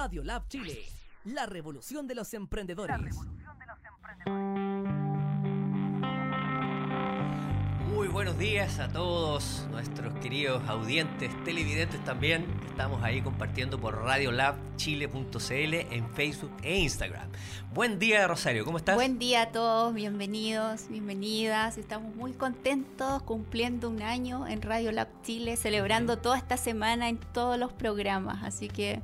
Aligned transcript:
Radio 0.00 0.24
Lab 0.24 0.48
Chile, 0.48 0.78
la 1.24 1.44
revolución 1.44 2.06
de 2.06 2.14
los 2.14 2.32
emprendedores. 2.32 3.14
Muy 7.86 8.08
buenos 8.08 8.38
días 8.38 8.78
a 8.78 8.88
todos 8.88 9.66
nuestros 9.70 10.14
queridos 10.20 10.66
audientes, 10.66 11.30
televidentes 11.44 12.02
también. 12.02 12.46
Estamos 12.66 13.02
ahí 13.02 13.20
compartiendo 13.20 13.78
por 13.78 14.02
radiolabchile.cl 14.02 15.74
en 15.74 16.08
Facebook 16.14 16.56
e 16.62 16.78
Instagram. 16.78 17.28
Buen 17.74 17.98
día, 17.98 18.26
Rosario, 18.26 18.64
¿cómo 18.64 18.78
estás? 18.78 18.94
Buen 18.94 19.18
día 19.18 19.42
a 19.42 19.52
todos, 19.52 19.92
bienvenidos, 19.92 20.88
bienvenidas. 20.88 21.76
Estamos 21.76 22.16
muy 22.16 22.32
contentos 22.32 23.22
cumpliendo 23.24 23.90
un 23.90 24.00
año 24.00 24.48
en 24.48 24.62
Radio 24.62 24.92
Lab 24.92 25.08
Chile, 25.24 25.58
celebrando 25.58 26.16
toda 26.16 26.38
esta 26.38 26.56
semana 26.56 27.10
en 27.10 27.18
todos 27.18 27.58
los 27.58 27.70
programas. 27.74 28.42
Así 28.44 28.68
que 28.68 29.02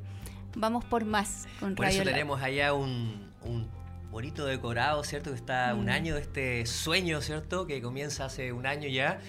vamos 0.56 0.84
por 0.84 1.04
más 1.04 1.46
con 1.60 1.74
por 1.74 1.84
Radio 1.86 1.96
eso 2.00 2.04
Lab. 2.04 2.14
tenemos 2.14 2.42
allá 2.42 2.72
un, 2.72 3.30
un 3.42 3.68
bonito 4.10 4.44
decorado, 4.46 5.04
¿cierto? 5.04 5.30
Que 5.30 5.36
está 5.36 5.74
un 5.74 5.86
Mm. 5.86 5.90
año 5.90 6.14
de 6.14 6.20
este 6.22 6.66
sueño, 6.66 7.20
¿cierto? 7.20 7.66
Que 7.66 7.80
comienza 7.82 8.24
hace 8.24 8.52
un 8.52 8.66
año 8.66 8.88
ya, 8.88 9.20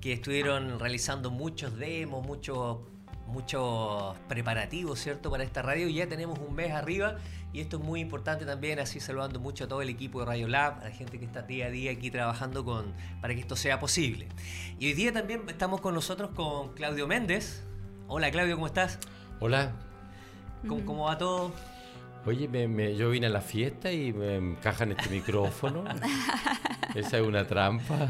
que 0.00 0.12
estuvieron 0.14 0.78
realizando 0.80 1.30
muchos 1.30 1.76
demos, 1.78 2.26
muchos 2.26 2.78
muchos 3.26 4.16
preparativos, 4.28 4.98
¿cierto? 4.98 5.30
Para 5.30 5.44
esta 5.44 5.62
radio 5.62 5.86
y 5.86 5.94
ya 5.94 6.08
tenemos 6.08 6.36
un 6.40 6.52
mes 6.52 6.72
arriba 6.72 7.14
y 7.52 7.60
esto 7.60 7.76
es 7.76 7.84
muy 7.84 8.00
importante 8.00 8.44
también, 8.44 8.80
así 8.80 8.98
saludando 8.98 9.38
mucho 9.38 9.64
a 9.64 9.68
todo 9.68 9.82
el 9.82 9.88
equipo 9.88 10.18
de 10.18 10.26
Radio 10.26 10.48
Lab, 10.48 10.80
a 10.80 10.84
la 10.86 10.90
gente 10.90 11.20
que 11.20 11.26
está 11.26 11.42
día 11.42 11.66
a 11.66 11.70
día 11.70 11.92
aquí 11.92 12.10
trabajando 12.10 12.64
con, 12.64 12.92
para 13.20 13.32
que 13.34 13.40
esto 13.40 13.54
sea 13.54 13.78
posible. 13.78 14.26
Y 14.80 14.86
hoy 14.88 14.94
día 14.94 15.12
también 15.12 15.42
estamos 15.48 15.80
con 15.80 15.94
nosotros 15.94 16.30
con 16.34 16.74
Claudio 16.74 17.06
Méndez. 17.06 17.62
Hola 18.08 18.32
Claudio, 18.32 18.56
¿cómo 18.56 18.66
estás? 18.66 18.98
Hola. 19.38 19.74
¿Cómo, 20.68 20.84
cómo 20.84 21.04
va 21.04 21.16
todo? 21.18 21.52
Oye, 22.26 22.46
me- 22.48 22.68
me- 22.68 22.94
yo 22.96 23.10
vine 23.10 23.28
a 23.28 23.30
la 23.30 23.40
fiesta 23.40 23.90
y 23.90 24.12
me 24.12 24.36
encajan 24.36 24.92
este 24.92 25.08
micrófono. 25.08 25.84
Esa 26.94 27.18
es 27.18 27.26
una 27.26 27.46
trampa. 27.46 28.08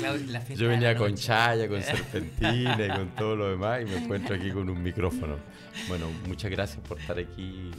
La 0.00 0.44
Yo 0.54 0.68
venía 0.68 0.96
con 0.96 1.14
chaya, 1.14 1.68
con 1.68 1.82
serpentina 1.82 2.78
y 2.86 2.88
con 2.88 3.08
todo 3.10 3.36
lo 3.36 3.50
demás 3.50 3.82
y 3.82 3.84
me 3.84 3.96
encuentro 3.98 4.34
aquí 4.34 4.50
con 4.50 4.70
un 4.70 4.82
micrófono. 4.82 5.36
Bueno, 5.88 6.06
muchas 6.26 6.50
gracias 6.50 6.78
por 6.88 6.98
estar 6.98 7.18
aquí, 7.18 7.70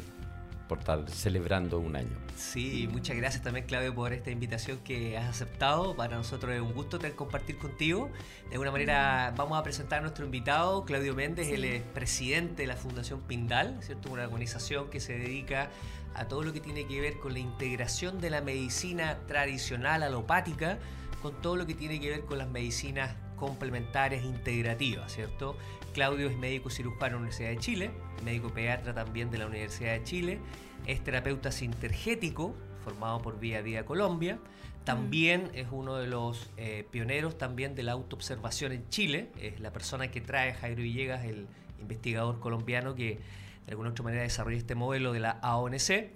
por 0.69 0.79
estar 0.79 1.09
celebrando 1.09 1.79
un 1.79 1.95
año. 1.97 2.15
Sí, 2.37 2.87
muchas 2.89 3.17
gracias 3.17 3.43
también 3.43 3.65
Claudio 3.65 3.93
por 3.93 4.13
esta 4.13 4.29
invitación 4.31 4.77
que 4.85 5.17
has 5.17 5.27
aceptado. 5.27 5.95
Para 5.95 6.15
nosotros 6.15 6.53
es 6.53 6.61
un 6.61 6.73
gusto 6.73 6.99
tener 6.99 7.15
compartir 7.15 7.57
contigo. 7.57 8.09
De 8.47 8.53
alguna 8.53 8.71
manera 8.71 9.33
vamos 9.35 9.59
a 9.59 9.63
presentar 9.63 9.99
a 9.99 10.01
nuestro 10.03 10.23
invitado, 10.23 10.85
Claudio 10.85 11.15
Méndez, 11.15 11.47
Sí. 11.47 11.55
él 11.55 11.65
es 11.65 11.81
presidente 11.81 12.61
de 12.61 12.67
la 12.67 12.77
Fundación 12.77 13.19
Pindal, 13.21 13.79
¿cierto? 13.81 14.11
Una 14.11 14.23
organización 14.23 14.89
que 14.89 14.99
se 14.99 15.17
dedica 15.17 15.71
a 16.13 16.27
todo 16.27 16.43
lo 16.43 16.53
que 16.53 16.59
tiene 16.61 16.85
que 16.85 17.01
ver 17.01 17.17
con 17.17 17.33
la 17.33 17.39
integración 17.39 18.21
de 18.21 18.29
la 18.29 18.41
medicina 18.41 19.17
tradicional 19.27 20.03
alopática 20.03 20.77
con 21.21 21.41
todo 21.41 21.55
lo 21.55 21.65
que 21.65 21.73
tiene 21.73 21.99
que 21.99 22.09
ver 22.09 22.21
con 22.25 22.37
las 22.37 22.47
medicinas 22.47 23.15
complementarias 23.35 24.23
integrativas, 24.23 25.13
¿cierto? 25.13 25.57
Claudio 25.91 26.29
es 26.29 26.37
médico 26.37 26.69
cirujano 26.69 27.05
de 27.05 27.11
la 27.11 27.17
Universidad 27.17 27.49
de 27.49 27.57
Chile, 27.57 27.91
médico 28.23 28.49
pediatra 28.49 28.93
también 28.93 29.29
de 29.29 29.37
la 29.37 29.47
Universidad 29.47 29.93
de 29.93 30.03
Chile, 30.03 30.39
es 30.85 31.03
terapeuta 31.03 31.51
sintergético, 31.51 32.55
formado 32.83 33.21
por 33.21 33.39
Vía 33.39 33.61
Vida 33.61 33.85
Colombia, 33.85 34.39
también 34.83 35.51
es 35.53 35.67
uno 35.71 35.97
de 35.97 36.07
los 36.07 36.49
eh, 36.57 36.85
pioneros 36.89 37.37
también 37.37 37.75
de 37.75 37.83
la 37.83 37.91
autoobservación 37.91 38.71
en 38.71 38.89
Chile, 38.89 39.29
es 39.39 39.59
la 39.59 39.71
persona 39.71 40.09
que 40.09 40.21
trae 40.21 40.53
Jairo 40.53 40.81
Villegas, 40.81 41.25
el 41.25 41.47
investigador 41.79 42.39
colombiano 42.39 42.95
que 42.95 43.19
de 43.65 43.71
alguna 43.71 43.91
otra 43.91 44.03
manera 44.03 44.23
desarrolla 44.23 44.57
este 44.57 44.75
modelo 44.75 45.13
de 45.13 45.19
la 45.19 45.31
AONC, 45.41 46.09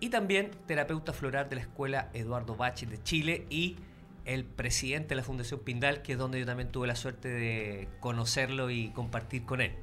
y 0.00 0.08
también 0.08 0.50
terapeuta 0.66 1.12
floral 1.12 1.48
de 1.48 1.56
la 1.56 1.62
Escuela 1.62 2.10
Eduardo 2.12 2.56
Bache 2.56 2.86
de 2.86 3.02
Chile 3.02 3.46
y 3.48 3.76
el 4.24 4.44
presidente 4.44 5.10
de 5.10 5.16
la 5.16 5.22
Fundación 5.22 5.60
Pindal, 5.60 6.02
que 6.02 6.12
es 6.12 6.18
donde 6.18 6.38
yo 6.38 6.46
también 6.46 6.70
tuve 6.70 6.86
la 6.86 6.94
suerte 6.96 7.28
de 7.28 7.88
conocerlo 8.00 8.70
y 8.70 8.90
compartir 8.90 9.44
con 9.44 9.60
él. 9.60 9.74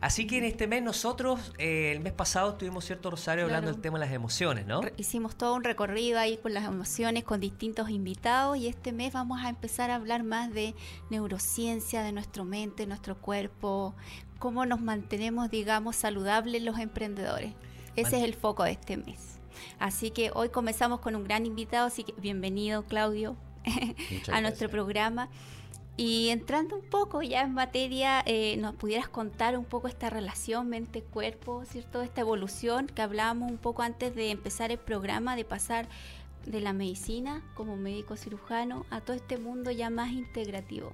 Así 0.00 0.26
que 0.26 0.38
en 0.38 0.44
este 0.44 0.66
mes 0.66 0.82
nosotros, 0.82 1.52
eh, 1.58 1.92
el 1.92 2.00
mes 2.00 2.12
pasado 2.12 2.50
estuvimos, 2.52 2.84
¿cierto, 2.84 3.10
Rosario, 3.10 3.44
hablando 3.44 3.70
del 3.70 3.80
tema 3.80 3.98
de 3.98 4.06
las 4.06 4.14
emociones, 4.14 4.66
¿no? 4.66 4.80
Hicimos 4.96 5.36
todo 5.36 5.54
un 5.54 5.64
recorrido 5.64 6.18
ahí 6.18 6.36
con 6.38 6.54
las 6.54 6.64
emociones, 6.64 7.24
con 7.24 7.40
distintos 7.40 7.88
invitados 7.90 8.56
y 8.56 8.66
este 8.66 8.92
mes 8.92 9.12
vamos 9.12 9.40
a 9.42 9.48
empezar 9.48 9.90
a 9.90 9.94
hablar 9.96 10.24
más 10.24 10.52
de 10.52 10.74
neurociencia, 11.10 12.02
de 12.02 12.12
nuestra 12.12 12.44
mente, 12.44 12.86
nuestro 12.86 13.16
cuerpo, 13.16 13.94
cómo 14.38 14.66
nos 14.66 14.80
mantenemos, 14.80 15.50
digamos, 15.50 15.96
saludables 15.96 16.62
los 16.62 16.78
emprendedores. 16.78 17.52
Ese 17.96 18.10
Man- 18.10 18.20
es 18.20 18.24
el 18.24 18.34
foco 18.34 18.64
de 18.64 18.72
este 18.72 18.96
mes. 18.96 19.38
Así 19.78 20.10
que 20.10 20.32
hoy 20.34 20.48
comenzamos 20.48 20.98
con 21.00 21.14
un 21.14 21.22
gran 21.24 21.46
invitado, 21.46 21.86
así 21.86 22.02
que 22.02 22.12
bienvenido 22.20 22.82
Claudio 22.84 23.36
a 24.32 24.40
nuestro 24.40 24.68
programa. 24.68 25.28
Y 25.96 26.30
entrando 26.30 26.76
un 26.76 26.84
poco 26.84 27.22
ya 27.22 27.42
en 27.42 27.54
materia, 27.54 28.22
eh, 28.26 28.56
nos 28.56 28.74
pudieras 28.74 29.08
contar 29.08 29.56
un 29.56 29.64
poco 29.64 29.86
esta 29.86 30.10
relación 30.10 30.68
mente-cuerpo, 30.68 31.64
¿cierto? 31.66 32.02
Esta 32.02 32.22
evolución 32.22 32.88
que 32.88 33.02
hablábamos 33.02 33.50
un 33.50 33.58
poco 33.58 33.82
antes 33.82 34.14
de 34.14 34.30
empezar 34.32 34.72
el 34.72 34.78
programa, 34.78 35.36
de 35.36 35.44
pasar 35.44 35.86
de 36.46 36.60
la 36.60 36.72
medicina 36.72 37.42
como 37.54 37.76
médico 37.76 38.16
cirujano 38.16 38.86
a 38.90 39.00
todo 39.00 39.16
este 39.16 39.38
mundo 39.38 39.70
ya 39.70 39.88
más 39.88 40.10
integrativo. 40.10 40.92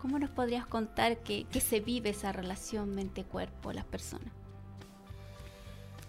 ¿Cómo 0.00 0.18
nos 0.18 0.30
podrías 0.30 0.66
contar 0.66 1.18
que, 1.18 1.44
que 1.44 1.60
se 1.60 1.80
vive 1.80 2.10
esa 2.10 2.32
relación 2.32 2.94
mente-cuerpo 2.94 3.72
las 3.72 3.84
personas? 3.84 4.32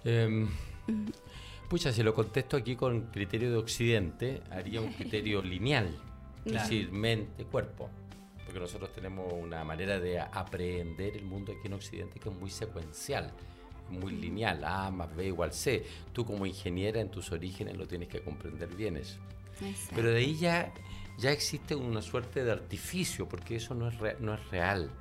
Em, 0.05 0.49
pucha, 1.73 1.91
si 1.91 2.03
lo 2.03 2.13
contesto 2.13 2.55
aquí 2.55 2.75
con 2.75 3.07
criterio 3.07 3.49
de 3.49 3.57
Occidente, 3.57 4.43
haría 4.51 4.79
un 4.79 4.93
criterio 4.93 5.41
lineal, 5.53 5.87
es 6.45 6.51
Claro. 6.51 6.69
decir, 6.69 6.91
mente, 6.91 7.45
cuerpo. 7.45 7.89
Porque 8.45 8.59
nosotros 8.59 8.93
tenemos 8.93 9.33
una 9.33 9.63
manera 9.63 9.99
de 9.99 10.19
a- 10.19 10.25
aprender 10.25 11.17
el 11.17 11.25
mundo 11.25 11.51
aquí 11.51 11.65
en 11.65 11.73
Occidente 11.73 12.19
que 12.19 12.29
es 12.29 12.35
muy 12.35 12.51
secuencial, 12.51 13.31
muy 13.89 14.11
lineal, 14.13 14.63
A 14.63 14.91
más 14.91 15.15
B 15.15 15.25
igual 15.25 15.51
C. 15.51 15.83
Tú 16.13 16.23
como 16.25 16.45
ingeniera 16.45 17.01
en 17.01 17.09
tus 17.09 17.31
orígenes 17.31 17.75
lo 17.75 17.87
tienes 17.87 18.07
que 18.07 18.21
comprender 18.21 18.69
bien 18.75 18.95
eso. 18.97 19.17
Exacto. 19.59 19.93
Pero 19.95 20.11
de 20.11 20.17
ahí 20.17 20.35
ya, 20.37 20.71
ya 21.17 21.31
existe 21.31 21.73
una 21.73 22.03
suerte 22.03 22.43
de 22.43 22.51
artificio, 22.51 23.27
porque 23.27 23.55
eso 23.55 23.73
no 23.73 23.87
es, 23.87 23.97
rea- 23.97 24.17
no 24.19 24.35
es 24.35 24.47
real. 24.51 24.91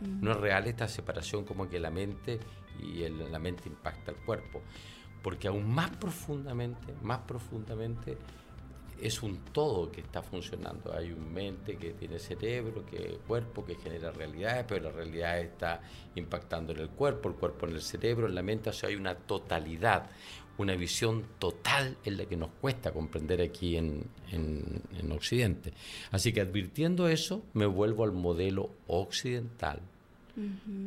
No 0.00 0.30
es 0.30 0.38
real 0.38 0.66
esta 0.66 0.88
separación 0.88 1.44
como 1.44 1.68
que 1.68 1.78
la 1.78 1.90
mente 1.90 2.40
y 2.82 3.02
el- 3.02 3.30
la 3.30 3.38
mente 3.38 3.68
impacta 3.68 4.12
al 4.12 4.16
cuerpo. 4.16 4.62
Porque 5.22 5.48
aún 5.48 5.68
más 5.70 5.90
profundamente, 5.96 6.94
más 7.02 7.18
profundamente, 7.20 8.16
es 9.00 9.22
un 9.22 9.38
todo 9.52 9.90
que 9.90 10.00
está 10.02 10.22
funcionando. 10.22 10.92
Hay 10.94 11.10
un 11.12 11.32
mente 11.32 11.76
que 11.76 11.92
tiene 11.92 12.18
cerebro, 12.18 12.84
que 12.84 13.18
cuerpo, 13.26 13.64
que 13.64 13.74
genera 13.76 14.10
realidades, 14.10 14.64
pero 14.68 14.84
la 14.84 14.92
realidad 14.92 15.38
está 15.40 15.80
impactando 16.14 16.72
en 16.72 16.80
el 16.80 16.90
cuerpo, 16.90 17.28
el 17.30 17.34
cuerpo 17.36 17.66
en 17.66 17.74
el 17.74 17.82
cerebro, 17.82 18.26
en 18.26 18.34
la 18.34 18.42
mente. 18.42 18.70
O 18.70 18.72
sea, 18.74 18.88
hay 18.90 18.96
una 18.96 19.14
totalidad, 19.14 20.10
una 20.58 20.74
visión 20.76 21.24
total 21.38 21.96
en 22.04 22.18
la 22.18 22.26
que 22.26 22.36
nos 22.36 22.50
cuesta 22.60 22.92
comprender 22.92 23.40
aquí 23.40 23.76
en, 23.78 24.04
en- 24.30 24.82
en 24.98 25.12
Occidente. 25.12 25.72
Así 26.10 26.32
que 26.34 26.42
advirtiendo 26.42 27.08
eso, 27.08 27.42
me 27.54 27.64
vuelvo 27.64 28.04
al 28.04 28.12
modelo 28.12 28.70
occidental, 28.86 29.80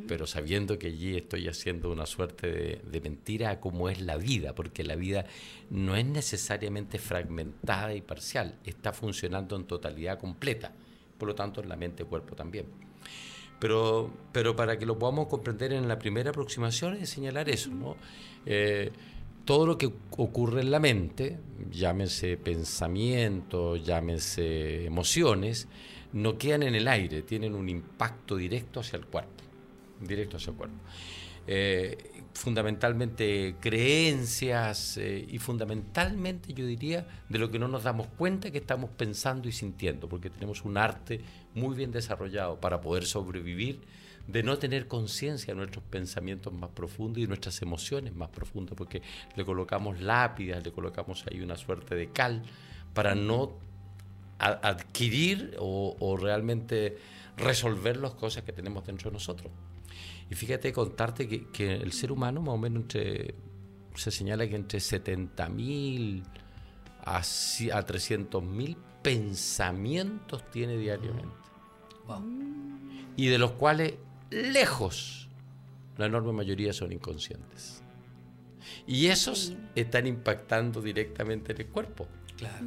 pero 0.08 0.28
sabiendo 0.28 0.80
que 0.80 0.88
allí 0.88 1.16
estoy 1.16 1.48
haciendo 1.48 1.92
una 1.92 2.06
suerte 2.06 2.52
de, 2.52 2.82
de 2.90 3.02
mentira 3.02 3.52
a 3.52 3.60
cómo 3.60 3.90
es 3.90 4.02
la 4.02 4.18
vida, 4.18 4.56
porque 4.56 4.84
la 4.84 4.96
vida 4.96 5.26
no 5.70 5.96
es 5.96 6.06
necesariamente 6.06 7.00
fragmentada 7.00 7.94
y 7.94 8.02
parcial, 8.02 8.60
está 8.64 8.94
funcionando 8.94 9.56
en 9.56 9.66
totalidad 9.66 10.20
completa, 10.20 10.72
por 11.18 11.28
lo 11.28 11.36
tanto 11.36 11.62
en 11.62 11.70
la 11.70 11.76
mente 11.76 12.04
cuerpo 12.06 12.36
también. 12.36 12.66
Pero, 13.60 14.12
pero 14.32 14.56
para 14.56 14.78
que 14.78 14.86
lo 14.86 15.00
podamos 15.00 15.28
comprender 15.28 15.72
en 15.72 15.88
la 15.88 15.98
primera 15.98 16.32
aproximación 16.32 16.96
es 16.96 17.10
señalar 17.10 17.50
eso, 17.50 17.70
¿no? 17.70 17.96
Eh, 18.46 18.92
todo 19.46 19.66
lo 19.66 19.78
que 19.78 19.92
ocurre 20.18 20.62
en 20.62 20.72
la 20.72 20.80
mente, 20.80 21.38
llámese 21.72 22.38
pensamiento, 22.38 23.76
llámese 23.76 24.86
emociones, 24.86 25.68
no 26.14 26.38
quedan 26.38 26.64
en 26.64 26.76
el 26.76 26.88
aire, 26.88 27.24
tienen 27.24 27.56
un 27.56 27.70
impacto 27.70 28.36
directo 28.36 28.80
hacia 28.80 28.98
el 28.98 29.06
cuerpo, 29.06 29.43
directo 30.00 30.38
hacia 30.38 30.52
el 30.52 30.58
cuerpo. 30.58 30.76
Eh, 31.46 32.22
fundamentalmente 32.34 33.56
creencias 33.60 34.98
eh, 34.98 35.26
y 35.30 35.40
fundamentalmente 35.40 36.54
yo 36.54 36.66
diría 36.66 37.06
de 37.28 37.38
lo 37.38 37.52
que 37.52 37.60
no 37.60 37.68
nos 37.68 37.84
damos 37.84 38.08
cuenta 38.08 38.50
que 38.50 38.60
estamos 38.60 38.90
pensando 38.92 39.50
y 39.50 39.52
sintiendo, 39.52 40.08
porque 40.08 40.30
tenemos 40.30 40.64
un 40.64 40.78
arte 40.78 41.22
muy 41.54 41.76
bien 41.76 41.92
desarrollado 41.92 42.60
para 42.60 42.80
poder 42.80 43.06
sobrevivir 43.06 43.82
de 44.28 44.42
no 44.42 44.58
tener 44.58 44.88
conciencia 44.88 45.54
de 45.54 45.58
nuestros 45.58 45.84
pensamientos 45.84 46.54
más 46.54 46.70
profundos 46.70 47.22
y 47.22 47.28
nuestras 47.28 47.62
emociones 47.62 48.16
más 48.16 48.30
profundas, 48.30 48.76
porque 48.78 49.02
le 49.36 49.44
colocamos 49.44 50.00
lápidas, 50.00 50.64
le 50.64 50.72
colocamos 50.72 51.26
ahí 51.30 51.42
una 51.42 51.58
suerte 51.58 51.94
de 51.94 52.10
cal 52.10 52.42
para 52.94 53.16
no 53.16 53.52
a- 54.40 54.70
adquirir 54.70 55.58
o 55.60 56.18
realmente 56.18 56.98
resolver 57.36 57.98
las 57.98 58.14
cosas 58.14 58.44
que 58.44 58.54
tenemos 58.54 58.86
dentro 58.86 59.10
de 59.10 59.14
nosotros. 59.16 59.52
Y 60.30 60.36
fíjate 60.36 60.72
contarte 60.72 61.28
que, 61.28 61.74
el 61.74 61.92
ser 61.92 62.12
humano 62.12 62.42
más 62.42 62.56
o 62.56 62.58
menos 62.58 62.84
entre, 62.84 63.36
se 63.96 64.12
señala 64.12 64.48
que 64.48 64.56
entre 64.56 64.80
70.000 64.80 66.24
a, 67.06 67.18
a 67.18 67.22
300.000 67.22 68.78
pensamientos 69.02 70.50
tiene 70.52 70.78
diariamente. 70.78 71.36
Y 73.16 73.28
de 73.28 73.38
los 73.38 73.52
cuales 73.52 73.96
lejos 74.32 75.30
la 75.98 76.08
enorme 76.08 76.32
mayoría 76.32 76.74
son 76.74 76.92
inconscientes. 76.92 77.84
Y 78.88 79.08
esos 79.08 79.54
están 79.76 80.08
impactando 80.08 80.82
directamente 80.82 81.54
en 81.54 81.62
el 81.62 81.68
cuerpo. 81.68 82.08
Claro. 82.50 82.66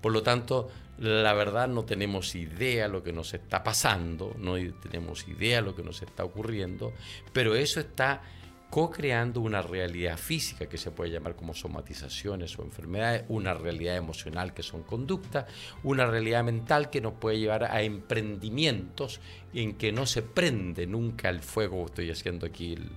Por 0.00 0.12
lo 0.12 0.22
tanto, 0.22 0.70
la 0.98 1.32
verdad 1.34 1.68
no 1.68 1.84
tenemos 1.84 2.34
idea 2.34 2.88
lo 2.88 3.02
que 3.02 3.12
nos 3.12 3.34
está 3.34 3.62
pasando, 3.62 4.34
no 4.38 4.54
tenemos 4.80 5.26
idea 5.28 5.60
lo 5.60 5.74
que 5.74 5.82
nos 5.82 6.02
está 6.02 6.24
ocurriendo, 6.24 6.92
pero 7.32 7.54
eso 7.54 7.80
está 7.80 8.22
co-creando 8.70 9.40
una 9.40 9.62
realidad 9.62 10.16
física 10.16 10.66
que 10.66 10.78
se 10.78 10.92
puede 10.92 11.10
llamar 11.10 11.34
como 11.34 11.54
somatizaciones 11.54 12.56
o 12.58 12.62
enfermedades, 12.62 13.24
una 13.28 13.52
realidad 13.52 13.96
emocional 13.96 14.54
que 14.54 14.62
son 14.62 14.84
conductas, 14.84 15.46
una 15.82 16.06
realidad 16.06 16.44
mental 16.44 16.88
que 16.88 17.00
nos 17.00 17.14
puede 17.14 17.40
llevar 17.40 17.64
a 17.64 17.82
emprendimientos 17.82 19.20
en 19.52 19.74
que 19.74 19.90
no 19.90 20.06
se 20.06 20.22
prende 20.22 20.86
nunca 20.86 21.28
el 21.28 21.40
fuego, 21.40 21.84
estoy 21.86 22.10
haciendo 22.10 22.46
aquí 22.46 22.74
el, 22.74 22.90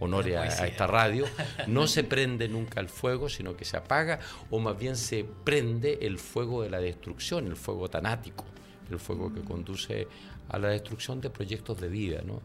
honor 0.00 0.26
a, 0.36 0.46
esta 0.66 0.86
radio, 0.86 1.26
no 1.68 1.86
se 1.86 2.04
prende 2.04 2.48
nunca 2.48 2.80
el 2.80 2.88
fuego, 2.88 3.28
sino 3.28 3.56
que 3.56 3.64
se 3.64 3.76
apaga, 3.76 4.18
o 4.50 4.58
más 4.58 4.78
bien 4.78 4.96
se 4.96 5.24
prende 5.44 5.98
el 6.02 6.18
fuego 6.18 6.62
de 6.62 6.70
la 6.70 6.80
destrucción, 6.80 7.46
el 7.46 7.56
fuego 7.56 7.88
tanático, 7.88 8.44
el 8.90 8.98
fuego 8.98 9.32
que 9.32 9.40
conduce 9.42 10.08
a 10.48 10.58
la 10.58 10.68
destrucción 10.68 11.20
de 11.20 11.30
proyectos 11.30 11.80
de 11.80 11.88
vida. 11.88 12.22
¿no? 12.24 12.40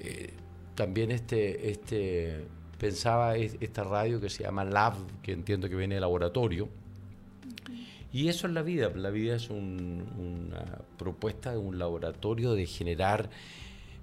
Eh, 0.00 0.34
también 0.74 1.10
este, 1.10 1.70
este, 1.70 2.44
pensaba 2.78 3.36
esta 3.36 3.84
radio 3.84 4.20
que 4.20 4.28
se 4.28 4.42
llama 4.42 4.64
Lab, 4.64 4.94
que 5.22 5.32
entiendo 5.32 5.68
que 5.68 5.76
viene 5.76 5.94
de 5.94 6.00
laboratorio, 6.00 6.68
y 8.12 8.28
eso 8.28 8.46
es 8.46 8.52
la 8.52 8.62
vida. 8.62 8.90
La 8.94 9.10
vida 9.10 9.36
es 9.36 9.48
una 9.48 10.80
propuesta 10.98 11.52
de 11.52 11.58
un 11.58 11.78
laboratorio 11.78 12.52
de 12.52 12.66
generar 12.66 13.30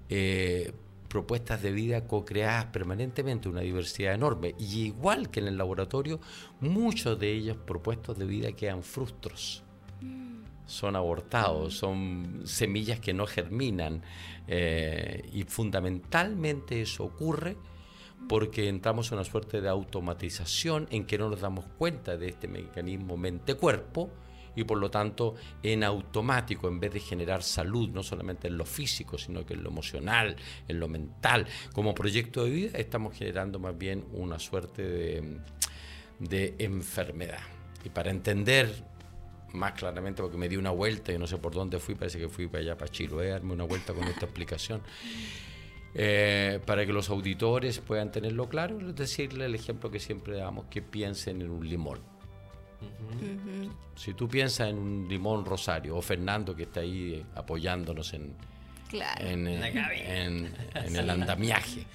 eh, 0.08 0.72
propuestas 1.10 1.60
de 1.60 1.72
vida 1.72 2.06
co-creadas 2.06 2.66
permanentemente, 2.66 3.48
una 3.48 3.62
diversidad 3.62 4.14
enorme. 4.14 4.54
Y 4.58 4.84
igual 4.84 5.28
que 5.28 5.40
en 5.40 5.48
el 5.48 5.58
laboratorio, 5.58 6.20
muchos 6.60 7.18
de 7.18 7.32
ellos 7.32 7.56
propuestos 7.56 8.16
de 8.16 8.26
vida 8.26 8.52
quedan 8.52 8.84
frustros. 8.84 9.64
Son 10.66 10.94
abortados, 10.94 11.74
son 11.74 12.42
semillas 12.44 13.00
que 13.00 13.12
no 13.12 13.26
germinan. 13.26 14.02
Eh, 14.46 15.28
y 15.32 15.42
fundamentalmente 15.42 16.80
eso 16.80 17.04
ocurre 17.04 17.56
porque 18.28 18.68
entramos 18.68 19.10
en 19.10 19.18
una 19.18 19.24
suerte 19.24 19.60
de 19.60 19.68
automatización 19.68 20.86
en 20.90 21.06
que 21.06 21.18
no 21.18 21.28
nos 21.28 21.40
damos 21.40 21.64
cuenta 21.76 22.16
de 22.16 22.28
este 22.28 22.46
mecanismo 22.46 23.16
mente-cuerpo 23.16 24.10
y 24.60 24.64
por 24.64 24.78
lo 24.78 24.90
tanto 24.90 25.34
en 25.62 25.82
automático, 25.82 26.68
en 26.68 26.78
vez 26.78 26.92
de 26.92 27.00
generar 27.00 27.42
salud, 27.42 27.88
no 27.88 28.02
solamente 28.02 28.48
en 28.48 28.58
lo 28.58 28.66
físico, 28.66 29.16
sino 29.16 29.44
que 29.46 29.54
en 29.54 29.62
lo 29.62 29.70
emocional, 29.70 30.36
en 30.68 30.78
lo 30.78 30.86
mental, 30.86 31.46
como 31.72 31.94
proyecto 31.94 32.44
de 32.44 32.50
vida, 32.50 32.78
estamos 32.78 33.16
generando 33.16 33.58
más 33.58 33.76
bien 33.76 34.04
una 34.12 34.38
suerte 34.38 34.82
de, 36.18 36.54
enfermedad. 36.58 37.40
Y 37.84 37.88
para 37.88 38.10
entender 38.10 38.84
más 39.52 39.72
claramente, 39.72 40.22
porque 40.22 40.36
me 40.36 40.48
di 40.48 40.56
una 40.56 40.70
vuelta 40.70 41.12
y 41.12 41.18
no 41.18 41.26
sé 41.26 41.38
por 41.38 41.54
dónde 41.54 41.78
fui, 41.78 41.94
parece 41.94 42.18
que 42.18 42.28
fui 42.28 42.46
para 42.46 42.62
allá, 42.62 42.76
para 42.76 42.92
Chiloé, 42.92 43.30
darme 43.30 43.54
una 43.54 43.64
vuelta 43.64 43.94
con 43.94 44.04
esta 44.04 44.26
explicación. 44.26 44.82
Eh, 45.94 46.60
para 46.66 46.86
que 46.86 46.92
los 46.92 47.08
auditores 47.08 47.80
puedan 47.80 48.12
tenerlo 48.12 48.48
claro, 48.48 48.78
es 48.78 48.94
decirle 48.94 49.46
el 49.46 49.54
ejemplo 49.54 49.90
que 49.90 49.98
siempre 49.98 50.36
damos, 50.36 50.66
que 50.66 50.82
piensen 50.82 51.40
en 51.40 51.50
un 51.50 51.68
limón. 51.68 52.19
Si 53.96 54.14
tú 54.14 54.28
piensas 54.28 54.68
en 54.68 54.78
un 54.78 55.08
Limón 55.08 55.44
Rosario 55.44 55.96
o 55.96 56.02
Fernando 56.02 56.54
que 56.54 56.64
está 56.64 56.80
ahí 56.80 57.24
apoyándonos 57.34 58.14
en, 58.14 58.34
en, 59.18 60.96
el 60.96 61.10
andamiaje. 61.10 61.86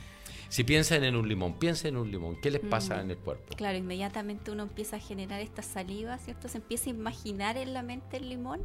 Si 0.50 0.64
piensan 0.64 1.04
en 1.04 1.16
un 1.16 1.28
limón, 1.28 1.58
piensa 1.60 1.88
en 1.88 1.98
un 1.98 2.10
limón, 2.10 2.40
¿qué 2.40 2.52
les 2.52 2.62
pasa 2.62 3.02
en 3.02 3.12
el 3.12 3.18
cuerpo? 3.18 3.56
Claro, 3.58 3.78
inmediatamente 3.78 4.52
uno 4.52 4.64
empieza 4.64 4.98
a 4.98 5.00
generar 5.00 5.42
esta 5.42 5.62
saliva, 5.62 6.18
¿cierto? 6.18 6.48
Se 6.48 6.60
empieza 6.60 6.90
a 6.90 6.94
imaginar 6.94 7.58
en 7.58 7.74
la 7.74 7.82
mente 7.82 8.18
el 8.18 8.30
limón 8.30 8.62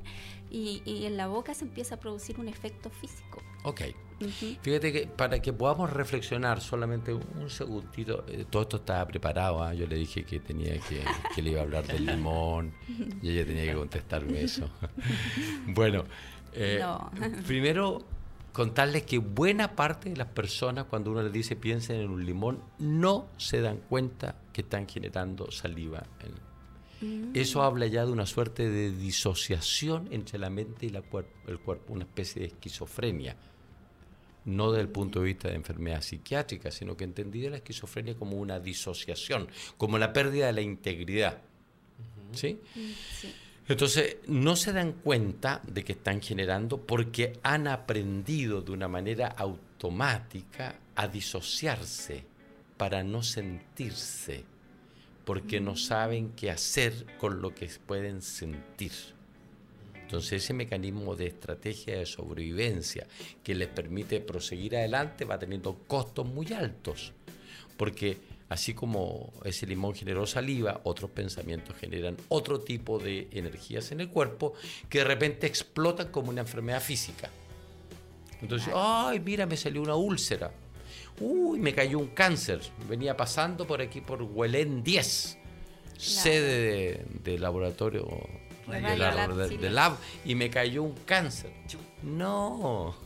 y, 0.51 0.83
y 0.85 1.07
en 1.07 1.17
la 1.17 1.27
boca 1.27 1.55
se 1.55 1.65
empieza 1.65 1.97
a 1.97 2.01
producir 2.01 2.39
un 2.39 2.49
efecto 2.49 2.91
físico. 2.91 3.43
Ok. 3.65 3.83
Fíjate 4.63 4.93
que 4.93 5.07
para 5.07 5.41
que 5.41 5.53
podamos 5.53 5.91
reflexionar 5.91 6.61
solamente 6.61 7.15
un 7.15 7.49
segundito, 7.49 8.25
eh, 8.29 8.45
todo 8.49 8.63
esto 8.63 8.77
estaba 8.79 9.07
preparado, 9.07 9.63
¿ah? 9.63 9.73
yo 9.73 9.87
le 9.87 9.97
dije 9.97 10.25
que 10.25 10.41
tenía 10.41 10.79
que, 10.79 11.03
que, 11.35 11.41
le 11.41 11.53
iba 11.53 11.61
a 11.61 11.63
hablar 11.63 11.87
del 11.87 12.05
limón 12.05 12.75
y 13.23 13.31
ella 13.31 13.47
tenía 13.47 13.65
que 13.65 13.75
contestarme 13.75 14.43
eso. 14.43 14.69
bueno, 15.69 16.05
eh, 16.53 16.85
primero 17.47 18.05
contarles 18.53 19.05
que 19.05 19.17
buena 19.17 19.75
parte 19.75 20.11
de 20.11 20.17
las 20.17 20.29
personas 20.29 20.85
cuando 20.85 21.13
uno 21.13 21.23
les 21.23 21.33
dice 21.33 21.57
piensen 21.57 22.01
en 22.01 22.11
un 22.11 22.27
limón 22.27 22.63
no 22.79 23.29
se 23.39 23.63
dan 23.63 23.79
cuenta 23.89 24.37
que 24.53 24.61
están 24.61 24.87
generando 24.87 25.51
saliva. 25.51 26.05
Mm. 27.01 27.31
Eso 27.33 27.63
habla 27.63 27.87
ya 27.87 28.05
de 28.05 28.13
una 28.13 28.27
suerte 28.27 28.69
de 28.69 28.91
disociación 28.91 30.09
entre 30.11 30.39
la 30.39 30.51
mente 30.51 30.85
y 30.85 30.91
la 30.91 31.03
el 31.47 31.59
cuerpo, 31.59 31.95
una 31.95 32.05
especie 32.05 32.43
de 32.43 32.49
esquizofrenia 32.49 33.37
no 34.45 34.73
desde 34.73 34.83
el 34.83 34.89
punto 34.89 35.21
de 35.21 35.27
vista 35.27 35.49
de 35.49 35.55
enfermedad 35.55 36.03
psiquiátrica, 36.03 36.71
sino 36.71 36.97
que 36.97 37.05
entendí 37.05 37.49
la 37.49 37.57
esquizofrenia 37.57 38.15
como 38.15 38.37
una 38.37 38.61
disociación, 38.61 39.49
como 39.77 39.99
la 39.99 40.13
pérdida 40.13 40.47
de 40.47 40.53
la 40.53 40.61
integridad. 40.61 41.39
¿Sí? 42.33 42.61
Entonces, 43.69 44.17
no 44.27 44.57
se 44.57 44.73
dan 44.73 44.93
cuenta 44.95 45.61
de 45.67 45.85
que 45.85 45.93
están 45.93 46.21
generando 46.21 46.81
porque 46.81 47.39
han 47.43 47.69
aprendido 47.69 48.63
de 48.63 48.73
una 48.73 48.89
manera 48.89 49.29
automática 49.29 50.77
a 50.97 51.07
disociarse 51.07 52.25
para 52.77 53.05
no 53.05 53.23
sentirse, 53.23 54.45
porque 55.25 55.61
no 55.61 55.77
saben 55.77 56.33
qué 56.33 56.51
hacer 56.51 57.07
con 57.19 57.41
lo 57.41 57.55
que 57.55 57.71
pueden 57.87 58.23
sentir. 58.23 58.93
Entonces 60.11 60.43
ese 60.43 60.55
mecanismo 60.55 61.15
de 61.15 61.29
estrategia 61.29 61.99
de 61.99 62.05
sobrevivencia 62.05 63.07
que 63.45 63.55
les 63.55 63.69
permite 63.69 64.19
proseguir 64.19 64.77
adelante 64.77 65.25
va 65.25 65.39
teniendo 65.39 65.85
costos 65.87 66.27
muy 66.27 66.53
altos, 66.53 67.13
porque 67.77 68.17
así 68.49 68.75
como 68.75 69.33
ese 69.45 69.69
limón 69.69 69.95
generó 69.95 70.27
saliva, 70.27 70.81
otros 70.83 71.13
pensamientos 71.13 71.77
generan 71.77 72.17
otro 72.29 72.59
tipo 72.59 72.99
de 72.99 73.29
energías 73.31 73.93
en 73.93 74.01
el 74.01 74.09
cuerpo 74.09 74.55
que 74.89 74.99
de 74.99 75.05
repente 75.05 75.47
explotan 75.47 76.09
como 76.09 76.31
una 76.31 76.41
enfermedad 76.41 76.83
física. 76.83 77.31
Entonces, 78.43 78.73
ay, 78.75 79.21
mira, 79.21 79.47
me 79.47 79.57
salió 79.57 79.81
una 79.81 79.95
úlcera. 79.95 80.51
Uy, 81.21 81.61
me 81.61 81.73
cayó 81.73 82.01
un 82.01 82.09
cáncer. 82.09 82.61
Venía 82.89 83.17
pasando 83.17 83.65
por 83.65 83.81
aquí 83.81 84.01
por 84.01 84.23
Huelén 84.23 84.83
10, 84.83 85.39
sede 85.97 87.05
de 87.23 87.39
laboratorio 87.39 88.50
de 88.71 89.71
lab, 89.71 89.97
y 90.25 90.35
me 90.35 90.51
cayó 90.51 90.83
un 90.83 90.95
cáncer. 91.05 91.53
No, 92.03 92.97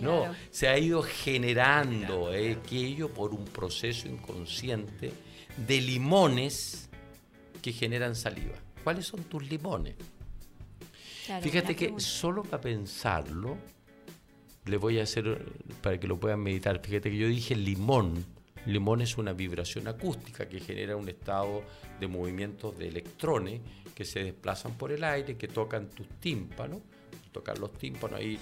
no, 0.00 0.34
se 0.50 0.68
ha 0.68 0.78
ido 0.78 1.02
generando 1.02 2.32
eh, 2.32 2.58
aquello 2.62 3.08
por 3.08 3.32
un 3.32 3.44
proceso 3.44 4.06
inconsciente 4.06 5.12
de 5.56 5.80
limones 5.80 6.90
que 7.62 7.72
generan 7.72 8.14
saliva. 8.14 8.54
¿Cuáles 8.84 9.06
son 9.06 9.24
tus 9.24 9.48
limones? 9.48 9.94
Fíjate 11.40 11.74
que 11.74 11.94
solo 11.98 12.44
para 12.44 12.60
pensarlo, 12.60 13.56
le 14.66 14.76
voy 14.76 15.00
a 15.00 15.04
hacer 15.04 15.44
para 15.82 15.98
que 15.98 16.06
lo 16.06 16.18
puedan 16.18 16.40
meditar. 16.40 16.80
Fíjate 16.80 17.10
que 17.10 17.16
yo 17.16 17.28
dije 17.28 17.56
limón. 17.56 18.24
Limón 18.66 19.00
es 19.00 19.16
una 19.16 19.32
vibración 19.32 19.88
acústica 19.88 20.48
que 20.48 20.60
genera 20.60 20.96
un 20.96 21.08
estado 21.08 21.62
de 22.00 22.06
movimientos 22.08 22.78
de 22.78 22.88
electrones 22.88 23.60
que 23.94 24.04
se 24.04 24.22
desplazan 24.22 24.72
por 24.76 24.92
el 24.92 25.02
aire, 25.04 25.36
que 25.36 25.48
tocan 25.48 25.88
tus 25.88 26.06
tímpanos, 26.20 26.80
tocar 27.32 27.58
los 27.58 27.72
tímpanos, 27.74 28.20
ahí 28.20 28.38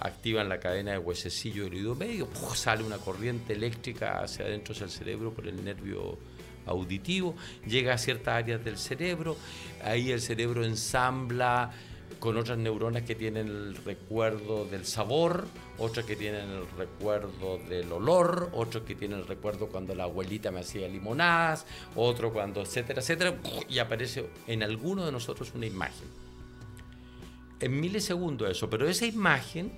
activan 0.00 0.48
la 0.48 0.58
cadena 0.58 0.92
de 0.92 0.98
huesecillo 0.98 1.64
del 1.64 1.74
oído 1.74 1.94
medio, 1.94 2.28
sale 2.54 2.82
una 2.82 2.98
corriente 2.98 3.52
eléctrica 3.52 4.20
hacia 4.20 4.44
adentro 4.44 4.74
del 4.74 4.90
cerebro 4.90 5.32
por 5.32 5.46
el 5.46 5.64
nervio 5.64 6.18
auditivo, 6.66 7.34
llega 7.66 7.94
a 7.94 7.98
ciertas 7.98 8.34
áreas 8.34 8.64
del 8.64 8.78
cerebro, 8.78 9.36
ahí 9.82 10.12
el 10.12 10.20
cerebro 10.20 10.64
ensambla 10.64 11.72
con 12.18 12.36
otras 12.36 12.58
neuronas 12.58 13.02
que 13.02 13.14
tienen 13.14 13.46
el 13.46 13.76
recuerdo 13.76 14.64
del 14.64 14.84
sabor, 14.84 15.46
otras 15.78 16.04
que 16.04 16.16
tienen 16.16 16.48
el 16.50 16.68
recuerdo 16.76 17.58
del 17.58 17.90
olor, 17.92 18.50
otros 18.52 18.84
que 18.84 18.94
tienen 18.94 19.20
el 19.20 19.26
recuerdo 19.26 19.68
cuando 19.68 19.94
la 19.94 20.04
abuelita 20.04 20.50
me 20.50 20.60
hacía 20.60 20.88
limonadas, 20.88 21.66
otro 21.94 22.32
cuando, 22.32 22.60
etcétera, 22.60 23.00
etcétera, 23.00 23.36
y 23.68 23.78
aparece 23.78 24.28
en 24.46 24.62
alguno 24.62 25.06
de 25.06 25.12
nosotros 25.12 25.52
una 25.54 25.66
imagen. 25.66 26.08
En 27.60 27.80
milisegundos 27.80 28.50
eso, 28.50 28.68
pero 28.68 28.88
esa 28.88 29.06
imagen 29.06 29.72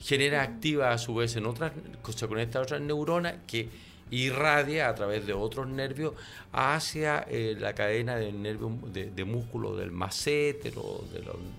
genera 0.00 0.42
activa 0.42 0.92
a 0.92 0.98
su 0.98 1.14
vez 1.14 1.36
en 1.36 1.46
otras, 1.46 1.72
se 2.14 2.28
conecta 2.28 2.58
a 2.58 2.62
otras 2.62 2.80
neuronas 2.80 3.34
que 3.46 3.68
irradia 4.10 4.88
a 4.88 4.94
través 4.94 5.26
de 5.26 5.32
otros 5.32 5.66
nervios 5.68 6.14
hacia 6.52 7.26
eh, 7.28 7.56
la 7.58 7.74
cadena 7.74 8.16
de 8.16 8.32
nervios 8.32 8.72
de, 8.92 9.24
músculo 9.24 9.76
del 9.76 9.90
macétero, 9.90 11.04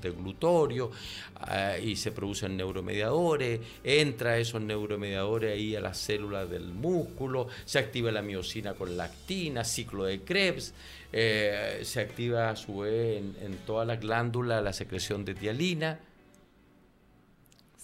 del, 0.01 0.13
glutorio, 0.13 0.91
ah, 1.35 1.77
y 1.77 1.95
se 1.95 2.11
producen 2.11 2.57
neuromediadores, 2.57 3.59
entra 3.83 4.37
esos 4.37 4.61
neuromediadores 4.61 5.53
ahí 5.53 5.75
a 5.75 5.81
las 5.81 5.97
células 5.97 6.49
del 6.49 6.73
músculo, 6.73 7.47
se 7.65 7.79
activa 7.79 8.11
la 8.11 8.21
miocina 8.21 8.73
con 8.73 8.97
lactina, 8.97 9.63
ciclo 9.63 10.05
de 10.05 10.21
Krebs, 10.21 10.73
eh, 11.11 11.81
se 11.83 12.01
activa 12.01 12.49
a 12.49 12.55
su 12.55 12.79
vez 12.79 13.19
en, 13.19 13.35
en 13.41 13.57
toda 13.65 13.85
la 13.85 13.95
glándula 13.95 14.61
la 14.61 14.73
secreción 14.73 15.25
de 15.25 15.35
tialina, 15.35 15.99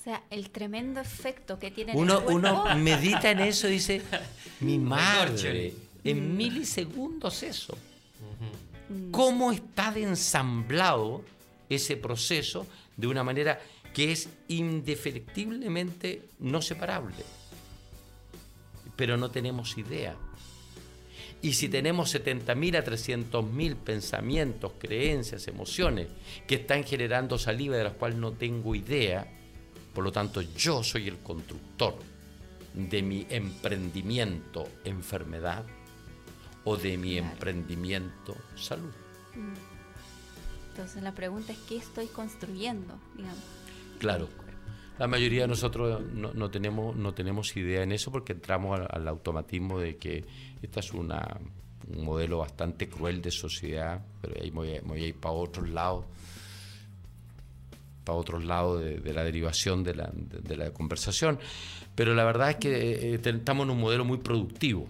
sea, 0.06 0.24
el 0.30 0.52
tremendo 0.52 1.02
efecto 1.02 1.58
que 1.58 1.72
tiene 1.72 1.94
uno, 1.96 2.20
el 2.20 2.36
Uno 2.36 2.76
medita 2.78 3.32
en 3.32 3.40
eso 3.40 3.68
y 3.68 3.72
dice, 3.72 4.02
mi 4.60 4.78
madre, 4.80 5.74
en 6.04 6.38
milisegundos 6.38 7.44
eso. 7.44 7.76
¿Cómo 9.10 9.52
está 9.52 9.92
de 9.92 10.04
ensamblado 10.04 11.24
ese 11.70 11.98
proceso 11.98 12.68
de 12.96 13.08
una 13.08 13.24
manera 13.24 13.60
que 13.96 14.12
es 14.12 14.30
indefectiblemente 14.48 16.22
no 16.40 16.62
separable? 16.62 17.16
Pero 18.96 19.18
no 19.18 19.32
tenemos 19.32 19.76
idea. 19.80 20.16
Y 21.42 21.54
si 21.54 21.68
tenemos 21.68 22.14
70.000 22.14 22.78
a 22.78 22.86
300.000 22.86 23.76
pensamientos, 23.76 24.74
creencias, 24.78 25.48
emociones 25.48 26.08
que 26.48 26.56
están 26.56 26.84
generando 26.84 27.40
saliva 27.40 27.76
de 27.76 27.84
las 27.86 27.94
cuales 27.94 28.20
no 28.20 28.34
tengo 28.34 28.76
idea, 28.76 29.28
por 29.96 30.04
lo 30.04 30.12
tanto, 30.12 30.42
yo 30.42 30.84
soy 30.84 31.08
el 31.08 31.20
constructor 31.20 31.96
de 32.74 33.02
mi 33.02 33.26
emprendimiento 33.30 34.68
enfermedad 34.84 35.66
o 36.66 36.76
de 36.76 36.98
mi 36.98 37.18
emprendimiento 37.18 38.36
salud. 38.56 38.92
Mm. 39.34 39.54
Entonces 40.72 41.02
la 41.02 41.14
pregunta 41.14 41.54
es 41.54 41.60
qué 41.60 41.78
estoy 41.78 42.08
construyendo, 42.08 43.00
digamos. 43.16 43.44
Claro. 43.98 44.28
La 45.00 45.08
mayoría 45.08 45.44
de 45.44 45.48
nosotros 45.48 46.02
no, 46.14 46.52
tenemos, 46.52 46.96
no 46.96 47.14
tenemos 47.14 47.56
idea 47.56 47.84
en 47.84 47.92
eso 47.92 48.12
porque 48.12 48.34
entramos 48.34 48.80
al, 48.90 49.08
automatismo 49.08 49.80
de 49.80 49.98
que 49.98 50.26
esta 50.62 50.82
es 50.82 50.94
una, 50.94 51.40
un 51.88 52.06
modelo 52.06 52.40
bastante 52.40 52.90
cruel 52.90 53.22
de 53.22 53.32
sociedad, 53.32 54.06
pero 54.22 54.36
ahí 54.42 54.52
voy 54.52 54.80
voy 54.86 55.04
a 55.04 55.08
ir 55.08 55.16
para 55.16 55.34
otros 55.34 55.70
lados 55.70 56.06
para 58.06 58.18
otros 58.18 58.46
lados 58.46 58.82
de, 58.82 59.14
la 59.14 59.24
derivación 59.24 59.84
de 59.84 59.96
la, 59.96 60.10
de, 60.14 60.56
la, 60.56 60.72
conversación. 60.72 61.40
Pero 61.96 62.14
la 62.14 62.24
verdad 62.24 62.52
es 62.52 62.56
que 62.58 62.70
eh, 62.70 63.14
eh, 63.16 63.20
estamos 63.24 63.66
en 63.66 63.72
un 63.72 63.80
modelo 63.80 64.06
muy 64.06 64.20
productivo. 64.20 64.88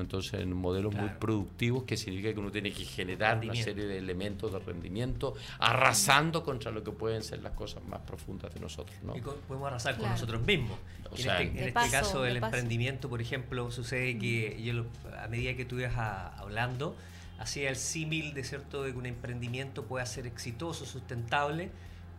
Entonces, 0.00 0.40
en 0.40 0.54
modelos 0.54 0.94
muy 0.94 1.10
productivos, 1.20 1.84
que 1.84 1.98
significa 1.98 2.32
que 2.32 2.40
uno 2.40 2.50
tiene 2.50 2.72
que 2.72 2.84
generar 2.84 3.38
una 3.42 3.54
serie 3.54 3.84
de 3.84 3.98
elementos 3.98 4.52
de 4.52 4.58
rendimiento, 4.58 5.34
arrasando 5.58 6.42
contra 6.42 6.70
lo 6.70 6.82
que 6.82 6.92
pueden 6.92 7.22
ser 7.22 7.42
las 7.42 7.52
cosas 7.52 7.84
más 7.84 8.00
profundas 8.00 8.54
de 8.54 8.60
nosotros. 8.60 8.96
¿no? 9.02 9.14
Y 9.14 9.20
podemos 9.20 9.66
arrasar 9.66 9.98
con 9.98 10.08
nosotros 10.08 10.40
mismos. 10.46 10.78
en 11.10 11.18
este, 11.18 11.42
en 11.42 11.58
este 11.68 11.90
caso 11.90 12.22
del 12.22 12.38
emprendimiento, 12.38 13.10
por 13.10 13.20
ejemplo, 13.20 13.70
sucede 13.70 14.18
que 14.18 14.62
yo, 14.62 14.86
a 15.22 15.28
medida 15.28 15.54
que 15.56 15.66
tú 15.66 15.78
ibas 15.78 15.96
hablando, 16.38 16.96
hacía 17.38 17.68
el 17.68 17.76
símil 17.76 18.32
de 18.34 18.44
cierto 18.44 18.84
de 18.84 18.92
que 18.92 18.98
un 18.98 19.06
emprendimiento 19.06 19.84
pueda 19.84 20.06
ser 20.06 20.26
exitoso, 20.26 20.86
sustentable, 20.86 21.70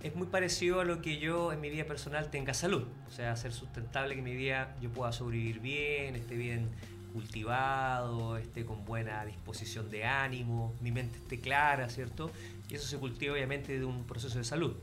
es 0.04 0.16
muy 0.16 0.28
parecido 0.28 0.82
a 0.82 0.86
lo 0.86 1.02
que 1.02 1.18
yo 1.18 1.54
en 1.54 1.62
mi 1.62 1.70
vida 1.70 1.86
personal 1.86 2.30
tenga 2.30 2.54
salud. 2.54 2.84
O 3.08 3.12
sea, 3.12 3.36
ser 3.38 3.54
sustentable, 3.54 4.16
que 4.16 4.22
mi 4.22 4.36
vida 4.36 4.76
yo 4.82 4.92
pueda 4.92 5.14
sobrevivir 5.14 5.60
bien, 5.60 6.16
esté 6.16 6.36
bien 6.36 6.70
cultivado, 7.14 8.38
esté 8.38 8.66
con 8.66 8.84
buena 8.86 9.24
disposición 9.24 9.90
de 9.90 10.04
ánimo, 10.04 10.76
mi 10.82 10.92
mente 10.92 11.18
esté 11.20 11.40
clara, 11.40 11.88
¿cierto? 11.88 12.32
Y 12.70 12.76
eso 12.76 12.88
se 12.88 12.98
cultiva 12.98 13.34
obviamente 13.34 13.80
de 13.80 13.86
un 13.86 14.06
proceso 14.06 14.38
de 14.38 14.44
salud 14.44 14.76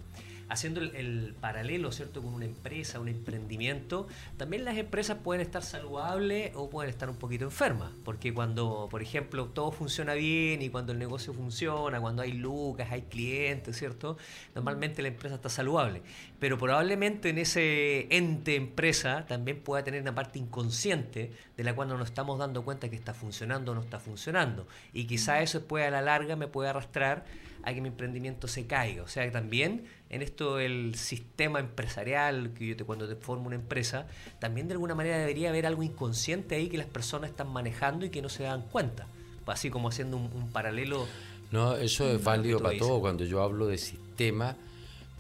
haciendo 0.51 0.81
el, 0.81 1.35
paralelo, 1.41 1.93
¿cierto?, 1.93 2.23
con 2.23 2.35
una 2.35 2.45
empresa, 2.45 2.99
un 2.99 3.09
emprendimiento, 3.09 4.09
también 4.37 4.65
las 4.65 4.77
empresas 4.77 5.19
pueden 5.23 5.41
estar 5.41 5.63
saludables 5.63 6.53
o 6.57 6.69
pueden 6.69 6.91
estar 6.91 7.09
un 7.09 7.17
poquito 7.17 7.45
enfermas, 7.45 7.93
porque 8.05 8.35
cuando, 8.35 8.89
por 8.91 9.01
ejemplo, 9.01 9.47
todo 9.47 9.71
funciona 9.71 10.15
bien 10.15 10.61
y 10.61 10.69
cuando 10.69 10.93
el 10.93 10.99
negocio 10.99 11.33
funciona, 11.33 12.01
cuando 12.01 12.23
hay 12.23 12.33
lucas, 12.33 12.91
hay 12.91 13.03
clientes, 13.03 13.79
¿cierto?, 13.79 14.19
normalmente 14.55 15.03
la 15.03 15.09
empresa 15.09 15.37
está 15.37 15.49
saludable, 15.49 16.03
pero 16.41 16.59
probablemente 16.59 17.31
en 17.31 17.39
ese 17.39 18.09
ente 18.15 18.57
empresa 18.57 19.27
también 19.29 19.61
pueda 19.61 19.85
tener 19.85 20.03
una 20.03 20.15
parte 20.15 20.41
inconsciente 20.41 21.33
de 21.57 21.65
la 21.65 21.75
cual 21.75 21.89
no 21.89 21.97
nos 21.97 22.09
estamos 22.09 22.39
dando 22.41 22.65
cuenta 22.65 22.91
que 22.91 22.97
está 22.97 23.15
funcionando 23.15 23.71
o 23.71 23.75
no 23.77 23.83
está 23.83 24.01
funcionando, 24.01 24.67
y 24.93 25.05
quizá 25.05 25.43
eso 25.43 25.65
puede 25.65 25.87
a 25.87 25.91
la 25.91 26.03
larga 26.03 26.35
me 26.35 26.49
puede 26.49 26.71
arrastrar 26.71 27.25
a 27.63 27.75
que 27.75 27.81
mi 27.81 27.89
emprendimiento 27.89 28.49
se 28.49 28.67
caiga. 28.67 29.03
O 29.03 29.09
sea 29.09 29.25
que 29.25 29.31
también 29.31 29.85
en 30.09 30.23
esto 30.23 30.59
el 30.59 30.95
sistema 30.95 31.61
empresarial, 31.61 32.53
que 32.55 32.69
yo 32.69 32.77
te, 32.77 32.85
cuando 32.85 33.09
te 33.09 33.17
formo 33.17 33.47
una 33.47 33.57
empresa, 33.57 34.07
también 34.39 34.69
de 34.69 34.75
alguna 34.75 34.95
manera 34.95 35.19
debería 35.19 35.51
haber 35.51 35.67
algo 35.67 35.83
inconsciente 35.83 36.57
ahí 36.57 36.69
que 36.69 36.79
las 36.79 36.87
personas 36.87 37.31
están 37.31 37.49
manejando 37.49 38.07
y 38.07 38.11
que 38.11 38.23
no 38.23 38.29
se 38.29 38.45
dan 38.45 38.63
cuenta. 38.63 39.07
Así 39.47 39.69
como 39.69 39.89
haciendo 39.89 40.17
un, 40.17 40.51
paralelo. 40.53 41.07
No, 41.51 41.75
eso 41.75 42.09
es 42.09 42.23
válido 42.23 42.61
para 42.61 42.79
todo. 42.79 43.01
Cuando 43.01 43.25
yo 43.25 43.43
hablo 43.43 43.67
de 43.67 43.79
sistema, 43.79 44.57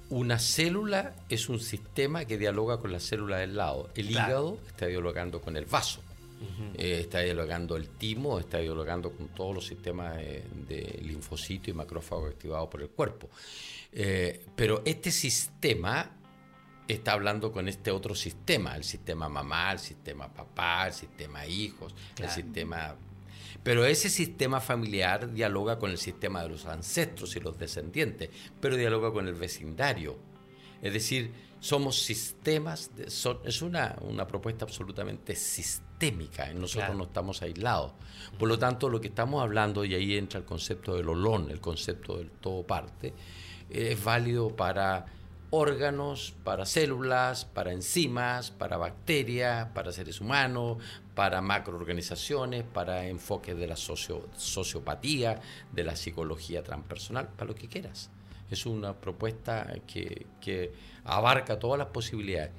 una 0.08 0.38
célula 0.38 1.14
es 1.28 1.48
un 1.48 1.58
sistema 1.58 2.24
que 2.24 2.38
dialoga 2.38 2.78
con 2.78 2.92
la 2.92 3.00
célula 3.00 3.38
del 3.38 3.56
lado. 3.56 3.90
El 3.96 4.10
hígado 4.10 4.58
está 4.68 4.86
dialogando 4.86 5.40
con 5.40 5.56
el 5.56 5.64
vaso. 5.64 6.00
Eh, 6.74 7.00
está 7.00 7.20
dialogando 7.20 7.76
el 7.76 7.90
timo, 7.90 8.38
está 8.38 8.58
dialogando 8.58 9.12
con 9.12 9.28
todos 9.28 9.54
los 9.54 9.66
sistemas 9.66 10.16
de, 10.16 11.00
linfocito 11.02 11.70
y 11.70 11.74
macrófago 11.74 12.26
activados 12.26 12.68
por 12.68 12.80
el 12.82 12.88
cuerpo. 12.88 13.28
Eh, 13.92 14.46
pero 14.56 14.82
este 14.84 15.10
sistema 15.10 16.10
está 16.88 17.12
hablando 17.12 17.52
con 17.52 17.68
este 17.68 17.90
otro 17.90 18.14
sistema, 18.14 18.74
el 18.76 18.84
sistema 18.84 19.28
mamá, 19.28 19.72
el 19.72 19.78
sistema 19.78 20.32
papá, 20.32 20.86
el 20.86 20.92
sistema 20.92 21.46
hijos, 21.46 21.94
el 22.18 22.30
sistema... 22.30 22.96
Pero 23.62 23.84
ese 23.84 24.08
sistema 24.08 24.58
familiar 24.60 25.30
dialoga 25.34 25.78
con 25.78 25.90
el 25.90 25.98
sistema 25.98 26.42
de 26.42 26.48
los 26.48 26.64
ancestros 26.64 27.36
y 27.36 27.40
los 27.40 27.58
descendientes, 27.58 28.30
pero 28.58 28.76
dialoga 28.76 29.12
con 29.12 29.28
el 29.28 29.34
vecindario. 29.34 30.16
Es 30.80 30.94
decir, 30.94 31.30
somos 31.60 32.00
sistemas, 32.00 32.90
es 33.44 33.60
una, 33.60 33.98
una 34.00 34.26
propuesta 34.26 34.64
absolutamente 34.64 35.36
sistémica 35.36 35.89
sistémica, 36.00 36.52
nosotros 36.54 36.96
no 36.96 37.04
estamos 37.04 37.42
aislados. 37.42 37.92
Por 38.38 38.48
lo 38.48 38.58
tanto, 38.58 38.88
lo 38.88 39.00
que 39.00 39.08
estamos 39.08 39.42
hablando, 39.42 39.84
y 39.84 39.94
ahí 39.94 40.16
entra 40.16 40.40
el 40.40 40.46
concepto 40.46 40.94
del 40.94 41.08
olón, 41.08 41.50
el 41.50 41.60
concepto 41.60 42.16
del 42.16 42.30
todo 42.30 42.62
parte, 42.62 43.12
es 43.68 44.02
válido 44.02 44.48
para 44.56 45.06
órganos, 45.50 46.32
para 46.42 46.64
células, 46.64 47.44
para 47.44 47.72
enzimas, 47.72 48.50
para 48.50 48.78
bacterias, 48.78 49.68
para 49.74 49.92
seres 49.92 50.20
humanos, 50.20 50.78
para 51.14 51.42
macroorganizaciones, 51.42 52.64
para 52.64 53.06
enfoques 53.06 53.56
de 53.56 53.66
la 53.66 53.76
sociopatía, 53.76 55.40
de 55.72 55.84
la 55.84 55.96
psicología 55.96 56.62
transpersonal, 56.62 57.28
para 57.28 57.48
lo 57.48 57.54
que 57.54 57.68
quieras. 57.68 58.10
Es 58.50 58.64
una 58.64 58.94
propuesta 58.94 59.74
que, 59.86 60.26
que 60.40 60.72
abarca 61.04 61.58
todas 61.58 61.78
las 61.78 61.88
posibilidades. 61.88 62.52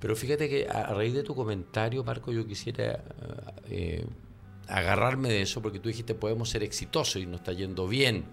Pero 0.00 0.16
fíjate 0.16 0.48
que 0.48 0.66
a 0.66 0.94
raíz 0.94 1.12
de 1.12 1.22
tu 1.22 1.34
comentario, 1.34 2.02
Marco, 2.02 2.32
yo 2.32 2.46
quisiera 2.46 3.04
eh, 3.68 4.06
agarrarme 4.66 5.28
de 5.28 5.42
eso, 5.42 5.60
porque 5.60 5.78
tú 5.78 5.88
dijiste 5.88 6.14
podemos 6.14 6.48
ser 6.48 6.62
exitosos 6.62 7.16
y 7.16 7.26
nos 7.26 7.40
está 7.40 7.52
yendo 7.52 7.86
bien, 7.86 8.24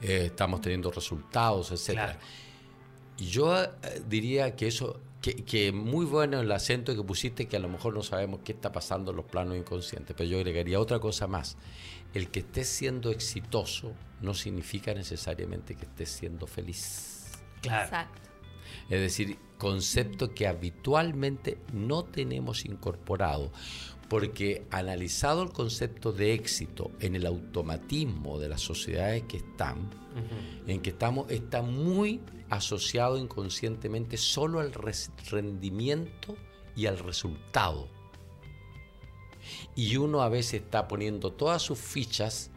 eh, 0.00 0.26
estamos 0.26 0.60
teniendo 0.60 0.92
resultados, 0.92 1.72
etc. 1.72 2.16
Y 3.18 3.26
yo 3.26 3.62
eh, 3.62 3.68
diría 4.08 4.54
que 4.54 4.68
eso, 4.68 5.00
que, 5.20 5.72
muy 5.72 6.06
bueno 6.06 6.40
el 6.40 6.52
acento 6.52 6.94
que 6.94 7.02
pusiste, 7.02 7.48
que 7.48 7.56
a 7.56 7.60
lo 7.60 7.68
mejor 7.68 7.92
no 7.92 8.04
sabemos 8.04 8.40
qué 8.44 8.52
está 8.52 8.70
pasando 8.70 9.10
en 9.10 9.16
los 9.16 9.26
planos 9.26 9.56
inconscientes, 9.56 10.14
pero 10.16 10.28
yo 10.30 10.38
agregaría 10.38 10.78
otra 10.78 11.00
cosa 11.00 11.26
más. 11.26 11.56
El 12.14 12.30
que 12.30 12.40
estés 12.40 12.68
siendo 12.68 13.10
exitoso 13.10 13.92
no 14.20 14.34
significa 14.34 14.94
necesariamente 14.94 15.74
que 15.74 15.84
estés 15.84 16.10
siendo 16.10 16.46
feliz. 16.46 17.40
Claro. 17.60 17.84
Exacto. 17.84 18.29
Es 18.88 19.00
decir, 19.00 19.38
concepto 19.58 20.34
que 20.34 20.46
habitualmente 20.48 21.58
no 21.72 22.04
tenemos 22.04 22.64
incorporado, 22.64 23.52
porque 24.08 24.66
analizado 24.70 25.42
el 25.42 25.50
concepto 25.50 26.12
de 26.12 26.34
éxito 26.34 26.90
en 26.98 27.14
el 27.14 27.26
automatismo 27.26 28.40
de 28.40 28.48
las 28.48 28.62
sociedades 28.62 29.22
que 29.24 29.36
están, 29.36 29.88
en 30.66 30.80
que 30.80 30.90
estamos, 30.90 31.30
está 31.30 31.62
muy 31.62 32.20
asociado 32.48 33.18
inconscientemente 33.18 34.16
solo 34.16 34.58
al 34.58 34.72
rendimiento 34.72 36.36
y 36.74 36.86
al 36.86 36.98
resultado. 36.98 37.88
Y 39.76 39.96
uno 39.96 40.22
a 40.22 40.28
veces 40.28 40.62
está 40.62 40.88
poniendo 40.88 41.32
todas 41.32 41.62
sus 41.62 41.78
fichas 41.78 42.50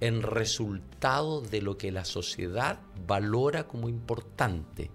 en 0.00 0.22
resultado 0.22 1.40
de 1.40 1.62
lo 1.62 1.76
que 1.78 1.92
la 1.92 2.04
sociedad 2.04 2.80
valora 3.06 3.68
como 3.68 3.88
importante 3.88 4.90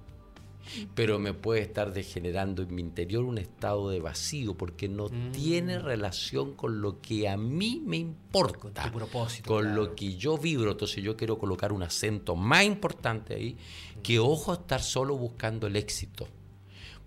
pero 0.96 1.20
me 1.20 1.34
puede 1.34 1.62
estar 1.62 1.94
degenerando 1.94 2.62
en 2.64 2.74
mi 2.74 2.82
interior 2.82 3.24
un 3.24 3.38
estado 3.38 3.90
de 3.90 4.00
vacío 4.00 4.56
porque 4.56 4.88
no 4.90 5.08
Mm. 5.10 5.32
tiene 5.32 5.80
relación 5.80 6.54
con 6.56 6.82
lo 6.82 7.02
que 7.02 7.28
a 7.30 7.38
mí 7.38 7.82
me 7.86 7.98
importa, 7.98 8.60
Con 8.60 8.74
tu 8.92 8.98
propósito, 8.98 9.48
con 9.48 9.64
claro. 9.64 9.76
lo 9.84 9.96
que 9.96 10.16
yo 10.16 10.38
vibro. 10.38 10.72
Entonces 10.72 11.04
yo 11.04 11.16
quiero 11.18 11.38
colocar 11.38 11.72
un 11.74 11.84
acento 11.84 12.36
más 12.36 12.64
importante 12.66 13.36
ahí 13.36 13.58
que 14.02 14.20
ojo 14.20 14.54
estar 14.54 14.82
solo 14.82 15.18
buscando 15.18 15.68
el 15.68 15.76
éxito, 15.76 16.28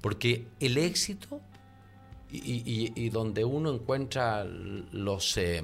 porque 0.01 0.47
el 0.61 0.79
éxito 0.79 1.41
y, 2.31 2.39
y- 2.71 2.93
y 2.95 3.09
donde 3.11 3.45
uno 3.45 3.73
encuentra 3.73 4.45
los 4.45 5.37
eh, 5.37 5.63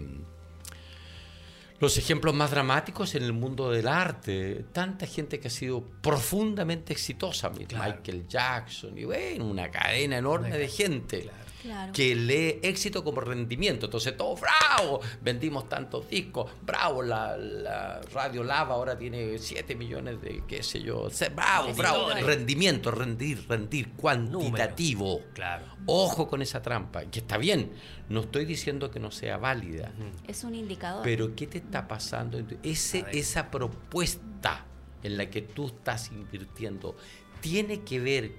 los 1.83 1.99
ejemplos 1.99 2.33
más 2.33 2.53
dramáticos 2.53 3.17
en 3.17 3.25
el 3.25 3.33
mundo 3.33 3.69
del 3.73 3.89
arte. 3.89 4.65
Tanta 4.73 5.05
gente 5.05 5.41
que 5.41 5.49
ha 5.49 5.51
sido 5.51 5.83
profundamente 6.01 6.93
exitosa. 6.93 7.51
Claro. 7.51 7.97
Michael 7.97 8.29
Jackson 8.29 8.97
y 8.97 9.05
bueno, 9.05 9.47
una 9.47 9.69
cadena 9.69 10.19
enorme 10.19 10.47
Una 10.47 10.59
de 10.59 10.69
gente. 10.69 11.23
claro. 11.23 11.42
Claro. 11.63 11.93
Que 11.93 12.15
lee 12.15 12.59
éxito 12.63 13.05
como 13.05 13.21
rendimiento. 13.21 13.87
Entonces, 13.87 14.17
todo 14.17 14.37
bravo. 14.37 15.01
Vendimos 15.21 15.69
tantos 15.69 16.09
discos. 16.09 16.51
Bravo. 16.63 17.03
La, 17.03 17.37
la 17.37 18.01
Radio 18.13 18.43
Lava 18.43 18.75
ahora 18.75 18.99
tiene 18.99 19.39
7 19.39 19.77
millones 19.77 20.21
de, 20.21 20.43
qué 20.47 20.63
sé 20.63 20.83
yo. 20.83 21.09
Bravo, 21.35 21.73
bravo. 21.75 22.11
Rendimiento, 22.15 22.91
rendir, 22.91 23.47
rendir. 23.49 23.93
Cuantitativo. 23.93 25.21
Claro. 25.35 25.67
Ojo 25.87 26.29
con 26.29 26.43
esa 26.43 26.61
trampa. 26.61 27.05
Que 27.05 27.21
está 27.21 27.39
bien. 27.39 27.73
No 28.09 28.21
estoy 28.21 28.45
diciendo 28.45 28.91
que 28.91 28.99
no 28.99 29.11
sea 29.11 29.37
válida. 29.37 29.93
Es 30.27 30.43
un 30.43 30.55
indicador. 30.55 31.03
Pero 31.05 31.35
¿qué 31.37 31.47
te 31.47 31.59
está 31.59 31.87
pasando? 31.87 32.39
Ese, 32.63 33.05
esa 33.13 33.51
propuesta 33.51 34.67
en 35.03 35.17
la 35.17 35.31
que 35.31 35.43
tú 35.43 35.67
estás 35.67 36.11
invirtiendo 36.11 36.97
tiene 37.41 37.83
que 37.83 38.01
ver 38.01 38.33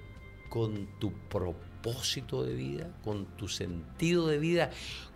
con 0.48 0.86
tu 0.98 1.12
propósito 1.28 1.73
de 2.42 2.54
vida, 2.54 2.90
con 3.02 3.26
tu 3.36 3.48
sentido 3.48 4.26
de 4.28 4.38
vida, 4.38 4.70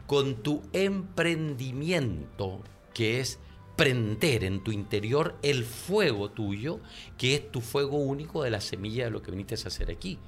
con 0.06 0.42
tu 0.42 0.62
emprendimiento, 0.72 2.62
que 2.92 3.20
es 3.20 3.38
prender 3.76 4.44
en 4.44 4.62
tu 4.62 4.72
interior 4.72 5.38
el 5.42 5.64
fuego 5.64 6.30
tuyo, 6.30 6.80
que 7.16 7.34
es 7.34 7.50
tu 7.50 7.60
fuego 7.60 7.98
único 7.98 8.42
de 8.42 8.50
la 8.50 8.60
semilla 8.60 9.04
de 9.04 9.10
lo 9.10 9.22
que 9.22 9.30
viniste 9.30 9.54
a 9.54 9.68
hacer 9.68 9.90
aquí. 9.90 10.18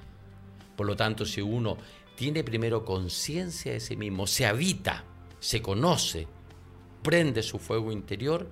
Por 0.75 0.87
lo 0.87 0.95
tanto, 0.95 1.25
si 1.25 1.41
uno 1.41 1.77
tiene 2.15 2.43
primero 2.43 2.85
conciencia 2.85 3.73
de 3.73 3.79
sí 3.79 3.95
mismo, 3.95 4.25
se 4.25 4.45
habita, 4.45 5.03
se 5.39 5.61
conoce, 5.61 6.27
prende 7.03 7.43
su 7.43 7.59
fuego 7.59 7.91
interior 7.91 8.47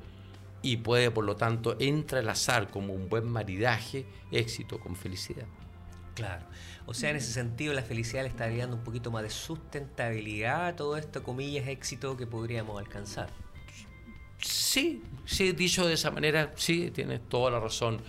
y 0.61 0.77
puede, 0.77 1.11
por 1.11 1.25
lo 1.25 1.35
tanto, 1.35 1.75
entrelazar 1.79 2.69
como 2.69 2.93
un 2.93 3.09
buen 3.09 3.25
maridaje 3.25 4.05
éxito 4.31 4.79
con 4.79 4.95
felicidad. 4.95 5.47
Claro. 6.19 6.45
O 6.85 6.93
sea, 6.93 7.09
en 7.11 7.15
ese 7.17 7.31
sentido, 7.31 7.73
la 7.73 7.81
felicidad 7.83 8.23
le 8.23 8.29
estaría 8.29 8.61
dando 8.61 8.75
un 8.77 8.83
poquito 8.83 9.11
más 9.11 9.23
de 9.23 9.29
sustentabilidad 9.29 10.67
a 10.67 10.75
todo 10.75 10.97
esto, 10.97 11.23
comillas, 11.23 11.67
éxito 11.67 12.17
que 12.17 12.27
podríamos 12.27 12.79
alcanzar. 12.79 13.29
Sí, 14.41 15.03
sí, 15.25 15.51
dicho 15.51 15.85
de 15.85 15.93
esa 15.93 16.11
manera, 16.11 16.53
sí, 16.55 16.91
tienes 16.91 17.21
toda 17.27 17.51
la 17.51 17.59
razón. 17.59 18.01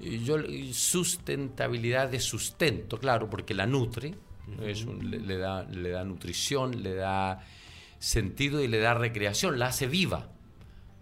Yo, 0.00 0.36
sustentabilidad 0.72 2.08
de 2.08 2.20
sustento, 2.20 2.98
claro, 2.98 3.30
porque 3.30 3.54
la 3.54 3.66
nutre, 3.66 4.14
es 4.62 4.84
un- 4.84 5.10
le, 5.10 5.18
le 5.20 5.38
da, 5.38 5.62
le 5.64 5.90
da 5.90 6.04
nutrición, 6.04 6.82
le 6.82 6.94
da 6.94 7.44
sentido 7.98 8.62
y 8.62 8.68
le 8.68 8.78
da 8.78 8.94
recreación, 8.94 9.58
la 9.58 9.66
hace 9.66 9.86
viva. 9.86 10.28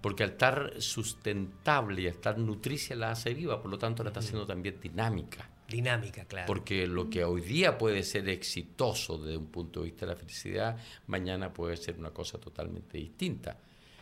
Porque 0.01 0.25
al 0.25 0.31
estar 0.31 0.75
sustentable 0.79 2.03
y 2.03 2.07
al 2.07 2.13
estar 2.15 2.39
nutricia 2.39 2.97
la 2.97 3.13
hace 3.13 3.35
viva, 3.35 3.63
por 3.63 3.71
lo 3.71 3.79
tanto 3.79 4.03
la 4.03 4.11
está 4.11 4.21
haciendo 4.21 4.47
también 4.47 4.79
dinámica. 4.81 5.49
Dinámica, 5.73 6.27
claro. 6.27 6.47
Porque 6.47 6.87
lo 6.87 7.09
que 7.09 7.25
hoy 7.25 7.41
día 7.41 7.79
puede 7.79 8.03
ser 8.03 8.29
exitoso 8.29 9.19
desde 9.19 9.39
un 9.39 9.47
punto 9.47 9.81
de 9.81 9.87
vista 9.87 10.07
de 10.07 10.13
la 10.13 10.19
felicidad, 10.19 10.77
mañana 11.07 11.53
puede 11.53 11.77
ser 11.77 11.99
una 11.99 12.11
cosa 12.11 12.39
totalmente 12.39 12.99
distinta. 12.99 13.59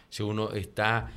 Si 0.09 0.23
uno 0.23 0.51
está 0.51 1.11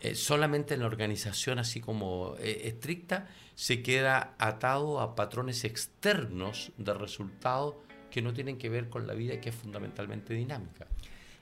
eh, 0.00 0.14
solamente 0.14 0.74
en 0.74 0.80
la 0.80 0.86
organización 0.86 1.58
así 1.58 1.80
como 1.80 2.36
eh, 2.38 2.68
estricta, 2.68 3.28
se 3.54 3.82
queda 3.82 4.36
atado 4.38 5.00
a 5.00 5.16
patrones 5.16 5.64
externos 5.64 6.70
de 6.76 6.94
resultados 6.94 7.76
que 8.10 8.22
no 8.22 8.32
tienen 8.32 8.58
que 8.58 8.68
ver 8.68 8.88
con 8.88 9.06
la 9.06 9.14
vida 9.14 9.40
que 9.40 9.48
es 9.48 9.54
fundamentalmente 9.54 10.34
dinámica. 10.34 10.86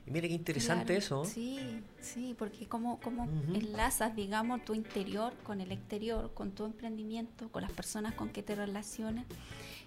Y 0.07 0.11
mire 0.11 0.29
qué 0.29 0.35
interesante 0.35 0.95
Claro, 0.95 0.99
eso. 0.99 1.25
Sí, 1.25 1.81
sí, 2.01 2.35
porque 2.39 2.67
como, 2.67 3.01
como 3.01 3.25
Ujú. 3.25 3.55
enlazas, 3.55 4.15
digamos, 4.15 4.65
tu 4.65 4.75
interior 4.75 5.33
con 5.43 5.61
el 5.61 5.73
exterior, 5.73 6.33
con 6.33 6.53
tu 6.53 6.65
emprendimiento, 6.65 7.49
con 7.51 7.63
las 7.63 7.73
personas 7.73 8.15
con 8.15 8.29
que 8.29 8.43
te 8.43 8.55
relacionas. 8.55 9.25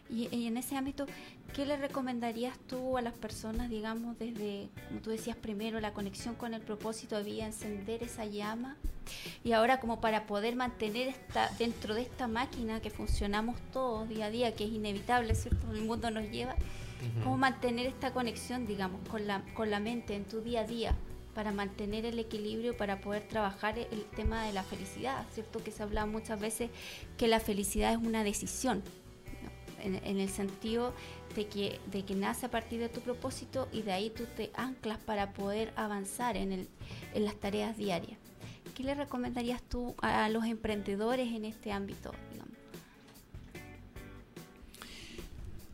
Y, 0.10 0.28
y 0.36 0.48
en 0.48 0.58
ese 0.58 0.76
ámbito, 0.76 1.06
¿qué 1.54 1.66
le 1.66 1.78
recomendarías 1.78 2.58
tú 2.68 2.98
a 2.98 3.02
las 3.02 3.14
personas, 3.14 3.70
digamos, 3.70 4.18
desde, 4.20 4.68
como 4.88 5.00
tú 5.02 5.12
decías 5.12 5.38
primero, 5.38 5.80
la 5.80 5.94
conexión 5.94 6.36
con 6.36 6.54
el 6.54 6.62
propósito 6.62 7.16
había 7.16 7.46
encender 7.46 8.04
esa 8.04 8.26
llama? 8.26 8.76
Y 9.44 9.54
ahora 9.54 9.80
como 9.80 10.02
para 10.02 10.26
poder 10.28 10.56
mantener 10.56 11.08
esta, 11.08 11.50
dentro 11.58 11.94
de 11.96 12.02
esta 12.02 12.28
máquina 12.28 12.82
que 12.82 12.90
funcionamos 12.90 13.56
todos 13.72 14.10
día 14.10 14.26
a 14.26 14.30
día, 14.32 14.56
que 14.56 14.66
es 14.66 14.72
inevitable, 14.72 15.34
¿cierto? 15.36 15.72
El 15.72 15.82
mundo 15.82 16.12
nos 16.12 16.30
lleva, 16.30 16.56
Cómo 17.24 17.38
mantener 17.38 17.88
esta 17.88 18.12
conexión, 18.12 18.66
digamos, 18.66 19.08
con 19.08 19.26
la, 19.28 19.44
con 19.54 19.70
la 19.70 19.80
mente 19.80 20.16
en 20.16 20.26
tu 20.26 20.42
día 20.42 20.62
a 20.62 20.64
día, 20.66 20.96
para 21.34 21.52
mantener 21.52 22.06
el 22.06 22.20
equilibrio, 22.20 22.76
para 22.76 23.00
poder 23.00 23.28
trabajar 23.28 23.78
el 23.78 24.04
tema 24.16 24.44
de 24.44 24.54
la 24.54 24.64
felicidad, 24.64 25.26
¿cierto? 25.34 25.64
Que 25.64 25.72
se 25.72 25.84
habla 25.84 26.06
muchas 26.06 26.40
veces 26.40 26.70
que 27.18 27.28
la 27.28 27.40
felicidad 27.40 27.94
es 27.94 27.98
una 27.98 28.24
decisión, 28.24 28.84
en, 29.82 30.20
el 30.20 30.30
sentido 30.30 30.94
de 31.36 31.48
que, 31.48 31.80
de 31.92 32.04
que 32.04 32.16
nace 32.16 32.46
a 32.46 32.52
partir 32.52 32.80
de 32.80 32.90
tu 32.90 33.02
propósito 33.02 33.68
y 33.72 33.82
de 33.82 33.92
ahí 33.92 34.10
tú 34.10 34.26
te 34.36 34.52
anclas 34.56 34.98
para 34.98 35.32
poder 35.32 35.74
avanzar 35.76 36.38
en, 36.38 36.52
el, 36.52 36.68
en 37.14 37.26
las 37.26 37.36
tareas 37.36 37.78
diarias. 37.78 38.20
¿Qué 38.76 38.84
le 38.84 38.96
recomendarías 38.96 39.62
tú 39.62 39.96
a, 40.02 40.30
los 40.30 40.46
emprendedores 40.46 41.34
en 41.34 41.46
este 41.46 41.72
ámbito? 41.72 42.12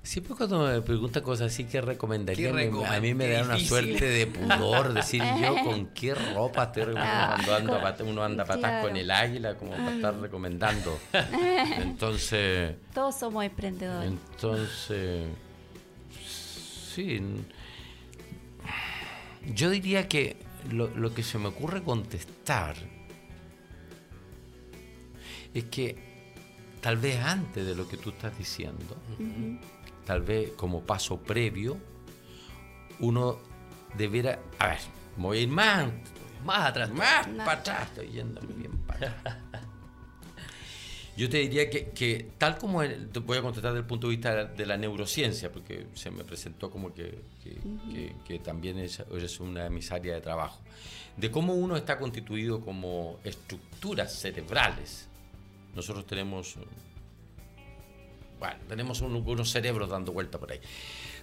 Siempre 0.05 0.35
cuando 0.35 0.67
me 0.67 0.81
preguntan 0.81 1.23
cosas 1.23 1.51
así, 1.51 1.63
¿qué 1.63 1.81
recomendaría? 1.81 2.49
A 2.51 2.99
mí 2.99 3.15
me 3.15 3.27
da 3.27 3.41
una 3.43 3.57
suerte 3.57 4.05
de 4.05 4.27
pudor 4.27 4.93
decir 4.93 5.23
yo 5.41 5.55
con 5.63 5.87
qué 5.87 6.13
ropa 6.13 6.65
estoy 6.65 6.83
recomendando. 6.83 7.51
Ah, 7.51 7.55
Ando 7.57 7.73
a 7.73 7.79
con- 7.79 7.81
pat- 7.81 8.01
uno 8.01 8.23
anda 8.23 8.45
patas 8.45 8.59
claro. 8.59 8.87
con 8.87 8.97
el 8.97 9.09
águila 9.09 9.55
como 9.57 9.71
para 9.71 9.95
estar 9.95 10.15
recomendando. 10.19 10.99
Entonces, 11.77 12.75
Todos 12.93 13.15
somos 13.17 13.43
emprendedores. 13.45 14.07
entonces, 14.11 15.25
sí. 16.93 17.19
Yo 19.55 19.69
diría 19.71 20.07
que 20.07 20.37
lo, 20.71 20.87
lo 20.95 21.13
que 21.15 21.23
se 21.23 21.39
me 21.39 21.47
ocurre 21.47 21.81
contestar 21.83 22.75
es 25.53 25.63
que 25.65 25.97
tal 26.81 26.97
vez 26.97 27.19
antes 27.23 27.65
de 27.65 27.73
lo 27.75 27.87
que 27.87 27.97
tú 27.97 28.11
estás 28.11 28.37
diciendo. 28.37 28.95
Tal 30.05 30.21
vez 30.21 30.51
como 30.51 30.81
paso 30.83 31.17
previo, 31.17 31.77
uno 32.99 33.37
debiera, 33.97 34.39
a 34.59 34.67
ver, 34.67 34.79
voy 35.17 35.37
a 35.39 35.41
ir 35.41 35.47
más, 35.49 35.91
Más 36.43 36.69
atrás. 36.69 36.89
más 36.91 37.27
Más. 37.27 37.45
para 37.45 37.59
atrás, 37.59 37.87
estoy 37.89 38.09
yéndome 38.11 38.53
bien 38.53 38.71
para 38.87 39.09
atrás. 39.11 39.37
Yo 41.17 41.29
te 41.29 41.37
diría 41.37 41.69
que, 41.69 41.91
que 41.91 42.31
tal 42.37 42.57
como 42.57 42.81
el- 42.83 43.07
te 43.07 43.19
voy 43.19 43.37
a 43.37 43.41
contestar 43.41 43.71
desde 43.71 43.83
el 43.83 43.87
punto 43.87 44.07
de 44.07 44.15
vista 44.17 44.43
de 44.45 44.65
la 44.65 44.75
neurociencia, 44.77 45.49
porque 45.49 45.87
se 45.93 46.11
me 46.11 46.25
presentó 46.25 46.69
como 46.69 46.93
que, 46.93 47.21
que- 47.41 47.57
que- 47.89 48.15
que 48.27 48.39
también 48.39 48.77
es, 48.79 48.99
es 48.99 49.39
una 49.39 49.63
de 49.63 49.69
mis 49.69 49.91
áreas 49.93 50.15
de 50.17 50.21
trabajo, 50.21 50.59
de 51.15 51.31
cómo 51.31 51.53
uno 51.53 51.77
está 51.77 51.97
constituido 51.97 52.59
como 52.59 53.17
estructuras 53.23 54.13
cerebrales. 54.13 55.07
Nosotros 55.73 56.05
tenemos 56.05 56.55
bueno, 58.39 58.57
tenemos 58.67 59.01
un- 59.01 59.15
unos 59.15 59.49
cerebros 59.51 59.89
dando 59.89 60.11
vuelta 60.11 60.37
por 60.39 60.51
ahí. 60.51 60.59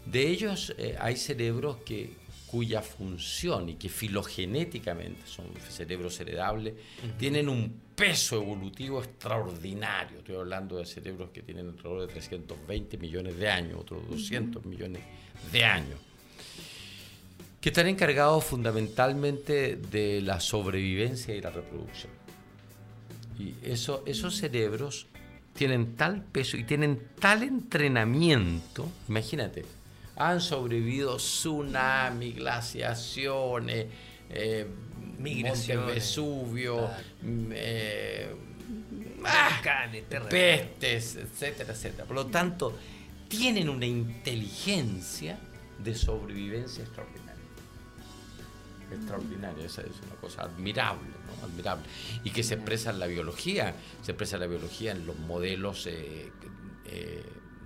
De 0.07 0.27
ellos 0.29 0.75
eh, 0.79 0.97
hay 0.99 1.17
cerebros 1.17 1.77
que, 1.85 2.15
cuya 2.47 2.83
función 2.83 3.69
y 3.71 3.77
que 3.77 3.89
filogenéticamente 3.89 5.27
son 5.27 5.47
cerebros 5.71 6.21
heredables, 6.21 6.75
tienen 7.19 7.49
un 7.49 7.81
peso 7.97 8.37
evolutivo 8.37 9.03
extraordinario. 9.03 10.19
Estoy 10.19 10.37
hablando 10.37 10.77
de 10.77 10.85
cerebros 10.85 11.31
que 11.31 11.41
tienen 11.43 11.69
alrededor 11.69 12.07
de 12.07 12.09
320 12.13 12.99
millones 12.99 13.39
de 13.39 13.49
años, 13.49 13.79
otros 13.81 14.07
200 14.11 14.65
millones 14.67 15.03
de 15.51 15.65
años, 15.65 15.99
que 17.61 17.69
están 17.71 17.87
encargados 17.87 18.45
fundamentalmente 18.45 19.77
de 19.77 20.21
la 20.21 20.39
sobrevivencia 20.41 21.35
y 21.35 21.41
la 21.41 21.51
reproducción. 21.51 22.13
Y 23.39 23.55
eso, 23.63 24.03
esos 24.05 24.37
cerebros 24.37 25.07
tienen 25.55 25.97
tal 25.97 26.23
peso 26.23 26.57
y 26.57 26.65
tienen 26.65 27.09
tal 27.19 27.43
entrenamiento, 27.43 28.89
imagínate, 29.09 29.65
han 30.17 30.41
sobrevivido 30.41 31.17
tsunamis, 31.17 32.37
glaciaciones, 32.37 33.87
eh, 34.31 34.67
Migraciones. 35.19 35.95
Vesubio, 35.95 36.91
mm, 37.23 37.51
eh, 37.53 38.35
ah, 39.25 39.51
Volcanes, 39.55 40.09
terremotos. 40.09 40.31
pestes, 40.31 41.17
etcétera, 41.17 41.73
etcétera. 41.73 42.05
Por 42.05 42.17
lo 42.17 42.27
tanto, 42.27 42.77
tienen 43.29 43.69
una 43.69 43.87
inteligencia 43.87 45.39
de 45.79 45.95
sobrevivencia 45.95 46.83
extraordinaria. 46.83 47.33
Extraordinaria, 48.91 49.67
esa 49.67 49.83
es 49.83 50.01
una 50.07 50.17
cosa 50.21 50.43
admirable. 50.43 51.09
Admirable. 51.43 51.85
Y 52.25 52.31
que 52.31 52.43
se 52.43 52.55
expresa 52.55 52.91
en 52.91 52.99
la 52.99 53.07
biología, 53.07 53.75
se 54.03 54.13
expresa 54.13 54.37
en 54.37 54.41
la 54.41 54.47
biología 54.47 54.93
en 54.93 55.07
los 55.07 55.19
modelos 55.19 55.87
eh, 55.87 56.31
eh, 56.87 57.23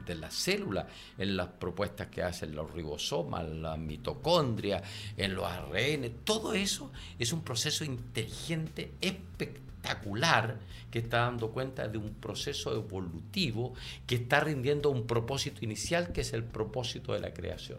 de 0.07 0.15
la 0.15 0.31
célula, 0.31 0.87
en 1.19 1.37
las 1.37 1.49
propuestas 1.49 2.07
que 2.07 2.23
hacen 2.23 2.55
los 2.55 2.71
ribosomas, 2.73 3.45
la 3.49 3.77
mitocondria, 3.77 4.81
en 5.17 5.35
los 5.35 5.45
ARN, 5.45 6.11
todo 6.23 6.55
eso 6.55 6.93
es 7.19 7.33
un 7.33 7.43
proceso 7.43 7.85
inteligente 7.85 8.93
espectacular 9.01 10.59
que 10.93 11.01
está 11.01 11.19
dando 11.23 11.51
cuenta 11.51 11.89
de 11.89 11.99
un 11.99 12.15
proceso 12.15 12.73
evolutivo 12.73 13.75
que 14.07 14.15
está 14.15 14.39
rindiendo 14.41 14.91
un 14.91 15.07
propósito 15.09 15.65
inicial 15.65 16.13
que 16.13 16.21
es 16.21 16.33
el 16.33 16.45
propósito 16.45 17.13
de 17.13 17.21
la 17.21 17.35
creación. 17.35 17.79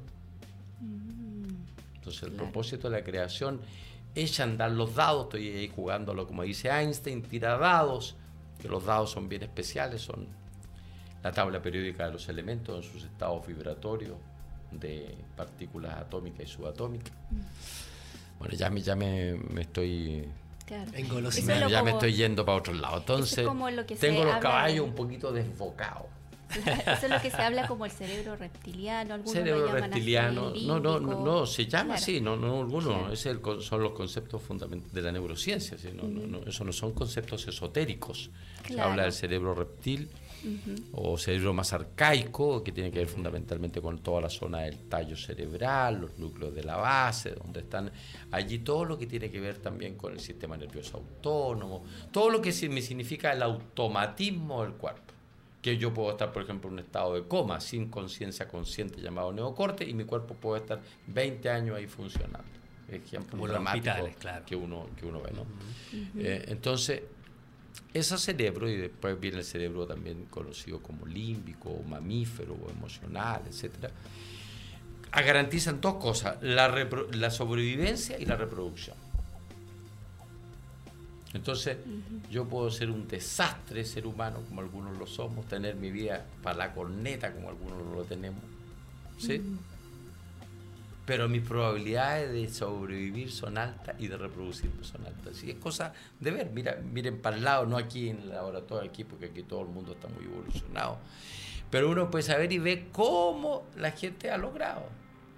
Entonces 1.96 2.24
el 2.24 2.30
Claro. 2.30 2.44
propósito 2.44 2.90
de 2.90 2.98
la 3.00 3.04
creación 3.04 3.60
echa 4.24 4.44
a 4.44 4.46
andar 4.48 4.72
los 4.72 4.96
dados, 4.96 5.26
estoy 5.26 5.48
ahí 5.50 5.72
jugándolo 5.74 6.28
como 6.28 6.44
dice 6.44 6.70
Einstein, 6.70 7.22
tira 7.24 7.58
dados, 7.58 8.16
que 8.62 8.68
los 8.68 8.86
dados 8.86 9.12
son 9.12 9.30
bien 9.30 9.44
especiales, 9.44 10.02
son 10.02 10.28
la 11.24 11.32
tabla 11.32 11.62
periódica 11.62 12.06
de 12.08 12.14
los 12.14 12.28
elementos 12.30 12.86
en 12.86 12.92
sus 12.92 13.04
estados 13.04 13.46
vibratorios 13.46 14.18
de 14.72 15.16
partículas 15.36 15.96
atómicas 15.98 16.42
y 16.42 16.48
subatómicas. 16.52 17.14
Bueno, 18.40 18.54
ya 18.56 18.70
me, 18.70 18.82
ya 18.82 18.96
me, 18.96 19.34
me 19.50 19.62
estoy 19.62 20.28
Claro. 20.66 20.92
Ya 21.70 21.82
me 21.82 21.92
estoy 21.92 22.14
yendo 22.14 22.46
para 22.46 22.58
otro 22.58 22.74
lado. 22.74 22.98
Entonces, 22.98 23.46
como 23.48 23.70
lo 23.70 23.86
que 23.86 23.96
se 23.96 24.08
tengo 24.08 24.26
los 24.26 24.36
caballos 24.38 24.76
de- 24.84 24.90
un 24.90 24.96
poquito 24.96 25.32
desbocados. 25.32 26.08
Eso 26.56 27.06
es 27.06 27.10
lo 27.10 27.22
que 27.22 27.30
se 27.32 27.42
habla 27.42 27.68
como 27.68 27.86
el 27.86 27.92
cerebro 27.92 28.36
reptiliano. 28.36 29.14
Algunos 29.14 29.36
lo 29.36 29.42
Cerebro 29.42 29.66
llaman 29.68 29.82
reptiliano, 29.84 30.54
no, 30.64 30.80
no, 30.80 31.00
no, 31.00 31.24
no, 31.26 31.46
se 31.46 31.66
llama 31.66 31.84
Claro. 31.96 32.02
así, 32.02 32.22
no, 32.22 32.36
no, 32.36 32.60
alguno, 32.62 33.00
Claro. 33.00 33.14
es 33.14 33.26
el 33.26 33.42
son 33.62 33.82
los 33.84 33.92
conceptos 33.94 34.42
fundamentales 34.42 34.94
de 34.94 35.02
la 35.02 35.12
neurociencia, 35.12 35.78
¿sí? 35.78 35.90
no, 35.94 36.04
no, 36.04 36.26
no, 36.26 36.44
eso 36.48 36.64
no 36.64 36.72
son 36.72 36.94
conceptos 36.94 37.48
esotéricos. 37.48 38.30
Se 38.66 38.74
Claro. 38.74 38.92
habla 38.92 39.04
del 39.04 39.14
cerebro 39.14 39.54
reptil 39.54 40.10
o 40.94 41.18
cerebro 41.18 41.54
más 41.54 41.74
arcaico, 41.74 42.64
que 42.64 42.72
tiene 42.72 42.90
que 42.92 43.00
ver 43.00 43.08
fundamentalmente 43.08 43.82
con 43.82 44.00
toda 44.00 44.22
la 44.22 44.30
zona 44.30 44.60
del 44.60 44.78
tallo 44.88 45.18
cerebral, 45.18 46.00
los 46.00 46.18
núcleos 46.18 46.54
de 46.56 46.64
la 46.64 46.78
base, 46.78 47.32
donde 47.32 47.62
están 47.62 47.92
allí 48.32 48.60
todo 48.60 48.86
lo 48.86 48.98
que 48.98 49.08
tiene 49.08 49.30
que 49.30 49.40
ver 49.42 49.58
también 49.58 49.96
con 49.96 50.14
el 50.14 50.20
sistema 50.22 50.56
nervioso 50.56 50.98
autónomo, 50.98 51.84
todo 52.12 52.30
lo 52.30 52.42
que 52.42 52.54
me 52.70 52.82
significa 52.82 53.34
el 53.34 53.42
automatismo 53.42 54.64
del 54.64 54.74
cuerpo. 54.74 55.07
Que 55.68 55.78
yo 55.78 55.94
puedo 55.94 56.12
estar, 56.12 56.32
por 56.32 56.44
ejemplo, 56.44 56.70
en 56.70 56.76
un 56.76 56.80
estado 56.80 57.14
de 57.16 57.28
coma, 57.28 57.60
sin 57.60 57.90
conciencia 57.90 58.48
consciente 58.48 59.02
llamado 59.02 59.34
neocorte, 59.34 59.84
y 59.84 59.94
mi 59.94 60.06
cuerpo 60.06 60.34
puede 60.34 60.62
estar 60.62 60.80
20 61.08 61.50
años 61.50 61.76
ahí 61.76 61.88
funcionando. 61.88 62.48
Ejemplo 62.90 63.32
Como 63.32 63.48
dramático 63.50 63.84
claro. 64.18 64.46
que 64.46 64.56
uno, 64.56 64.88
que 64.98 65.06
uno 65.06 65.22
ve, 65.22 65.32
¿no? 65.34 65.46
Eh, 66.22 66.46
entonces, 66.48 67.02
ese 67.94 68.18
cerebro, 68.18 68.70
y 68.70 68.78
después 68.78 69.20
viene 69.20 69.40
el 69.40 69.44
cerebro 69.44 69.86
también 69.86 70.28
conocido 70.30 70.82
como 70.82 71.06
límbico, 71.06 71.70
o 71.70 71.84
mamífero, 71.84 72.54
o 72.54 72.70
emocional, 72.72 73.42
etcétera, 73.46 73.92
ah, 75.12 75.22
garantizan 75.22 75.82
dos 75.82 75.96
cosas, 75.96 76.38
la, 76.42 76.74
repro- 76.74 77.12
la 77.14 77.30
sobrevivencia 77.30 78.18
y 78.18 78.26
la 78.26 78.38
reproducción. 78.38 78.96
Entonces, 81.38 81.78
yo 82.32 82.46
puedo 82.46 82.72
ser 82.72 82.90
un 82.90 83.08
desastre 83.08 83.86
ser 83.86 84.08
humano, 84.08 84.42
como 84.50 84.62
algunos 84.62 84.98
lo 84.98 85.06
somos, 85.06 85.46
tener 85.46 85.76
mi 85.76 85.92
vida 85.92 86.26
para 86.42 86.58
la 86.58 86.74
corneta, 86.74 87.32
como 87.32 87.50
algunos 87.50 87.96
lo 87.96 88.04
tenemos, 88.06 88.42
¿sí? 89.20 89.40
Pero 91.06 91.30
mis 91.30 91.44
probabilidades 91.44 92.34
de 92.34 92.50
sobrevivir 92.50 93.32
son 93.32 93.60
altas 93.60 93.96
y 94.00 94.08
de 94.08 94.18
reproducirme 94.18 94.84
son 94.84 95.06
altas. 95.06 95.44
Y 95.44 95.52
es 95.52 95.58
cosa 95.58 95.94
de 96.20 96.32
ver, 96.32 96.50
mira, 96.50 96.82
miren 96.84 97.22
para 97.22 97.38
el 97.38 97.44
lado, 97.44 97.68
no 97.68 97.78
aquí 97.78 98.10
en 98.10 98.18
el 98.24 98.30
laboratorio, 98.30 98.90
aquí, 98.90 99.04
porque 99.04 99.28
aquí 99.28 99.44
todo 99.44 99.62
el 99.62 99.68
mundo 99.68 99.92
está 99.92 100.08
muy 100.08 100.26
evolucionado. 100.26 100.98
Pero 101.70 101.92
uno 101.92 102.10
puede 102.10 102.24
saber 102.24 102.52
y 102.52 102.58
ver 102.58 102.88
cómo 102.92 103.68
la 103.78 103.92
gente 103.92 104.32
ha 104.32 104.38
logrado. 104.38 104.90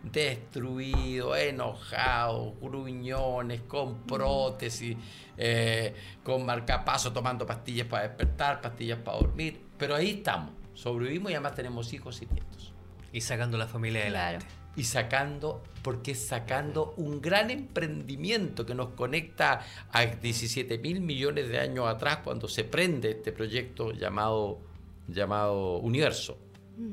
Destruido, 0.03 1.35
enojado, 1.35 2.53
gruñones, 2.61 3.61
con 3.61 4.03
prótesis, 4.03 4.95
eh, 5.37 5.93
con 6.23 6.45
marcapaso, 6.45 7.11
tomando 7.11 7.45
pastillas 7.45 7.87
para 7.87 8.07
despertar, 8.07 8.61
pastillas 8.61 8.99
para 8.99 9.17
dormir. 9.17 9.61
Pero 9.77 9.95
ahí 9.95 10.11
estamos, 10.11 10.53
sobrevivimos 10.73 11.31
y 11.31 11.35
además 11.35 11.55
tenemos 11.55 11.91
hijos 11.93 12.21
y 12.21 12.27
nietos 12.27 12.73
Y 13.11 13.21
sacando 13.21 13.57
la 13.57 13.67
familia 13.67 14.01
adelante. 14.01 14.45
Claro. 14.45 14.59
y 14.75 14.83
sacando, 14.85 15.63
porque 15.81 16.11
es 16.11 16.25
sacando 16.25 16.93
un 16.95 17.19
gran 17.21 17.49
emprendimiento 17.49 18.65
que 18.65 18.75
nos 18.75 18.89
conecta 18.89 19.61
a 19.91 20.05
17 20.05 20.77
mil 20.77 21.01
millones 21.01 21.49
de 21.49 21.59
años 21.59 21.87
atrás 21.87 22.19
cuando 22.23 22.47
se 22.47 22.63
prende 22.63 23.11
este 23.11 23.33
proyecto 23.33 23.91
llamado, 23.91 24.59
llamado 25.07 25.79
Universo. 25.79 26.37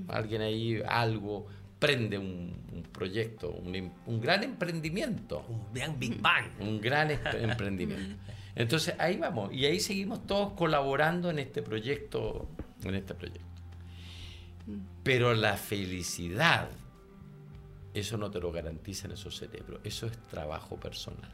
Alguien 0.08 0.42
ahí, 0.42 0.82
algo, 0.84 1.46
prende 1.86 2.18
un, 2.18 2.52
un 2.72 2.82
proyecto, 2.82 3.50
un, 3.50 3.92
un 4.06 4.20
gran 4.20 4.42
emprendimiento 4.42 5.44
Un 5.48 5.72
gran 5.72 5.98
Big 5.98 6.20
Bang. 6.20 6.50
un 6.60 6.80
gran 6.80 7.10
emprendimiento. 7.10 8.16
Entonces 8.56 8.94
ahí 8.98 9.18
vamos 9.18 9.52
y 9.52 9.66
ahí 9.66 9.78
seguimos 9.78 10.26
todos 10.26 10.54
colaborando 10.54 11.30
en 11.30 11.38
este 11.38 11.62
proyecto, 11.62 12.48
en 12.82 12.94
este 12.94 13.14
proyecto. 13.14 13.44
Pero 15.04 15.34
la 15.34 15.56
felicidad, 15.56 16.68
eso 17.94 18.16
no 18.16 18.30
te 18.30 18.40
lo 18.40 18.50
garantiza 18.50 19.06
en 19.06 19.12
esos 19.12 19.36
cerebros, 19.36 19.80
eso 19.84 20.06
es 20.06 20.16
trabajo 20.28 20.76
personal. 20.80 21.30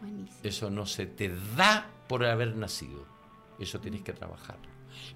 Buenísimo. 0.00 0.38
Eso 0.42 0.70
no 0.70 0.86
se 0.86 1.06
te 1.06 1.28
da 1.56 1.90
por 2.08 2.24
haber 2.24 2.56
nacido, 2.56 3.04
eso 3.58 3.80
tienes 3.80 4.02
que 4.02 4.12
trabajarlo. 4.12 4.68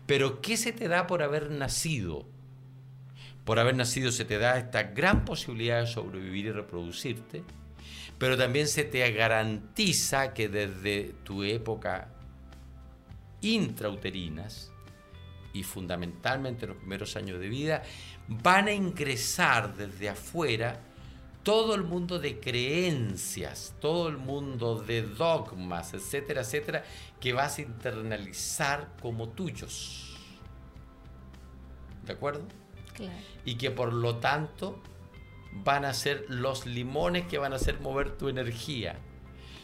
Pero 0.07 0.41
¿qué 0.43 0.57
se 0.57 0.73
te 0.73 0.89
da 0.89 1.07
por 1.07 1.23
haber 1.23 1.51
nacido? 1.51 2.27
Por 3.49 3.59
haber 3.59 3.77
nacido 3.77 4.13
se 4.13 4.27
te 4.27 4.37
da 4.37 4.59
esta 4.59 4.83
gran 4.83 5.25
posibilidad 5.25 5.81
de 5.81 5.87
sobrevivir 5.87 6.45
y 6.45 6.53
reproducirte, 6.53 7.43
pero 8.19 8.37
también 8.37 8.69
se 8.69 8.85
te 8.85 9.11
garantiza 9.11 10.35
que 10.35 10.51
desde 10.51 11.15
tu 11.25 11.43
época 11.43 12.09
intrauterinas 13.41 14.71
y 15.55 15.63
fundamentalmente 15.63 16.67
los 16.67 16.77
primeros 16.77 17.17
años 17.17 17.41
de 17.41 17.49
vida, 17.49 17.83
van 18.29 18.67
a 18.67 18.73
ingresar 18.75 19.75
desde 19.75 20.11
afuera 20.11 20.83
todo 21.43 21.75
el 21.75 21.85
mundo 21.85 22.19
de 22.19 22.41
creencias, 22.41 23.75
todo 23.81 24.11
el 24.11 24.19
mundo 24.19 24.79
de 24.79 25.01
dogmas, 25.01 25.95
etcétera, 25.95 26.43
etcétera, 26.43 26.85
que 27.19 27.33
vas 27.33 27.57
a 27.57 27.63
internalizar 27.63 28.91
como 29.01 29.31
tuyos. 29.31 30.19
¿De 32.05 32.13
acuerdo? 32.13 32.68
Claro. 32.99 33.13
y 33.45 33.55
que 33.55 33.71
por 33.71 33.93
lo 33.93 34.17
tanto 34.17 34.83
van 35.65 35.85
a 35.85 35.95
ser 35.95 36.27
los 36.29 36.67
limones 36.67 37.27
que 37.27 37.39
van 37.39 37.53
a 37.53 37.57
hacer 37.57 37.81
mover 37.81 38.17
tu 38.19 38.29
energía. 38.29 38.99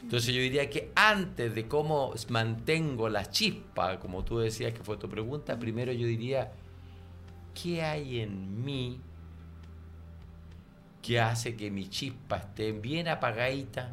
Entonces 0.02 0.34
yo 0.34 0.40
diría 0.40 0.70
que 0.70 0.92
antes 0.94 1.54
de 1.54 1.66
cómo 1.66 2.14
mantengo 2.28 3.08
la 3.08 3.28
chispa, 3.30 3.98
como 3.98 4.24
tú 4.24 4.38
decías 4.38 4.72
que 4.72 4.84
fue 4.84 4.98
tu 4.98 5.08
pregunta, 5.08 5.58
primero 5.58 5.92
yo 5.92 6.06
diría, 6.06 6.52
¿qué 7.60 7.82
hay 7.82 8.20
en 8.20 8.64
mí 8.64 9.00
que 11.02 11.20
hace 11.20 11.56
que 11.56 11.70
mi 11.70 11.88
chispa 11.88 12.36
esté 12.36 12.72
bien 12.72 13.08
apagadita? 13.08 13.92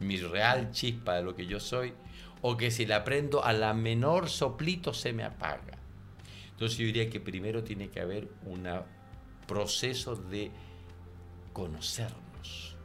Mi 0.00 0.18
real 0.18 0.70
chispa 0.70 1.14
de 1.14 1.22
lo 1.22 1.34
que 1.34 1.46
yo 1.46 1.58
soy, 1.60 1.94
o 2.42 2.56
que 2.56 2.70
si 2.70 2.84
la 2.84 3.04
prendo 3.04 3.44
a 3.44 3.54
la 3.54 3.72
menor 3.72 4.28
soplito 4.28 4.92
se 4.92 5.14
me 5.14 5.24
apaga. 5.24 5.73
Entonces 6.54 6.78
yo 6.78 6.86
diría 6.86 7.10
que 7.10 7.20
primero 7.20 7.64
tiene 7.64 7.90
que 7.90 8.00
haber 8.00 8.28
un 8.44 8.68
proceso 9.46 10.14
de 10.14 10.52
conocernos, 11.52 12.76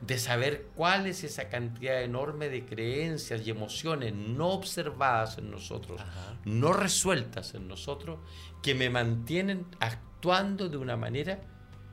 de 0.00 0.18
saber 0.18 0.68
cuál 0.74 1.06
es 1.06 1.24
esa 1.24 1.48
cantidad 1.48 2.02
enorme 2.02 2.50
de 2.50 2.66
creencias 2.66 3.46
y 3.46 3.50
emociones 3.50 4.14
no 4.14 4.50
observadas 4.50 5.38
en 5.38 5.50
nosotros, 5.50 6.00
Ajá. 6.00 6.38
no 6.44 6.74
resueltas 6.74 7.54
en 7.54 7.68
nosotros, 7.68 8.18
que 8.62 8.74
me 8.74 8.90
mantienen 8.90 9.66
actuando 9.80 10.68
de 10.68 10.76
una 10.76 10.96
manera 10.98 11.40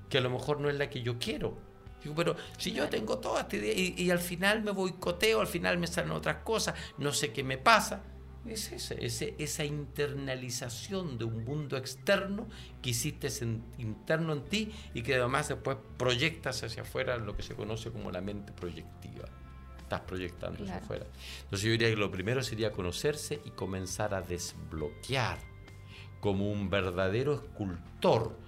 que 0.09 0.17
a 0.17 0.21
lo 0.21 0.29
mejor 0.29 0.59
no 0.59 0.69
es 0.69 0.75
la 0.75 0.89
que 0.89 1.01
yo 1.01 1.17
quiero. 1.17 1.57
Digo, 2.03 2.15
pero 2.15 2.35
si 2.57 2.73
yo 2.73 2.89
tengo 2.89 3.19
toda 3.19 3.41
esta 3.41 3.55
idea 3.55 3.73
y, 3.73 3.95
y 3.97 4.11
al 4.11 4.19
final 4.19 4.61
me 4.61 4.71
boicoteo, 4.71 5.39
al 5.39 5.47
final 5.47 5.77
me 5.77 5.87
salen 5.87 6.11
otras 6.11 6.43
cosas, 6.43 6.75
no 6.97 7.13
sé 7.13 7.31
qué 7.31 7.43
me 7.43 7.57
pasa. 7.57 8.03
Es 8.45 8.71
ese, 8.73 9.03
ese- 9.05 9.35
esa 9.37 9.63
internalización 9.63 11.17
de 11.17 11.25
un 11.25 11.43
mundo 11.45 11.77
externo 11.77 12.47
que 12.81 12.89
hiciste 12.89 13.27
en- 13.41 13.63
interno 13.77 14.33
en 14.33 14.43
ti 14.43 14.71
y 14.93 15.01
que 15.01 15.15
además 15.15 15.47
después 15.49 15.77
proyectas 15.97 16.61
hacia 16.63 16.81
afuera 16.83 17.17
lo 17.17 17.35
que 17.37 17.43
se 17.43 17.55
conoce 17.55 17.91
como 17.91 18.11
la 18.11 18.21
mente 18.21 18.51
proyectiva. 18.51 19.25
estás 19.79 20.01
proyectando 20.01 20.63
hacia 20.63 20.77
afuera. 20.77 21.05
Entonces 21.43 21.61
yo 21.65 21.71
diría 21.71 21.89
que 21.89 21.97
lo 21.97 22.09
primero 22.09 22.41
sería 22.41 22.71
conocerse 22.71 23.41
y 23.45 23.51
comenzar 23.51 24.13
a 24.15 24.21
desbloquear 24.21 25.37
como 26.19 26.49
un 26.51 26.69
verdadero 26.69 27.33
escultor 27.35 28.39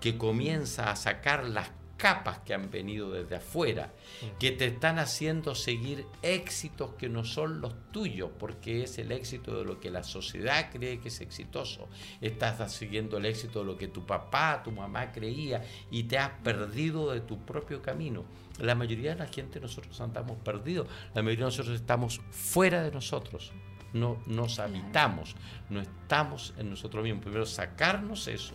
que 0.00 0.18
comienza 0.18 0.90
a 0.90 0.96
sacar 0.96 1.44
las 1.44 1.70
capas 2.00 2.38
que 2.38 2.54
han 2.54 2.70
venido 2.70 3.10
desde 3.10 3.36
afuera, 3.36 3.92
que 4.38 4.52
te 4.52 4.64
están 4.64 4.98
haciendo 4.98 5.54
seguir 5.54 6.06
éxitos 6.22 6.94
que 6.94 7.10
no 7.10 7.24
son 7.24 7.60
los 7.60 7.74
tuyos, 7.92 8.30
porque 8.38 8.82
es 8.82 8.98
el 8.98 9.12
éxito 9.12 9.58
de 9.58 9.64
lo 9.64 9.80
que 9.80 9.90
la 9.90 10.02
sociedad 10.02 10.70
cree 10.72 10.98
que 10.98 11.08
es 11.08 11.20
exitoso. 11.20 11.88
Estás 12.22 12.72
siguiendo 12.72 13.18
el 13.18 13.26
éxito 13.26 13.60
de 13.60 13.66
lo 13.66 13.76
que 13.76 13.88
tu 13.88 14.06
papá, 14.06 14.62
tu 14.64 14.72
mamá 14.72 15.12
creía 15.12 15.62
y 15.90 16.04
te 16.04 16.16
has 16.16 16.30
perdido 16.42 17.12
de 17.12 17.20
tu 17.20 17.44
propio 17.44 17.82
camino. 17.82 18.24
La 18.58 18.74
mayoría 18.74 19.10
de 19.10 19.18
la 19.18 19.26
gente 19.26 19.60
nosotros 19.60 20.00
andamos 20.00 20.38
perdidos, 20.38 20.88
la 21.14 21.22
mayoría 21.22 21.44
de 21.44 21.50
nosotros 21.50 21.78
estamos 21.78 22.22
fuera 22.30 22.82
de 22.82 22.92
nosotros. 22.92 23.52
No 23.92 24.22
nos 24.26 24.60
habitamos, 24.60 25.34
no 25.68 25.80
estamos 25.80 26.54
en 26.56 26.70
nosotros 26.70 27.02
mismos. 27.02 27.24
Primero 27.24 27.44
sacarnos 27.44 28.28
eso 28.28 28.54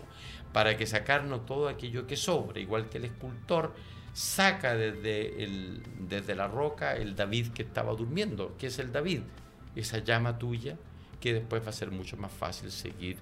para 0.56 0.78
que 0.78 0.88
sacarnos 0.88 1.46
todo 1.46 1.68
aquello 1.68 2.08
que 2.08 2.16
sobra, 2.16 2.62
igual 2.62 2.88
que 2.88 2.98
el 2.98 3.04
escultor 3.04 3.74
saca 4.14 4.74
desde, 4.74 5.44
el, 5.44 5.84
desde 6.08 6.34
la 6.34 6.48
roca 6.48 6.96
el 6.96 7.14
David 7.14 7.50
que 7.50 7.64
estaba 7.64 7.92
durmiendo, 7.92 8.56
que 8.58 8.68
es 8.68 8.80
el 8.80 8.94
David, 8.94 9.20
esa 9.76 9.98
llama 9.98 10.40
tuya 10.40 10.78
que 11.20 11.34
después 11.34 11.62
va 11.62 11.72
a 11.72 11.74
ser 11.74 11.92
mucho 11.92 12.16
más 12.16 12.32
fácil 12.32 12.72
seguir 12.72 13.18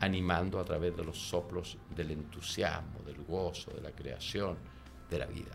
animando 0.00 0.58
a 0.58 0.64
través 0.64 0.96
de 0.96 1.04
los 1.04 1.18
soplos 1.18 1.76
del 1.94 2.12
entusiasmo, 2.12 3.00
del 3.04 3.22
gozo, 3.24 3.70
de 3.72 3.82
la 3.82 3.90
creación, 3.90 4.56
de 5.10 5.18
la 5.18 5.26
vida. 5.26 5.52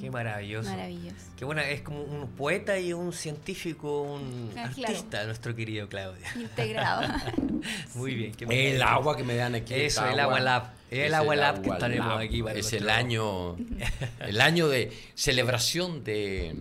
Qué 0.00 0.10
maravilloso. 0.10 0.70
Maravilloso. 0.70 1.16
Qué 1.36 1.44
buena, 1.44 1.68
es 1.68 1.82
como 1.82 2.02
un 2.02 2.26
poeta 2.30 2.78
y 2.78 2.92
un 2.94 3.12
científico, 3.12 4.02
un 4.02 4.50
Ah, 4.56 4.64
artista, 4.64 5.24
nuestro 5.26 5.54
querido 5.54 5.88
Claudio. 5.88 6.24
Integrado. 6.36 7.06
Muy 7.94 8.14
bien. 8.14 8.32
qué 8.34 8.44
El 8.44 8.48
maravilla. 8.78 8.92
agua 8.94 9.16
que 9.16 9.24
me 9.24 9.34
dan 9.36 9.54
aquí. 9.54 9.74
Eso, 9.74 10.06
el 10.06 10.18
agua 10.20 10.40
lab. 10.40 10.70
es 10.90 10.98
El 11.06 11.14
agua 11.14 11.36
lab 11.36 11.60
que 11.62 11.68
lab. 11.68 12.18
aquí 12.18 12.42
para 12.42 12.58
Es 12.58 12.72
el 12.72 12.88
año, 12.88 13.56
el 14.20 14.40
año 14.40 14.68
de 14.68 14.90
celebración 15.14 16.02
de 16.04 16.54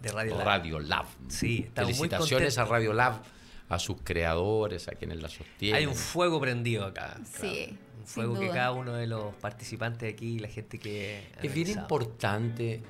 de 0.00 0.12
Radio 0.12 0.36
Lab. 0.36 0.46
Radio 0.46 0.78
Lab. 0.80 1.06
Sí, 1.28 1.64
estamos 1.66 1.90
muy 1.98 2.08
Felicitaciones 2.08 2.56
a. 2.58 2.64
Radio 2.64 2.92
Lab, 2.92 3.20
a 3.68 3.78
sus 3.78 3.96
creadores, 4.02 4.86
a 4.88 4.92
quienes 4.92 5.20
la 5.20 5.28
sostienen. 5.28 5.76
Hay 5.80 5.86
un 5.86 5.94
fuego 5.96 6.40
prendido 6.40 6.86
acá. 6.86 7.18
Sí. 7.40 7.76
Fuego 8.08 8.40
que 8.40 8.48
cada 8.48 8.72
uno 8.72 8.94
de 8.94 9.06
los 9.06 9.34
participantes 9.34 10.10
aquí, 10.10 10.38
la 10.38 10.48
gente 10.48 10.78
que. 10.78 11.26
ha 11.36 11.42
Es 11.42 11.52
bien 11.52 11.68
importante, 11.68 12.80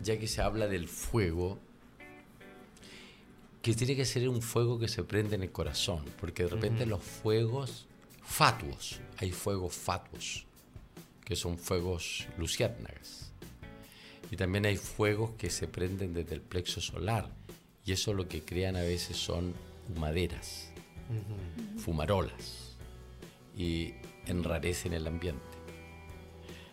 ya 0.00 0.16
que 0.16 0.28
se 0.28 0.40
habla 0.40 0.68
del 0.68 0.86
fuego, 0.86 1.58
que 3.60 3.74
tiene 3.74 3.96
que 3.96 4.04
ser 4.04 4.28
un 4.28 4.40
fuego 4.40 4.78
que 4.78 4.86
se 4.86 5.02
prende 5.02 5.34
en 5.34 5.42
el 5.42 5.50
corazón, 5.50 6.04
porque 6.20 6.44
de 6.44 6.50
repente 6.50 6.86
los 6.86 7.02
fuegos 7.02 7.88
fatuos, 8.22 9.00
hay 9.16 9.32
fuegos 9.32 9.74
fatuos, 9.74 10.46
que 11.24 11.34
son 11.34 11.58
fuegos 11.58 12.28
luciérnagas. 12.38 13.32
Y 14.30 14.36
también 14.36 14.64
hay 14.64 14.76
fuegos 14.76 15.32
que 15.32 15.50
se 15.50 15.66
prenden 15.66 16.14
desde 16.14 16.36
el 16.36 16.40
plexo 16.40 16.80
solar, 16.80 17.28
y 17.84 17.90
eso 17.90 18.14
lo 18.14 18.28
que 18.28 18.42
crean 18.42 18.76
a 18.76 18.82
veces 18.82 19.16
son 19.16 19.54
humaderas, 19.88 20.70
fumarolas, 21.78 22.76
y 23.56 23.94
enrarecen 24.28 24.92
el 24.92 25.06
ambiente. 25.06 25.42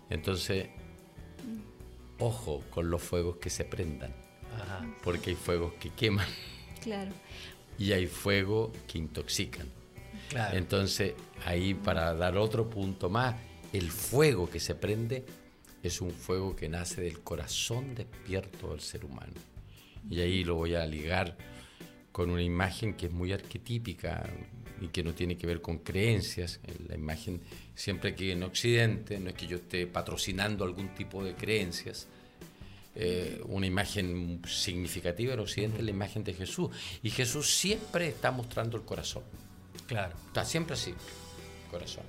Entonces, 0.09 0.67
ojo 2.19 2.63
con 2.69 2.89
los 2.89 3.01
fuegos 3.01 3.37
que 3.37 3.49
se 3.49 3.65
prendan, 3.65 4.13
Ajá. 4.55 4.85
porque 5.03 5.31
hay 5.31 5.35
fuegos 5.35 5.73
que 5.73 5.89
queman 5.89 6.27
Claro. 6.81 7.11
y 7.77 7.91
hay 7.91 8.07
fuegos 8.07 8.71
que 8.87 8.97
intoxican. 8.99 9.67
Claro. 10.29 10.57
Entonces, 10.57 11.13
ahí 11.45 11.73
para 11.73 12.13
dar 12.13 12.37
otro 12.37 12.69
punto 12.69 13.09
más, 13.09 13.35
el 13.73 13.91
fuego 13.91 14.49
que 14.49 14.59
se 14.59 14.75
prende 14.75 15.25
es 15.83 16.01
un 16.01 16.11
fuego 16.11 16.55
que 16.55 16.69
nace 16.69 17.01
del 17.01 17.21
corazón 17.21 17.93
despierto 17.95 18.69
del 18.71 18.79
ser 18.81 19.05
humano. 19.05 19.33
Y 20.09 20.19
ahí 20.21 20.43
lo 20.43 20.55
voy 20.55 20.75
a 20.75 20.85
ligar 20.85 21.35
con 22.11 22.29
una 22.29 22.41
imagen 22.41 22.93
que 22.95 23.07
es 23.07 23.11
muy 23.11 23.33
arquetípica 23.33 24.23
y 24.81 24.87
que 24.87 25.03
no 25.03 25.13
tiene 25.13 25.37
que 25.37 25.47
ver 25.47 25.61
con 25.61 25.79
creencias. 25.79 26.59
La 26.87 26.95
imagen, 26.95 27.41
siempre 27.75 28.15
que 28.15 28.31
en 28.31 28.43
Occidente, 28.43 29.19
no 29.19 29.29
es 29.29 29.35
que 29.35 29.47
yo 29.47 29.57
esté 29.57 29.87
patrocinando 29.87 30.63
algún 30.63 30.89
tipo 30.95 31.23
de 31.23 31.33
creencias, 31.35 32.07
eh, 32.97 33.41
una 33.47 33.67
imagen 33.67 34.41
significativa 34.47 35.33
en 35.33 35.41
Occidente 35.41 35.79
es 35.79 35.83
la 35.83 35.91
imagen 35.91 36.23
de 36.23 36.33
Jesús. 36.33 36.69
Y 37.03 37.09
Jesús 37.09 37.57
siempre 37.57 38.07
está 38.07 38.31
mostrando 38.31 38.77
el 38.77 38.83
corazón. 38.83 39.23
Claro. 39.87 40.15
Está 40.27 40.45
siempre 40.45 40.75
así, 40.75 40.93
corazón. 41.69 42.03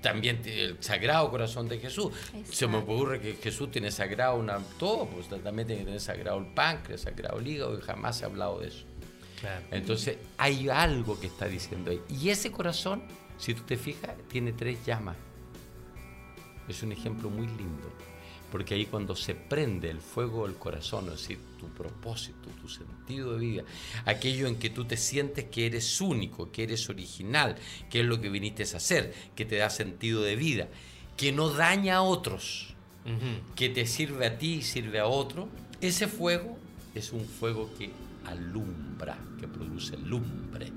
También 0.00 0.40
tiene 0.40 0.62
el 0.62 0.82
sagrado 0.82 1.28
corazón 1.30 1.68
de 1.68 1.80
Jesús. 1.80 2.12
Se 2.50 2.68
me 2.68 2.76
ocurre 2.76 3.20
que 3.20 3.34
Jesús 3.34 3.72
tiene 3.72 3.90
sagrado 3.90 4.36
una, 4.36 4.58
todo, 4.78 5.06
pues 5.06 5.28
también 5.42 5.66
tiene 5.66 5.80
que 5.80 5.86
tener 5.86 6.00
sagrado 6.00 6.38
el 6.38 6.46
páncreas, 6.46 7.00
sagrado 7.00 7.40
el 7.40 7.48
hígado, 7.48 7.76
y 7.76 7.82
jamás 7.82 8.18
se 8.18 8.24
ha 8.24 8.28
hablado 8.28 8.60
de 8.60 8.68
eso. 8.68 8.84
Claro. 9.40 9.66
Entonces 9.70 10.18
hay 10.36 10.68
algo 10.68 11.18
que 11.18 11.28
está 11.28 11.46
diciendo 11.46 11.90
ahí. 11.90 12.00
Y 12.08 12.30
ese 12.30 12.50
corazón, 12.50 13.02
si 13.38 13.54
tú 13.54 13.62
te 13.62 13.76
fijas, 13.76 14.16
tiene 14.28 14.52
tres 14.52 14.84
llamas. 14.84 15.16
Es 16.68 16.82
un 16.82 16.92
ejemplo 16.92 17.30
muy 17.30 17.46
lindo. 17.46 17.92
Porque 18.50 18.74
ahí 18.74 18.86
cuando 18.86 19.14
se 19.14 19.34
prende 19.34 19.90
el 19.90 20.00
fuego 20.00 20.46
del 20.46 20.56
corazón, 20.56 21.04
es 21.06 21.20
decir, 21.20 21.38
tu 21.58 21.68
propósito, 21.68 22.48
tu 22.62 22.68
sentido 22.68 23.34
de 23.34 23.38
vida, 23.38 23.64
aquello 24.06 24.46
en 24.46 24.56
que 24.56 24.70
tú 24.70 24.86
te 24.86 24.96
sientes 24.96 25.44
que 25.46 25.66
eres 25.66 26.00
único, 26.00 26.50
que 26.50 26.62
eres 26.62 26.88
original, 26.88 27.56
que 27.90 28.00
es 28.00 28.06
lo 28.06 28.20
que 28.20 28.30
viniste 28.30 28.62
a 28.62 28.78
hacer, 28.78 29.14
que 29.36 29.44
te 29.44 29.56
da 29.56 29.68
sentido 29.68 30.22
de 30.22 30.34
vida, 30.36 30.68
que 31.18 31.30
no 31.30 31.50
daña 31.50 31.96
a 31.96 32.02
otros, 32.02 32.74
que 33.54 33.68
te 33.68 33.86
sirve 33.86 34.26
a 34.26 34.38
ti 34.38 34.54
y 34.54 34.62
sirve 34.62 34.98
a 34.98 35.06
otro, 35.06 35.48
ese 35.82 36.08
fuego 36.08 36.56
es 36.94 37.12
un 37.12 37.26
fuego 37.26 37.70
que 37.78 37.90
alumbra, 38.28 39.18
que 39.38 39.48
produce 39.48 39.96
lumbre. 39.96 40.72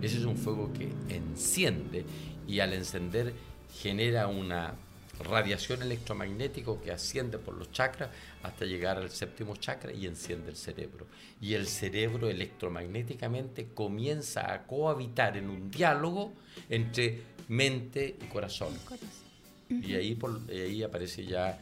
Ese 0.00 0.18
es 0.18 0.24
un 0.24 0.36
fuego 0.36 0.72
que 0.72 0.92
enciende 1.08 2.04
y 2.46 2.60
al 2.60 2.72
encender 2.72 3.32
genera 3.80 4.26
una 4.26 4.74
radiación 5.22 5.82
electromagnética 5.82 6.72
que 6.82 6.90
asciende 6.90 7.38
por 7.38 7.54
los 7.54 7.70
chakras 7.70 8.10
hasta 8.42 8.64
llegar 8.64 8.98
al 8.98 9.10
séptimo 9.10 9.56
chakra 9.56 9.92
y 9.92 10.06
enciende 10.06 10.50
el 10.50 10.56
cerebro. 10.56 11.06
Y 11.40 11.54
el 11.54 11.66
cerebro 11.66 12.28
electromagnéticamente 12.28 13.68
comienza 13.74 14.52
a 14.52 14.66
cohabitar 14.66 15.36
en 15.36 15.50
un 15.50 15.70
diálogo 15.70 16.32
entre 16.68 17.22
mente 17.48 18.16
y 18.20 18.26
corazón. 18.26 18.74
Y 19.68 19.94
ahí, 19.94 20.14
por, 20.14 20.40
ahí 20.50 20.82
aparece 20.82 21.24
ya 21.24 21.58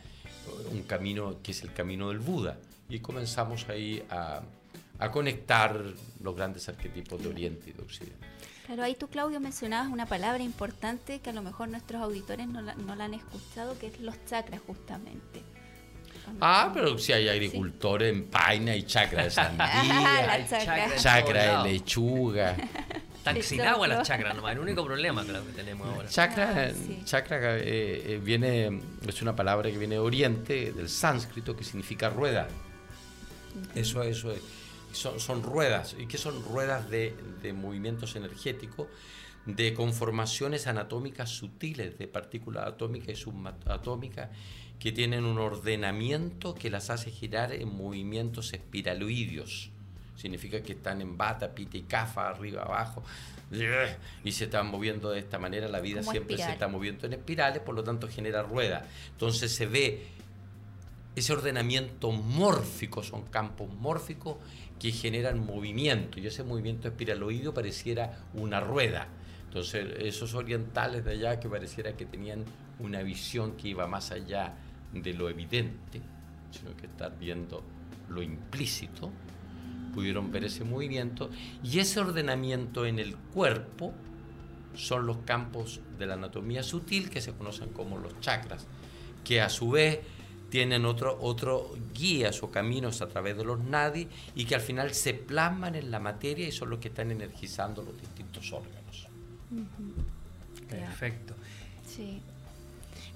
un 0.72 0.82
camino 0.82 1.38
que 1.42 1.52
es 1.52 1.62
el 1.62 1.72
camino 1.72 2.08
del 2.08 2.18
Buda. 2.18 2.58
Y 2.88 3.00
comenzamos 3.00 3.68
ahí 3.68 4.02
a, 4.10 4.42
a 4.98 5.10
conectar 5.10 5.82
los 6.20 6.36
grandes 6.36 6.68
arquetipos 6.68 7.22
de 7.22 7.28
Oriente 7.28 7.70
y 7.70 7.72
de 7.72 7.82
Occidente. 7.82 8.26
Claro, 8.66 8.84
ahí 8.84 8.94
tú, 8.94 9.08
Claudio, 9.08 9.40
mencionabas 9.40 9.92
una 9.92 10.06
palabra 10.06 10.42
importante 10.42 11.20
que 11.20 11.30
a 11.30 11.32
lo 11.32 11.42
mejor 11.42 11.68
nuestros 11.68 12.00
auditores 12.00 12.46
no 12.46 12.62
la, 12.62 12.74
no 12.74 12.94
la 12.94 13.04
han 13.06 13.14
escuchado, 13.14 13.76
que 13.78 13.88
es 13.88 14.00
los 14.00 14.14
chakras, 14.26 14.60
justamente. 14.66 15.42
Ah, 16.40 16.70
pero 16.72 16.96
si 16.98 17.12
hay 17.12 17.28
agricultores 17.28 18.12
en 18.12 18.24
paina 18.26 18.74
y 18.76 18.84
chakra 18.84 19.24
de 19.24 19.30
sandía, 19.30 20.46
todos 20.48 21.64
de 21.64 21.70
lechuga. 21.72 22.56
Están 23.16 23.42
sin 23.42 23.58
Exacto. 23.60 23.74
agua 23.74 23.88
las 23.88 24.06
chakras 24.06 24.34
nomás, 24.34 24.52
el 24.52 24.58
único 24.60 24.84
problema 24.84 25.24
claro, 25.24 25.44
que 25.46 25.52
tenemos 25.52 25.86
ahora. 25.88 26.08
Chakra, 26.08 26.66
Ah, 26.68 26.70
sí. 26.70 27.02
chakra 27.04 27.56
eh, 27.58 27.62
eh, 28.14 28.20
viene, 28.22 28.80
es 29.06 29.22
una 29.22 29.34
palabra 29.36 29.70
que 29.70 29.78
viene 29.78 29.94
de 29.96 30.00
Oriente, 30.00 30.72
del 30.72 30.88
sánscrito, 30.88 31.56
que 31.56 31.62
significa 31.64 32.08
rueda. 32.10 32.48
Eso, 33.74 34.02
eso 34.02 34.32
es. 34.32 34.40
Son, 34.92 35.18
son 35.20 35.42
ruedas. 35.42 35.96
¿Y 35.98 36.06
qué 36.06 36.18
son 36.18 36.44
ruedas 36.44 36.88
de, 36.90 37.14
de 37.42 37.52
movimientos 37.52 38.16
energéticos? 38.16 38.88
De 39.46 39.74
conformaciones 39.74 40.66
anatómicas 40.66 41.30
sutiles, 41.30 41.98
de 41.98 42.06
partículas 42.06 42.66
atómicas 42.66 43.08
y 43.08 43.16
subatómicas, 43.16 44.30
que 44.78 44.92
tienen 44.92 45.24
un 45.24 45.38
ordenamiento 45.38 46.54
que 46.54 46.70
las 46.70 46.90
hace 46.90 47.10
girar 47.10 47.52
en 47.52 47.74
movimientos 47.74 48.52
espiraloideos. 48.52 49.70
Significa 50.16 50.62
que 50.62 50.72
están 50.72 51.00
en 51.00 51.16
bata, 51.16 51.54
pita 51.54 51.76
y 51.76 51.82
cafa, 51.82 52.28
arriba, 52.28 52.62
abajo, 52.62 53.02
y 54.24 54.32
se 54.32 54.44
están 54.44 54.68
moviendo 54.68 55.10
de 55.10 55.18
esta 55.18 55.38
manera. 55.38 55.68
La 55.68 55.80
vida 55.80 56.02
siempre 56.02 56.36
se 56.36 56.50
está 56.50 56.68
moviendo 56.68 57.06
en 57.06 57.14
espirales, 57.14 57.62
por 57.62 57.74
lo 57.74 57.84
tanto 57.84 58.08
genera 58.08 58.42
rueda. 58.42 58.86
Entonces 59.12 59.54
se 59.54 59.66
ve 59.66 60.06
ese 61.14 61.32
ordenamiento 61.32 62.10
mórfico, 62.10 63.02
son 63.02 63.22
campos 63.22 63.72
mórficos 63.74 64.36
que 64.82 64.90
generan 64.90 65.46
movimiento 65.46 66.18
y 66.18 66.26
ese 66.26 66.42
movimiento 66.42 66.88
espiraloideo 66.88 67.54
pareciera 67.54 68.18
una 68.34 68.58
rueda. 68.58 69.06
Entonces 69.44 69.86
esos 70.00 70.34
orientales 70.34 71.04
de 71.04 71.12
allá 71.12 71.38
que 71.38 71.48
pareciera 71.48 71.96
que 71.96 72.04
tenían 72.04 72.44
una 72.80 73.00
visión 73.04 73.52
que 73.52 73.68
iba 73.68 73.86
más 73.86 74.10
allá 74.10 74.54
de 74.92 75.14
lo 75.14 75.28
evidente, 75.28 76.00
sino 76.50 76.76
que 76.76 76.86
estar 76.86 77.16
viendo 77.16 77.62
lo 78.08 78.22
implícito, 78.22 79.12
pudieron 79.94 80.32
ver 80.32 80.46
ese 80.46 80.64
movimiento 80.64 81.30
y 81.62 81.78
ese 81.78 82.00
ordenamiento 82.00 82.84
en 82.84 82.98
el 82.98 83.14
cuerpo 83.16 83.92
son 84.74 85.06
los 85.06 85.18
campos 85.18 85.78
de 85.96 86.06
la 86.06 86.14
anatomía 86.14 86.64
sutil 86.64 87.08
que 87.08 87.20
se 87.20 87.32
conocen 87.34 87.68
como 87.68 87.98
los 87.98 88.18
chakras, 88.18 88.66
que 89.22 89.40
a 89.42 89.48
su 89.48 89.70
vez 89.70 90.00
tienen 90.52 90.84
otro, 90.84 91.16
otro 91.22 91.74
guías 91.94 92.42
o 92.42 92.50
caminos 92.50 93.00
a 93.00 93.08
través 93.08 93.38
de 93.38 93.42
los 93.42 93.58
nadis 93.58 94.06
y 94.34 94.44
que 94.44 94.54
al 94.54 94.60
final 94.60 94.92
se 94.92 95.14
plasman 95.14 95.76
en 95.76 95.90
la 95.90 95.98
materia 95.98 96.46
y 96.46 96.52
son 96.52 96.68
los 96.68 96.78
que 96.78 96.88
están 96.88 97.10
energizando 97.10 97.82
los 97.82 97.98
distintos 97.98 98.52
órganos. 98.52 99.08
Perfecto. 100.68 101.32
Sí. 101.86 102.20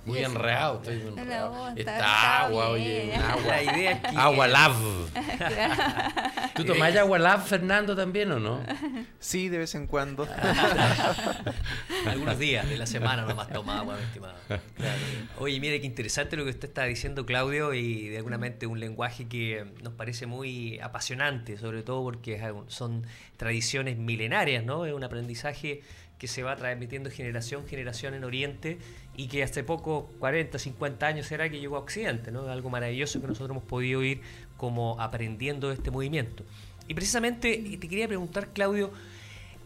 Muy 0.07 0.19
enredado, 0.25 0.77
estoy 0.77 0.97
muy 0.99 1.11
No, 1.17 1.23
enredado. 1.23 1.69
está- 1.77 2.41
agua, 2.47 2.75
bien. 2.75 2.87
oye, 2.87 3.13
un 3.17 3.23
agua. 3.23 3.43
La 3.47 3.63
idea 3.63 3.91
es 3.93 4.01
que- 4.01 4.17
Agua 4.17 4.47
lab. 4.49 4.73
¿Tú 6.55 6.65
tomás 6.65 6.97
agua 6.97 7.19
lab, 7.19 7.45
Fernando, 7.45 7.95
también 7.97 8.31
o 8.33 8.39
no? 8.41 8.61
Sí, 9.19 9.49
de 9.49 9.59
vez 9.59 9.75
en 9.75 9.87
cuando. 9.87 10.27
Algunos 12.07 12.39
días 12.39 12.69
de 12.69 12.77
la 12.79 12.87
semana 12.87 13.23
nomás 13.25 13.49
toma 13.49 13.79
agua, 13.81 13.97
mi 13.97 14.03
estimado. 14.05 14.35
Claro. 14.47 14.63
Oye, 15.39 15.59
mire 15.61 15.81
qué 15.81 15.87
interesante 15.87 16.37
lo 16.37 16.45
que 16.45 16.51
usted 16.51 16.69
está 16.69 16.85
diciendo, 16.85 17.27
Claudio, 17.27 17.75
y 17.75 18.09
de 18.09 18.19
alguna 18.19 18.39
mente 18.39 18.67
un 18.67 18.81
lenguaje 18.81 19.27
que 19.29 19.67
nos 19.83 19.93
parece 19.95 20.27
muy 20.27 20.79
apasionante, 20.81 21.59
sobre 21.59 21.83
todo 21.83 22.03
porque 22.05 22.41
son 22.69 23.07
tradiciones 23.37 23.99
milenarias, 23.99 24.65
¿no? 24.65 24.87
Es 24.87 24.95
un 24.95 25.05
aprendizaje 25.05 25.83
que 26.19 26.29
se 26.29 26.43
va 26.43 26.57
transmitiendo 26.57 27.11
generación 27.11 27.63
en 27.63 27.69
generación 27.69 28.15
en 28.15 28.25
Oriente 28.25 28.79
y 29.17 29.29
que 29.29 29.43
hace 29.43 29.65
poco, 29.65 30.11
40, 30.19 30.59
50 30.59 31.07
años 31.07 31.27
será 31.27 31.49
que 31.51 31.61
llegó 31.61 31.77
a 31.77 31.81
Occidente, 31.81 32.31
¿no? 32.31 32.49
Algo 32.49 32.71
maravilloso 32.71 33.21
que 33.21 33.27
nosotros 33.27 33.51
hemos 33.51 33.65
podido 33.65 34.03
ir 34.03 34.23
como 34.57 35.01
aprendiendo 35.01 35.69
de 35.69 35.75
este 35.75 35.91
movimiento. 35.91 36.45
Y 36.89 36.95
precisamente 36.95 37.53
eh, 37.53 37.77
te 37.79 37.89
quería 37.89 38.09
preguntar, 38.09 38.49
Claudio, 38.53 38.91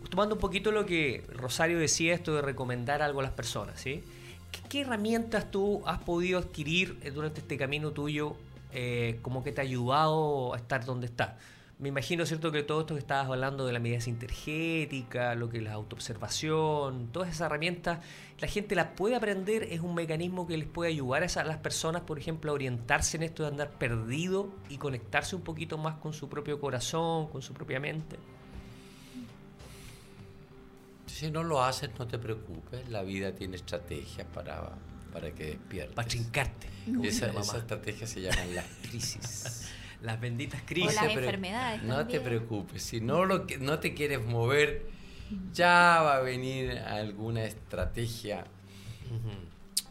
tomando 0.09 0.35
un 0.37 0.41
poquito 0.41 0.73
lo 0.73 0.87
que 0.87 1.25
Rosario 1.35 1.79
decía, 1.79 2.15
esto 2.15 2.35
de 2.35 2.43
recomendar 2.43 3.03
algo 3.03 3.21
a 3.21 3.23
las 3.23 3.33
personas, 3.33 3.81
¿sí? 3.81 4.03
¿Qué, 4.51 4.61
qué 4.69 4.81
herramientas 4.81 5.51
tú 5.51 5.83
has 5.87 5.99
podido 5.99 6.39
adquirir 6.39 6.99
eh, 7.03 7.11
durante 7.11 7.41
este 7.41 7.57
camino 7.57 7.93
tuyo 7.93 8.35
eh, 8.73 9.19
como 9.23 9.45
que 9.45 9.53
te 9.53 9.61
ha 9.61 9.65
ayudado 9.65 10.55
a 10.55 10.57
estar 10.57 10.85
donde 10.85 11.07
estás? 11.07 11.35
Me 11.81 11.89
imagino, 11.89 12.27
¿cierto?, 12.27 12.53
que 12.53 12.63
todo 12.63 12.81
esto 12.81 12.95
que 12.95 13.01
estabas 13.01 13.27
hablando 13.27 13.65
de 13.65 13.73
la 13.73 13.79
medida 13.79 14.03
sintergética, 14.03 15.35
lo 15.35 15.49
que 15.49 15.57
es 15.57 15.63
la 15.63 15.73
autoobservación, 15.73 17.09
todas 17.11 17.31
esas 17.31 17.47
herramientas, 17.47 18.01
la 18.39 18.49
gente 18.49 18.75
las 18.75 18.89
puede 18.89 19.17
aprender, 19.17 19.63
es 19.63 19.81
un 19.81 19.95
mecanismo 19.95 20.47
que 20.47 20.59
les 20.59 20.69
puede 20.69 20.91
ayudar 20.91 21.23
a, 21.23 21.27
esas, 21.27 21.45
a 21.45 21.49
las 21.49 21.57
personas, 21.57 22.03
por 22.03 22.19
ejemplo, 22.19 22.51
a 22.51 22.55
orientarse 22.55 23.17
en 23.17 23.23
esto 23.23 23.45
de 23.45 23.49
andar 23.49 23.71
perdido 23.71 24.51
y 24.69 24.77
conectarse 24.77 25.35
un 25.35 25.43
poquito 25.43 25.79
más 25.79 25.97
con 25.97 26.13
su 26.13 26.29
propio 26.29 26.61
corazón, 26.61 27.29
con 27.29 27.41
su 27.41 27.55
propia 27.55 27.81
mente. 27.81 28.19
Si 31.07 31.31
no 31.31 31.43
lo 31.43 31.65
haces, 31.65 31.91
no 31.99 32.07
te 32.07 32.19
preocupes. 32.19 32.91
La 32.91 33.03
vida 33.03 33.35
tiene 33.35 33.57
estrategias 33.57 34.27
para, 34.35 34.71
para 35.15 35.31
que 35.31 35.47
despiertes. 35.47 35.95
Para 35.95 36.09
trincarte. 36.09 36.69
como 36.85 37.05
Esa, 37.05 37.29
esa 37.29 37.57
estrategia 37.57 38.07
se 38.07 38.21
llaman 38.21 38.55
las 38.55 38.67
crisis. 38.83 39.71
Las 40.03 40.21
benditas 40.21 40.63
O 40.63 40.67
crisis. 40.67 40.95
las 40.95 41.15
enfermedades 41.15 41.83
No 41.83 42.07
te 42.07 42.21
preocupes. 42.21 42.83
Si 42.83 43.01
no, 43.01 43.25
lo 43.25 43.47
que, 43.47 43.59
no 43.59 43.79
te 43.79 43.95
quieres 43.95 44.25
mover, 44.25 44.87
ya 45.53 46.01
va 46.03 46.17
a 46.17 46.21
venir 46.21 46.79
alguna 46.79 47.45
estrategia. 47.45 48.45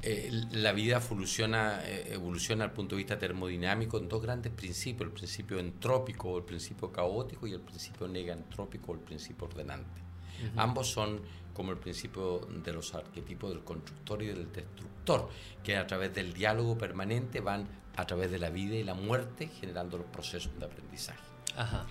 Eh, 0.01 0.31
la 0.51 0.71
vida 0.71 0.97
evoluciona, 0.97 1.81
eh, 1.83 2.13
evoluciona 2.13 2.63
al 2.63 2.71
punto 2.71 2.95
de 2.95 2.99
vista 2.99 3.19
termodinámico 3.19 3.97
en 3.97 4.07
dos 4.07 4.21
grandes 4.21 4.51
principios, 4.53 5.09
el 5.09 5.13
principio 5.13 5.59
entrópico 5.59 6.29
o 6.29 6.37
el 6.37 6.45
principio 6.45 6.89
caótico 6.89 7.47
y 7.47 7.53
el 7.53 7.59
principio 7.59 8.07
negantrópico 8.07 8.93
o 8.93 8.95
el 8.95 9.01
principio 9.01 9.47
ordenante. 9.47 10.08
Ambos 10.56 10.88
son 10.89 11.21
como 11.54 11.71
el 11.71 11.78
principio 11.78 12.39
de 12.63 12.71
los 12.71 12.93
arquetipos 12.95 13.49
del 13.49 13.63
constructor 13.63 14.21
y 14.23 14.28
del 14.28 14.52
destructor, 14.52 15.30
que 15.63 15.75
a 15.75 15.86
través 15.86 16.13
del 16.13 16.34
diálogo 16.34 16.78
permanente 16.78 17.41
van 17.41 17.67
a 17.97 18.06
través 18.08 18.32
de 18.32 18.39
la 18.39 18.49
vida 18.49 18.75
y 18.75 18.84
la 18.84 18.93
muerte 18.93 19.49
generando 19.60 19.97
los 19.97 20.08
procesos 20.08 20.52
de 20.58 20.65
aprendizaje. 20.65 21.19
Ajá. 21.58 21.86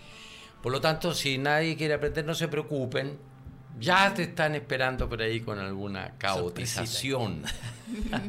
Por 0.63 0.73
lo 0.73 0.81
tanto, 0.81 1.13
si 1.15 1.39
nadie 1.39 1.77
quiere 1.77 1.95
aprender, 1.95 2.25
no 2.25 2.35
se 2.35 2.49
preocupen. 2.49 3.19
Ya 3.79 4.13
te 4.13 4.25
están 4.25 4.55
esperando 4.57 5.09
por 5.09 5.23
ahí 5.23 5.41
con 5.41 5.59
alguna 5.59 6.15
caotización 6.19 7.43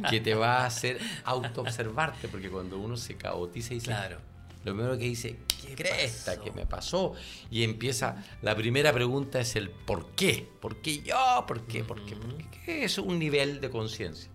que 0.10 0.20
te 0.20 0.36
va 0.36 0.60
a 0.60 0.66
hacer 0.68 1.00
autoobservarte, 1.24 2.28
porque 2.28 2.50
cuando 2.50 2.78
uno 2.78 2.96
se 2.98 3.16
caotiza 3.16 3.74
dice, 3.74 3.88
Claro. 3.88 4.18
lo 4.64 4.74
primero 4.76 4.98
que 4.98 5.06
dice, 5.06 5.40
¿qué 5.48 5.49
cresta 5.76 6.34
pasó? 6.34 6.44
que 6.44 6.52
me 6.52 6.66
pasó? 6.66 7.14
Y 7.50 7.64
empieza, 7.64 8.24
la 8.42 8.56
primera 8.56 8.94
pregunta 8.94 9.40
es 9.40 9.56
el 9.56 9.70
¿por 9.70 10.12
qué? 10.12 10.48
¿Por 10.60 10.82
qué 10.82 11.02
yo? 11.02 11.46
¿Por 11.48 11.66
qué? 11.68 11.84
¿Por 11.84 12.06
qué? 12.06 12.16
¿Por 12.16 12.36
qué? 12.36 12.62
¿Qué 12.66 12.84
es 12.86 12.98
un 12.98 13.20
nivel 13.20 13.62
de 13.62 13.70
conciencia? 13.70 14.32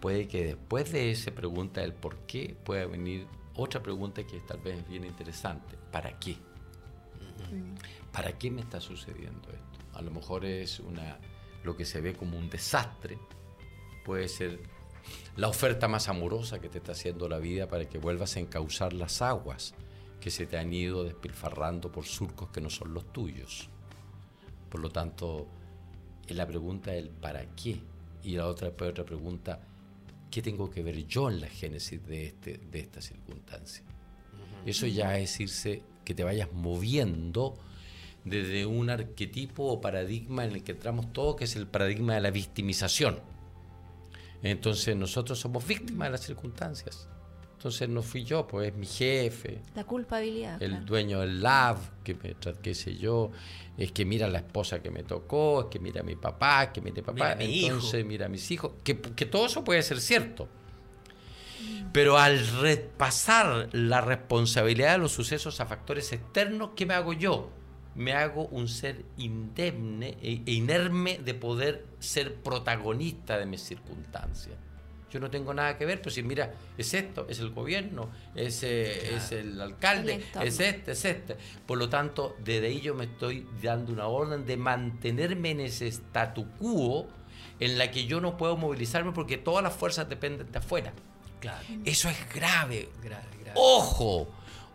Puede 0.00 0.28
que 0.28 0.44
después 0.44 0.92
de 0.92 1.10
esa 1.10 1.30
pregunta 1.32 1.82
del 1.82 1.92
por 1.92 2.16
qué 2.26 2.56
pueda 2.64 2.86
venir 2.86 3.26
otra 3.54 3.82
pregunta 3.82 4.26
que 4.26 4.40
tal 4.40 4.60
vez 4.60 4.78
es 4.78 4.88
bien 4.88 5.04
interesante. 5.04 5.76
¿Para 5.92 6.18
qué? 6.18 6.36
¿Para 8.12 8.38
qué 8.38 8.50
me 8.50 8.62
está 8.62 8.80
sucediendo 8.80 9.48
esto? 9.50 9.98
A 9.98 10.02
lo 10.02 10.10
mejor 10.10 10.44
es 10.44 10.80
una 10.80 11.18
lo 11.64 11.76
que 11.76 11.84
se 11.84 12.00
ve 12.00 12.14
como 12.14 12.38
un 12.38 12.48
desastre. 12.48 13.18
Puede 14.04 14.28
ser 14.28 14.60
la 15.36 15.48
oferta 15.48 15.88
más 15.88 16.08
amorosa 16.08 16.60
que 16.60 16.68
te 16.68 16.78
está 16.78 16.92
haciendo 16.92 17.28
la 17.28 17.38
vida 17.38 17.68
para 17.68 17.88
que 17.88 17.98
vuelvas 17.98 18.36
a 18.36 18.40
encauzar 18.40 18.92
las 18.92 19.22
aguas 19.22 19.74
que 20.20 20.30
se 20.30 20.46
te 20.46 20.58
han 20.58 20.72
ido 20.72 21.04
despilfarrando 21.04 21.90
por 21.90 22.04
surcos 22.04 22.50
que 22.50 22.60
no 22.60 22.70
son 22.70 22.92
los 22.92 23.12
tuyos. 23.12 23.68
Por 24.68 24.80
lo 24.80 24.90
tanto, 24.90 25.48
es 26.26 26.36
la 26.36 26.46
pregunta 26.46 26.92
del 26.92 27.08
para 27.08 27.44
qué. 27.56 27.80
Y 28.22 28.36
la 28.36 28.46
otra, 28.46 28.68
después 28.68 28.90
otra 28.90 29.04
pregunta, 29.04 29.60
¿qué 30.30 30.42
tengo 30.42 30.70
que 30.70 30.82
ver 30.82 31.06
yo 31.06 31.30
en 31.30 31.40
la 31.40 31.48
génesis 31.48 32.06
de, 32.06 32.26
este, 32.26 32.58
de 32.58 32.78
esta 32.80 33.00
circunstancia? 33.00 33.82
Eso 34.66 34.86
ya 34.86 35.18
es 35.18 35.40
irse, 35.40 35.82
que 36.04 36.14
te 36.14 36.22
vayas 36.22 36.52
moviendo 36.52 37.56
desde 38.24 38.66
un 38.66 38.90
arquetipo 38.90 39.64
o 39.64 39.80
paradigma 39.80 40.44
en 40.44 40.52
el 40.52 40.62
que 40.62 40.72
entramos 40.72 41.12
todos, 41.12 41.36
que 41.36 41.44
es 41.44 41.56
el 41.56 41.66
paradigma 41.66 42.14
de 42.14 42.20
la 42.20 42.30
victimización. 42.30 43.18
Entonces 44.42 44.96
nosotros 44.96 45.38
somos 45.38 45.66
víctimas 45.66 46.08
de 46.08 46.12
las 46.12 46.20
circunstancias. 46.22 47.08
Entonces 47.52 47.90
no 47.90 48.00
fui 48.00 48.24
yo, 48.24 48.46
pues 48.46 48.68
es 48.68 48.74
mi 48.74 48.86
jefe, 48.86 49.60
La 49.74 49.84
culpabilidad. 49.84 50.62
el 50.62 50.70
claro. 50.70 50.86
dueño 50.86 51.20
del 51.20 51.42
lab, 51.42 51.76
que 52.02 52.14
me 52.14 52.34
qué 52.62 52.74
sé 52.74 52.96
yo, 52.96 53.32
es 53.76 53.92
que 53.92 54.06
mira 54.06 54.28
la 54.28 54.38
esposa 54.38 54.80
que 54.80 54.90
me 54.90 55.02
tocó, 55.02 55.60
es 55.60 55.66
que 55.66 55.78
mira 55.78 56.00
a 56.00 56.04
mi 56.04 56.16
papá, 56.16 56.62
es 56.64 56.68
que 56.70 56.80
mira 56.80 56.94
a 56.94 56.96
mi 56.96 57.02
papá, 57.02 57.12
Mira 57.12 57.32
a 57.32 57.36
mi 57.36 57.44
hijo. 57.44 57.66
entonces 57.74 58.06
mira 58.06 58.26
a 58.26 58.28
mis 58.30 58.50
hijos, 58.50 58.72
que, 58.82 58.98
que 58.98 59.26
todo 59.26 59.44
eso 59.44 59.62
puede 59.62 59.82
ser 59.82 60.00
cierto. 60.00 60.48
Pero 61.92 62.16
al 62.16 62.46
repasar 62.62 63.68
la 63.72 64.00
responsabilidad 64.00 64.92
de 64.92 64.98
los 64.98 65.12
sucesos 65.12 65.60
a 65.60 65.66
factores 65.66 66.12
externos, 66.14 66.70
¿qué 66.74 66.86
me 66.86 66.94
hago 66.94 67.12
yo? 67.12 67.50
Me 67.94 68.12
hago 68.12 68.46
un 68.46 68.68
ser 68.68 69.04
indemne 69.18 70.16
e 70.22 70.42
e 70.46 70.52
inerme 70.52 71.18
de 71.18 71.34
poder 71.34 71.86
ser 71.98 72.34
protagonista 72.36 73.38
de 73.38 73.46
mis 73.46 73.62
circunstancias. 73.62 74.56
Yo 75.10 75.18
no 75.18 75.28
tengo 75.28 75.52
nada 75.52 75.76
que 75.76 75.84
ver, 75.86 75.98
pero 75.98 76.10
si 76.10 76.22
mira, 76.22 76.54
es 76.78 76.94
esto, 76.94 77.26
es 77.28 77.40
el 77.40 77.50
gobierno, 77.50 78.10
es, 78.34 78.62
eh, 78.62 79.16
es 79.16 79.32
el 79.32 79.60
alcalde, 79.60 80.22
El 80.40 80.48
es 80.48 80.60
este, 80.60 80.92
es 80.92 81.04
este. 81.04 81.36
Por 81.66 81.78
lo 81.78 81.88
tanto, 81.88 82.36
desde 82.44 82.68
ahí 82.68 82.80
yo 82.80 82.94
me 82.94 83.06
estoy 83.06 83.46
dando 83.60 83.92
una 83.92 84.06
orden 84.06 84.46
de 84.46 84.56
mantenerme 84.56 85.50
en 85.50 85.60
ese 85.60 85.88
statu 85.88 86.46
quo 86.58 87.08
en 87.58 87.76
la 87.76 87.90
que 87.90 88.06
yo 88.06 88.20
no 88.20 88.36
puedo 88.36 88.56
movilizarme 88.56 89.10
porque 89.10 89.36
todas 89.36 89.64
las 89.64 89.74
fuerzas 89.74 90.08
dependen 90.08 90.50
de 90.50 90.58
afuera. 90.58 90.92
Claro. 91.40 91.64
Eso 91.84 92.08
es 92.08 92.32
grave. 92.32 92.88
Grave, 93.02 93.26
grave. 93.42 93.52
Ojo, 93.56 94.28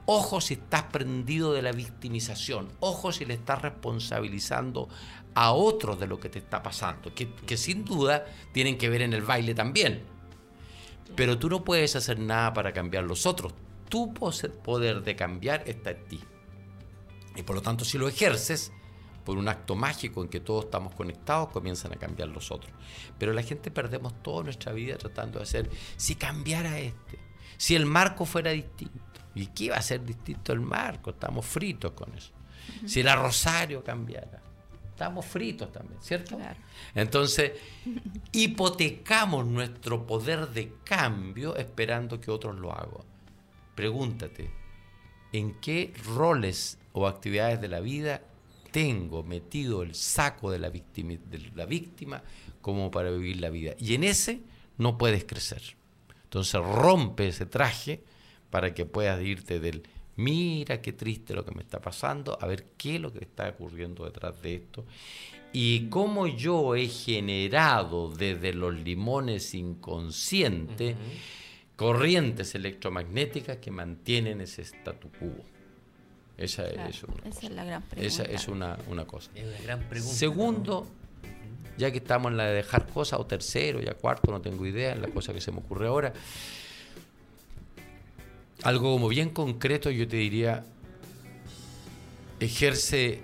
ojo 0.05 0.41
si 0.41 0.55
estás 0.55 0.83
prendido 0.83 1.53
de 1.53 1.61
la 1.61 1.71
victimización, 1.71 2.69
ojo 2.79 3.11
si 3.11 3.25
le 3.25 3.33
estás 3.33 3.61
responsabilizando 3.61 4.89
a 5.33 5.51
otros 5.51 5.99
de 5.99 6.07
lo 6.07 6.19
que 6.19 6.29
te 6.29 6.39
está 6.39 6.63
pasando, 6.63 7.13
que, 7.13 7.57
sin 7.57 7.83
duda 7.83 8.25
tienen 8.53 8.77
que 8.77 8.89
ver 8.89 9.01
en 9.01 9.13
el 9.13 9.21
baile 9.21 9.53
también. 9.53 10.03
Pero 11.15 11.37
tú 11.37 11.49
no 11.49 11.63
puedes 11.63 11.95
hacer 11.95 12.19
nada 12.19 12.53
para 12.53 12.73
cambiar 12.73 13.03
los 13.03 13.25
otros. 13.25 13.53
Tu 13.89 14.13
poder 14.13 15.03
de 15.03 15.15
cambiar 15.15 15.63
está 15.67 15.91
en 15.91 16.05
ti. 16.07 16.19
Y 17.35 17.43
por 17.43 17.55
lo 17.55 17.61
tanto, 17.61 17.85
si 17.85 17.97
lo 17.97 18.07
ejerces 18.07 18.71
por 19.23 19.37
un 19.37 19.47
acto 19.47 19.75
mágico 19.75 20.21
en 20.21 20.29
que 20.29 20.39
todos 20.39 20.65
estamos 20.65 20.93
conectados, 20.93 21.49
comienzan 21.49 21.91
a 21.93 21.97
cambiar 21.97 22.29
los 22.29 22.51
otros. 22.51 22.71
Pero 23.17 23.33
la 23.33 23.43
gente 23.43 23.71
perdemos 23.71 24.21
toda 24.21 24.43
nuestra 24.43 24.71
vida 24.71 24.97
tratando 24.97 25.39
de 25.39 25.43
hacer, 25.43 25.69
si 25.97 26.15
cambiara 26.15 26.79
este, 26.79 27.19
si 27.57 27.75
el 27.75 27.85
marco 27.85 28.25
fuera 28.25 28.51
distinto. 28.51 29.04
¿Y 29.35 29.47
qué 29.47 29.65
iba 29.65 29.75
a 29.75 29.81
ser 29.81 30.03
distinto 30.03 30.53
el 30.53 30.61
marco? 30.61 31.11
Estamos 31.11 31.45
fritos 31.45 31.91
con 31.91 32.13
eso. 32.15 32.31
Si 32.85 33.03
la 33.03 33.15
Rosario 33.15 33.83
cambiara, 33.83 34.41
estamos 34.89 35.25
fritos 35.25 35.71
también, 35.71 36.01
¿cierto? 36.01 36.37
Claro. 36.37 36.59
Entonces, 36.95 37.51
hipotecamos 38.31 39.45
nuestro 39.45 40.07
poder 40.07 40.49
de 40.49 40.71
cambio 40.83 41.55
esperando 41.57 42.19
que 42.19 42.31
otros 42.31 42.55
lo 42.57 42.71
hagan. 42.71 43.03
pregúntate, 43.75 44.49
¿en 45.33 45.59
qué 45.59 45.93
roles 46.05 46.79
o 46.93 47.07
actividades 47.07 47.59
de 47.59 47.67
la 47.67 47.81
vida 47.81 48.21
tengo 48.71 49.21
metido 49.23 49.83
el 49.83 49.95
saco 49.95 50.49
de 50.49 50.59
la 50.59 50.69
víctima, 50.69 51.13
de 51.29 51.51
la 51.53 51.65
víctima 51.65 52.23
como 52.61 52.89
para 52.89 53.11
vivir 53.11 53.41
la 53.41 53.49
vida? 53.49 53.75
Y 53.77 53.95
en 53.95 54.05
ese 54.05 54.41
no 54.77 54.97
puedes 54.97 55.25
crecer. 55.25 55.61
Entonces 56.23 56.61
rompe 56.61 57.27
ese 57.27 57.45
traje 57.45 58.01
para 58.49 58.73
que 58.73 58.85
puedas 58.85 59.21
irte 59.21 59.59
del 59.59 59.83
mira 60.17 60.81
qué 60.81 60.93
triste 60.93 61.33
lo 61.33 61.45
que 61.45 61.53
me 61.53 61.61
está 61.61 61.81
pasando, 61.81 62.37
a 62.39 62.47
ver 62.47 62.67
qué 62.77 62.95
es 62.95 63.01
lo 63.01 63.11
que 63.11 63.19
está 63.19 63.49
ocurriendo 63.49 64.05
detrás 64.05 64.41
de 64.41 64.55
esto 64.55 64.85
y 65.51 65.87
cómo 65.89 66.27
yo 66.27 66.75
he 66.75 66.87
generado 66.87 68.09
desde 68.09 68.53
los 68.53 68.73
limones 68.73 69.53
inconscientes 69.53 70.95
corrientes 71.75 72.55
electromagnéticas 72.55 73.57
que 73.57 73.71
mantienen 73.71 74.41
ese 74.41 74.61
statu 74.63 75.09
quo. 75.11 75.31
Esa, 76.37 76.67
es, 76.67 77.03
una 77.03 77.29
esa 77.29 77.45
es 77.45 77.51
la 77.51 77.63
gran 77.63 77.81
pregunta. 77.83 78.05
Esa 78.05 78.23
es 78.23 78.47
una, 78.47 78.77
una 78.89 79.05
cosa. 79.05 79.31
Es 79.35 79.45
una 79.45 79.59
gran 79.59 79.79
pregunta. 79.87 80.13
Segundo, 80.13 80.87
ya 81.77 81.91
que 81.91 81.97
estamos 81.99 82.31
en 82.31 82.37
la 82.37 82.45
de 82.47 82.55
dejar 82.55 82.87
cosas, 82.87 83.19
o 83.19 83.25
tercero, 83.25 83.79
ya 83.79 83.93
cuarto, 83.93 84.31
no 84.31 84.41
tengo 84.41 84.65
idea, 84.65 84.95
la 84.95 85.07
cosa 85.07 85.33
que 85.33 85.39
se 85.39 85.51
me 85.51 85.59
ocurre 85.59 85.87
ahora. 85.87 86.13
Algo 88.63 88.93
como 88.93 89.09
bien 89.09 89.29
concreto, 89.29 89.91
yo 89.91 90.07
te 90.07 90.17
diría, 90.17 90.65
ejerce 92.39 93.21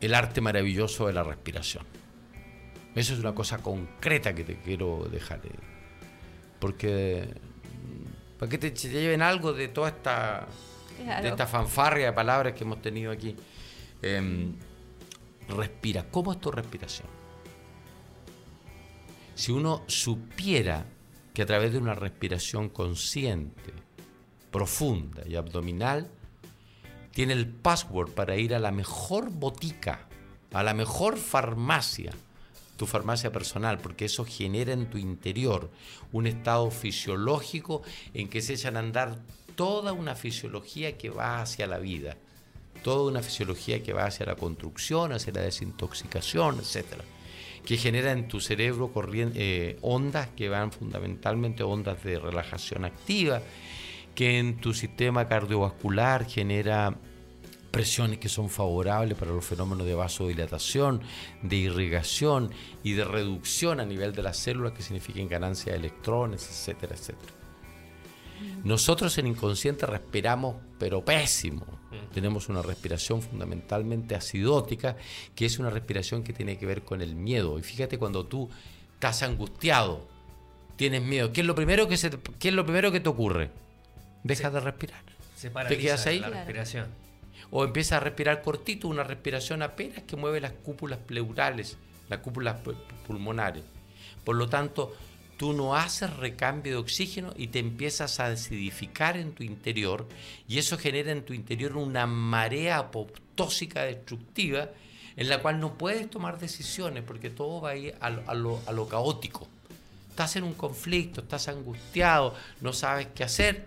el 0.00 0.14
arte 0.14 0.40
maravilloso 0.40 1.06
de 1.06 1.12
la 1.12 1.22
respiración. 1.22 1.84
Eso 2.94 3.14
es 3.14 3.20
una 3.20 3.34
cosa 3.34 3.58
concreta 3.58 4.34
que 4.34 4.44
te 4.44 4.56
quiero 4.56 5.08
dejar. 5.10 5.40
Eh, 5.44 5.50
porque 6.60 7.26
mm, 7.26 8.38
para 8.38 8.50
que 8.50 8.58
te, 8.58 8.70
lleven 8.70 9.22
algo 9.22 9.52
de 9.52 9.68
toda 9.68 9.88
esta, 9.88 10.46
de 11.20 11.28
esta 11.28 11.46
fanfarria 11.46 12.06
de 12.06 12.12
palabras 12.12 12.54
que 12.54 12.64
hemos 12.64 12.80
tenido 12.80 13.10
aquí. 13.10 13.34
Em, 14.02 14.54
respira. 15.48 16.04
¿Cómo 16.10 16.32
es 16.32 16.40
tu 16.40 16.50
respiración? 16.50 17.08
Si 19.34 19.50
uno 19.50 19.82
supiera 19.86 20.86
que 21.32 21.42
a 21.42 21.46
través 21.46 21.72
de 21.72 21.78
una 21.78 21.94
respiración 21.94 22.68
consciente, 22.68 23.72
profunda 24.54 25.24
y 25.26 25.34
abdominal, 25.34 26.06
tiene 27.10 27.32
el 27.32 27.48
password 27.48 28.12
para 28.12 28.36
ir 28.36 28.54
a 28.54 28.60
la 28.60 28.70
mejor 28.70 29.30
botica, 29.30 30.06
a 30.52 30.62
la 30.62 30.74
mejor 30.74 31.16
farmacia, 31.16 32.12
tu 32.76 32.86
farmacia 32.86 33.32
personal, 33.32 33.78
porque 33.78 34.04
eso 34.04 34.24
genera 34.24 34.72
en 34.72 34.88
tu 34.88 34.96
interior 34.96 35.70
un 36.12 36.28
estado 36.28 36.70
fisiológico 36.70 37.82
en 38.14 38.28
que 38.28 38.42
se 38.42 38.54
echan 38.54 38.76
a 38.76 38.78
andar 38.78 39.18
toda 39.56 39.92
una 39.92 40.14
fisiología 40.14 40.96
que 40.96 41.10
va 41.10 41.42
hacia 41.42 41.66
la 41.66 41.78
vida, 41.78 42.16
toda 42.84 43.10
una 43.10 43.24
fisiología 43.24 43.82
que 43.82 43.92
va 43.92 44.04
hacia 44.06 44.24
la 44.24 44.36
construcción, 44.36 45.12
hacia 45.12 45.32
la 45.32 45.40
desintoxicación, 45.40 46.60
etcétera 46.60 47.02
que 47.64 47.78
genera 47.78 48.12
en 48.12 48.28
tu 48.28 48.40
cerebro 48.40 48.92
eh, 49.14 49.78
ondas 49.80 50.28
que 50.36 50.48
van 50.48 50.70
fundamentalmente 50.70 51.62
ondas 51.62 52.02
de 52.04 52.18
relajación 52.18 52.84
activa, 52.84 53.40
que 54.14 54.38
en 54.38 54.56
tu 54.58 54.74
sistema 54.74 55.26
cardiovascular 55.26 56.26
genera 56.26 56.96
presiones 57.70 58.18
que 58.18 58.28
son 58.28 58.50
favorables 58.50 59.18
para 59.18 59.32
los 59.32 59.44
fenómenos 59.44 59.84
de 59.84 59.94
vasodilatación, 59.94 61.00
de 61.42 61.56
irrigación 61.56 62.52
y 62.84 62.92
de 62.92 63.04
reducción 63.04 63.80
a 63.80 63.84
nivel 63.84 64.12
de 64.12 64.22
las 64.22 64.36
células 64.36 64.74
que 64.74 64.82
signifiquen 64.82 65.28
ganancia 65.28 65.72
de 65.72 65.78
electrones, 65.78 66.46
etcétera, 66.48 66.94
etcétera. 66.94 67.32
Nosotros 68.62 69.18
en 69.18 69.26
inconsciente 69.26 69.86
respiramos, 69.86 70.56
pero 70.78 71.04
pésimo. 71.04 71.66
Tenemos 72.12 72.48
una 72.48 72.62
respiración 72.62 73.20
fundamentalmente 73.22 74.14
acidótica, 74.14 74.96
que 75.34 75.46
es 75.46 75.58
una 75.58 75.70
respiración 75.70 76.22
que 76.22 76.32
tiene 76.32 76.56
que 76.58 76.66
ver 76.66 76.82
con 76.84 77.02
el 77.02 77.16
miedo. 77.16 77.58
Y 77.58 77.62
fíjate 77.62 77.98
cuando 77.98 78.24
tú 78.26 78.48
estás 78.94 79.24
angustiado, 79.24 80.06
tienes 80.76 81.02
miedo, 81.02 81.32
¿qué 81.32 81.40
es 81.40 81.46
lo 81.46 81.56
primero 81.56 81.88
que, 81.88 81.96
se, 81.96 82.10
qué 82.38 82.48
es 82.48 82.54
lo 82.54 82.64
primero 82.64 82.92
que 82.92 83.00
te 83.00 83.08
ocurre? 83.08 83.63
Dejas 84.24 84.52
de 84.52 84.60
respirar. 84.60 85.02
Se 85.36 85.50
¿Te 85.50 85.78
quedas 85.78 86.06
ahí? 86.06 86.18
La 86.18 86.30
respiración. 86.30 86.86
O 87.50 87.62
empiezas 87.62 87.98
a 87.98 88.00
respirar 88.00 88.42
cortito, 88.42 88.88
una 88.88 89.04
respiración 89.04 89.62
apenas 89.62 90.02
que 90.02 90.16
mueve 90.16 90.40
las 90.40 90.52
cúpulas 90.52 90.98
pleurales, 90.98 91.76
las 92.08 92.20
cúpulas 92.20 92.56
pulmonares. 93.06 93.62
Por 94.24 94.36
lo 94.36 94.48
tanto, 94.48 94.96
tú 95.36 95.52
no 95.52 95.76
haces 95.76 96.16
recambio 96.16 96.72
de 96.72 96.78
oxígeno 96.78 97.34
y 97.36 97.48
te 97.48 97.58
empiezas 97.58 98.18
a 98.18 98.26
acidificar 98.26 99.18
en 99.18 99.32
tu 99.32 99.42
interior 99.42 100.08
y 100.48 100.58
eso 100.58 100.78
genera 100.78 101.12
en 101.12 101.24
tu 101.24 101.34
interior 101.34 101.76
una 101.76 102.06
marea 102.06 102.78
apoptósica 102.78 103.82
destructiva 103.82 104.70
en 105.16 105.28
la 105.28 105.42
cual 105.42 105.60
no 105.60 105.74
puedes 105.74 106.08
tomar 106.08 106.38
decisiones 106.38 107.04
porque 107.04 107.28
todo 107.28 107.60
va 107.60 107.70
a 107.70 107.76
ir 107.76 107.94
a 108.00 108.10
lo, 108.10 108.62
a 108.66 108.72
lo 108.72 108.88
caótico. 108.88 109.46
Estás 110.08 110.36
en 110.36 110.44
un 110.44 110.54
conflicto, 110.54 111.20
estás 111.20 111.48
angustiado, 111.48 112.34
no 112.60 112.72
sabes 112.72 113.08
qué 113.14 113.24
hacer, 113.24 113.66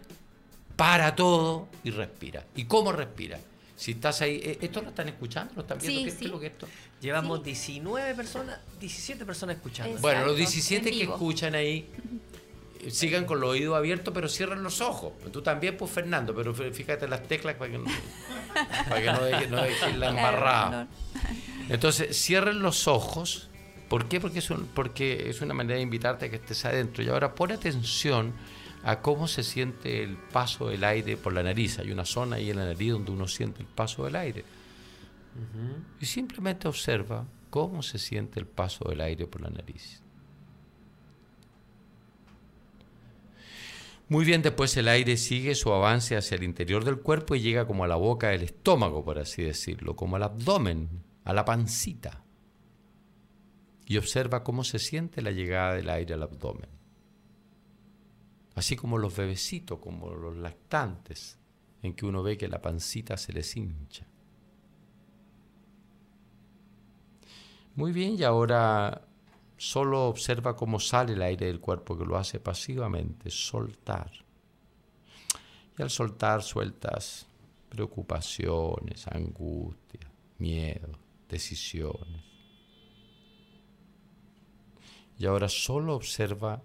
para 0.77 1.15
todo 1.15 1.67
y 1.83 1.91
respira. 1.91 2.45
¿Y 2.55 2.63
cómo 2.65 2.93
respira? 2.93 3.39
Si 3.75 3.91
estás 3.91 4.21
ahí, 4.21 4.39
eh, 4.43 4.57
¿esto 4.61 4.81
lo 4.81 4.89
están 4.89 5.09
escuchando? 5.09 5.53
¿Lo 5.55 5.61
están 5.63 5.77
viendo? 5.79 6.03
¿Qué, 6.03 6.25
es 6.25 6.31
lo 6.31 6.39
que 6.39 6.47
esto? 6.47 6.67
Llevamos 7.01 7.43
19 7.43 8.15
personas, 8.15 8.59
17 8.79 9.25
personas 9.25 9.57
escuchando. 9.57 9.99
bueno, 9.99 10.25
los 10.25 10.37
17 10.37 10.89
que 10.89 11.03
escuchan 11.03 11.53
ahí, 11.53 11.87
eh, 12.81 12.91
sigan 12.91 13.25
con 13.25 13.39
los 13.39 13.51
oídos 13.51 13.75
abiertos, 13.75 14.13
pero 14.13 14.29
cierren 14.29 14.63
los 14.63 14.81
ojos. 14.81 15.13
Tú 15.31 15.41
también, 15.41 15.77
pues, 15.77 15.91
Fernando, 15.91 16.33
pero 16.33 16.53
fíjate 16.53 17.07
las 17.07 17.27
teclas 17.27 17.55
para 17.55 17.71
que 17.71 17.77
no, 17.77 17.85
para 18.89 19.01
que 19.39 19.47
no, 19.47 19.61
dejen, 19.61 19.99
la 19.99 20.09
embarrada. 20.09 20.87
Entonces, 21.69 22.17
cierren 22.17 22.61
los 22.61 22.87
ojos. 22.87 23.49
¿Por 23.89 24.07
qué? 24.07 24.19
Porque 24.19 24.39
es, 24.39 24.49
porque 24.73 25.29
es 25.29 25.41
una 25.41 25.53
manera 25.53 25.75
de 25.75 25.83
invitarte 25.83 26.25
a 26.25 26.29
que 26.29 26.37
estés 26.37 26.65
adentro. 26.65 27.03
Y 27.03 27.09
ahora 27.09 27.35
pon 27.35 27.51
atención 27.51 28.33
a 28.87 29.01
cómo 29.01 29.27
se 29.27 29.43
siente 29.43 30.01
el 30.01 30.15
paso 30.15 30.69
del 30.69 30.85
aire 30.85 31.17
por 31.17 31.33
la 31.33 31.43
nariz. 31.43 31.77
Hay 31.77 31.91
una 31.91 32.05
zona 32.05 32.37
ahí 32.37 32.51
en 32.51 32.55
la 32.55 32.63
nariz 32.63 32.93
donde 32.93 33.11
uno 33.11 33.27
siente 33.27 33.61
el 33.61 33.67
paso 33.67 34.05
del 34.05 34.15
aire. 34.15 34.45
Y 35.99 36.05
simplemente 36.05 36.69
observa 36.69 37.25
cómo 37.49 37.83
se 37.83 37.97
siente 37.97 38.39
el 38.39 38.47
paso 38.47 38.87
del 38.87 39.01
aire 39.01 39.27
por 39.27 39.41
la 39.41 39.49
nariz. 39.49 40.01
Muy 44.07 44.23
bien, 44.23 44.41
después 44.41 44.77
el 44.77 44.87
aire 44.87 45.17
sigue 45.17 45.53
su 45.53 45.73
avance 45.73 46.15
hacia 46.15 46.35
el 46.35 46.43
interior 46.43 46.85
del 46.85 47.01
cuerpo 47.01 47.35
y 47.35 47.41
llega 47.41 47.67
como 47.67 47.83
a 47.83 47.89
la 47.89 47.97
boca 47.97 48.29
del 48.29 48.43
estómago, 48.43 49.03
por 49.03 49.19
así 49.19 49.43
decirlo, 49.43 49.97
como 49.97 50.15
al 50.15 50.23
abdomen, 50.23 51.03
a 51.25 51.33
la 51.33 51.43
pancita. 51.43 52.23
Y 53.85 53.97
observa 53.97 54.45
cómo 54.45 54.63
se 54.63 54.79
siente 54.79 55.21
la 55.21 55.31
llegada 55.31 55.73
del 55.73 55.89
aire 55.89 56.13
al 56.13 56.23
abdomen 56.23 56.76
así 58.57 58.75
como 58.75 58.97
los 58.97 59.15
bebecitos, 59.15 59.77
como 59.77 60.09
los 60.09 60.35
lactantes, 60.35 61.37
en 61.83 61.93
que 61.93 62.07
uno 62.07 62.23
ve 62.23 62.39
que 62.39 62.47
la 62.47 62.59
pancita 62.59 63.15
se 63.15 63.31
les 63.31 63.55
hincha. 63.55 64.07
Muy 67.75 67.91
bien, 67.91 68.15
y 68.17 68.23
ahora 68.23 69.07
solo 69.57 70.07
observa 70.07 70.55
cómo 70.55 70.79
sale 70.79 71.13
el 71.13 71.21
aire 71.21 71.45
del 71.45 71.59
cuerpo, 71.59 71.95
que 71.95 72.05
lo 72.05 72.17
hace 72.17 72.39
pasivamente, 72.39 73.29
soltar. 73.29 74.11
Y 75.77 75.83
al 75.83 75.91
soltar 75.91 76.41
sueltas 76.41 77.27
preocupaciones, 77.69 79.05
angustia, 79.07 80.11
miedo, 80.39 80.97
decisiones. 81.29 82.23
Y 85.19 85.27
ahora 85.27 85.47
solo 85.47 85.93
observa 85.93 86.63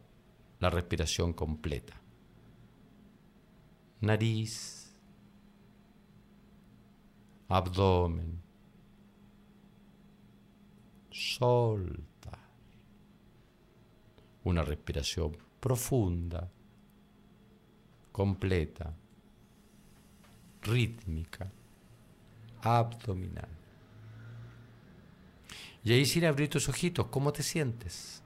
la 0.63 0.71
respiración 0.71 1.33
completa. 1.33 2.01
Nariz, 4.01 4.95
abdomen, 7.49 8.41
solta. 11.11 12.39
Una 14.45 14.63
respiración 14.63 15.37
profunda, 15.59 16.49
completa, 18.13 18.95
rítmica, 20.63 21.51
abdominal. 22.63 23.49
Y 25.83 25.93
ahí 25.93 26.07
sin 26.07 26.25
abrir 26.25 26.49
tus 26.49 26.69
ojitos, 26.69 27.09
¿cómo 27.09 27.33
te 27.33 27.43
sientes? 27.43 28.22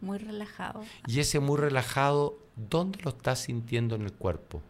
Muy 0.00 0.18
relajado. 0.18 0.84
Y 1.06 1.20
ese 1.20 1.40
muy 1.40 1.58
relajado, 1.58 2.38
¿dónde 2.56 3.00
lo 3.02 3.10
estás 3.10 3.40
sintiendo 3.40 3.94
en 3.94 4.02
el 4.02 4.12
cuerpo? 4.12 4.60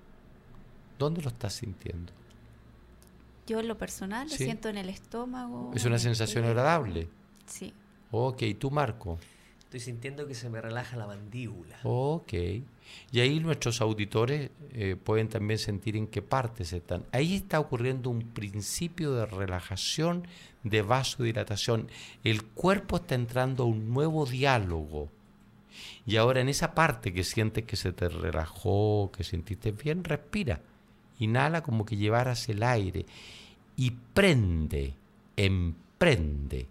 ¿Dónde 0.98 1.22
lo 1.22 1.28
estás 1.28 1.54
sintiendo? 1.54 2.12
Yo 3.46 3.60
en 3.60 3.68
lo 3.68 3.78
personal 3.78 4.28
lo 4.28 4.34
siento 4.34 4.68
en 4.68 4.78
el 4.78 4.88
estómago. 4.88 5.72
Es 5.74 5.84
una 5.84 5.98
sensación 5.98 6.44
agradable. 6.44 7.08
Sí. 7.46 7.72
Ok, 8.10 8.42
¿tú 8.58 8.70
Marco? 8.70 9.18
Estoy 9.60 9.80
sintiendo 9.80 10.26
que 10.26 10.34
se 10.34 10.48
me 10.48 10.60
relaja 10.60 10.96
la 10.96 11.06
mandíbula. 11.06 11.78
Ok. 11.82 12.32
Y 13.12 13.20
ahí 13.20 13.40
nuestros 13.40 13.80
auditores 13.80 14.50
eh, 14.72 14.96
pueden 14.96 15.28
también 15.28 15.58
sentir 15.58 15.96
en 15.96 16.06
qué 16.06 16.22
partes 16.22 16.72
están. 16.72 17.04
Ahí 17.12 17.34
está 17.36 17.58
ocurriendo 17.60 18.10
un 18.10 18.22
principio 18.22 19.12
de 19.12 19.26
relajación, 19.26 20.26
de 20.62 20.82
vasodilatación. 20.82 21.88
El 22.22 22.44
cuerpo 22.44 22.96
está 22.96 23.16
entrando 23.16 23.64
a 23.64 23.66
un 23.66 23.92
nuevo 23.92 24.24
diálogo. 24.24 25.10
Y 26.06 26.16
ahora 26.16 26.40
en 26.40 26.48
esa 26.48 26.74
parte 26.74 27.12
que 27.12 27.24
sientes 27.24 27.64
que 27.64 27.76
se 27.76 27.92
te 27.92 28.08
relajó, 28.08 29.10
que 29.12 29.24
sentiste 29.24 29.72
bien, 29.72 30.04
respira. 30.04 30.60
Inhala 31.18 31.62
como 31.62 31.84
que 31.84 31.96
llevaras 31.96 32.48
el 32.48 32.62
aire 32.62 33.06
y 33.76 33.90
prende, 33.90 34.94
emprende 35.36 36.66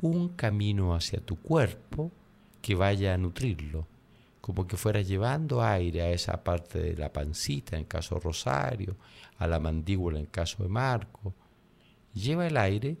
un 0.00 0.28
camino 0.30 0.94
hacia 0.94 1.20
tu 1.20 1.36
cuerpo 1.36 2.10
que 2.60 2.74
vaya 2.74 3.14
a 3.14 3.18
nutrirlo, 3.18 3.86
como 4.40 4.66
que 4.66 4.76
fueras 4.76 5.08
llevando 5.08 5.62
aire 5.62 6.02
a 6.02 6.10
esa 6.10 6.42
parte 6.42 6.78
de 6.80 6.96
la 6.96 7.12
pancita 7.12 7.76
en 7.76 7.84
caso 7.84 8.18
Rosario, 8.18 8.96
a 9.38 9.46
la 9.46 9.58
mandíbula 9.60 10.18
en 10.18 10.26
caso 10.26 10.62
de 10.62 10.68
Marco. 10.68 11.34
Lleva 12.14 12.46
el 12.46 12.56
aire 12.56 12.96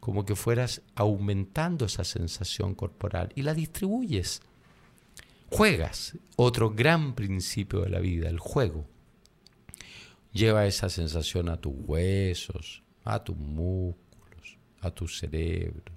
como 0.00 0.24
que 0.24 0.36
fueras 0.36 0.82
aumentando 0.94 1.86
esa 1.86 2.04
sensación 2.04 2.74
corporal 2.74 3.32
y 3.34 3.42
la 3.42 3.54
distribuyes. 3.54 4.40
Juegas, 5.50 6.16
otro 6.36 6.70
gran 6.70 7.14
principio 7.14 7.80
de 7.80 7.88
la 7.88 8.00
vida, 8.00 8.28
el 8.28 8.38
juego. 8.38 8.86
Lleva 10.30 10.66
esa 10.66 10.90
sensación 10.90 11.48
a 11.48 11.56
tus 11.56 11.72
huesos, 11.74 12.82
a 13.02 13.24
tus 13.24 13.36
músculos, 13.36 14.58
a 14.80 14.90
tu 14.90 15.08
cerebro, 15.08 15.92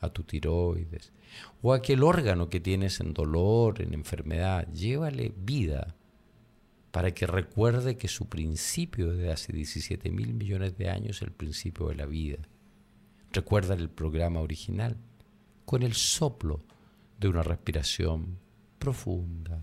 a 0.00 0.08
tu 0.10 0.22
tiroides, 0.22 1.12
o 1.60 1.72
aquel 1.74 2.04
órgano 2.04 2.48
que 2.48 2.60
tienes 2.60 3.00
en 3.00 3.12
dolor, 3.12 3.82
en 3.82 3.94
enfermedad. 3.94 4.72
Llévale 4.72 5.34
vida 5.36 5.96
para 6.92 7.12
que 7.12 7.26
recuerde 7.26 7.96
que 7.96 8.06
su 8.06 8.28
principio 8.28 9.12
de 9.12 9.32
hace 9.32 9.52
17 9.52 10.10
mil 10.12 10.34
millones 10.34 10.78
de 10.78 10.88
años 10.88 11.16
es 11.16 11.22
el 11.22 11.32
principio 11.32 11.88
de 11.88 11.96
la 11.96 12.06
vida. 12.06 12.38
Recuerda 13.32 13.74
el 13.74 13.90
programa 13.90 14.40
original 14.40 14.96
con 15.64 15.82
el 15.82 15.94
soplo 15.94 16.62
de 17.18 17.28
una 17.28 17.42
respiración 17.42 18.41
profunda, 18.82 19.62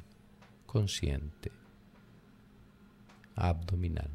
consciente, 0.65 1.51
abdominal. 3.35 4.09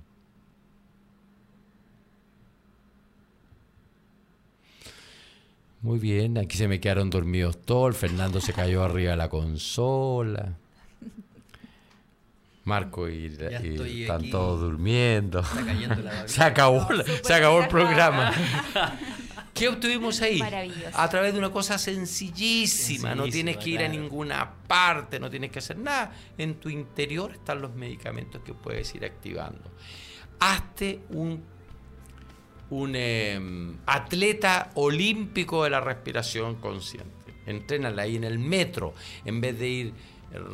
Muy 5.83 5.99
bien, 5.99 6.39
aquí 6.39 6.57
se 6.57 6.69
me 6.69 6.81
quedaron 6.81 7.11
dormidos 7.11 7.59
todos. 7.67 7.99
Fernando 7.99 8.41
se 8.41 8.55
cayó 8.55 8.83
arriba 8.83 9.11
de 9.11 9.19
la 9.19 9.29
consola. 9.29 10.55
Marco 12.65 13.07
y, 13.07 13.27
están 13.27 14.31
todos 14.31 14.63
durmiendo. 14.63 15.45
se 16.25 16.43
acabó, 16.43 16.89
se 17.23 17.35
acabó 17.35 17.61
el 17.61 17.69
programa. 17.69 18.33
¿Qué 19.55 19.69
obtuvimos 19.69 20.21
ahí? 20.21 20.43
A 20.93 21.09
través 21.09 21.33
de 21.33 21.39
una 21.39 21.51
cosa 21.51 21.79
sencillísima. 21.79 23.15
no 23.15 23.25
tienes 23.29 23.57
que 23.57 23.71
ir 23.71 23.83
a 23.83 23.89
ninguna 23.89 24.53
parte, 24.67 25.21
no 25.21 25.31
tienes 25.31 25.51
que 25.51 25.61
hacer 25.61 25.79
nada. 25.79 26.13
En 26.37 26.57
tu 26.57 26.69
interior 26.69 27.33
están 27.33 27.63
los 27.63 27.75
medicamentos 27.75 28.43
que 28.43 28.53
puedes 28.53 28.93
ir 28.95 29.05
activando. 29.05 29.71
Hazte 30.41 31.01
un 31.11 31.55
un 32.71 32.97
em, 32.97 33.77
atleta 33.87 34.71
olímpico 34.75 35.65
de 35.65 35.71
la 35.71 35.81
respiración 35.81 36.57
consciente. 36.57 37.11
Entrénala 37.47 38.03
ahí 38.03 38.17
en 38.17 38.25
el 38.25 38.39
metro, 38.39 38.95
en 39.25 39.41
vez 39.41 39.59
de 39.59 39.69
ir 39.69 39.95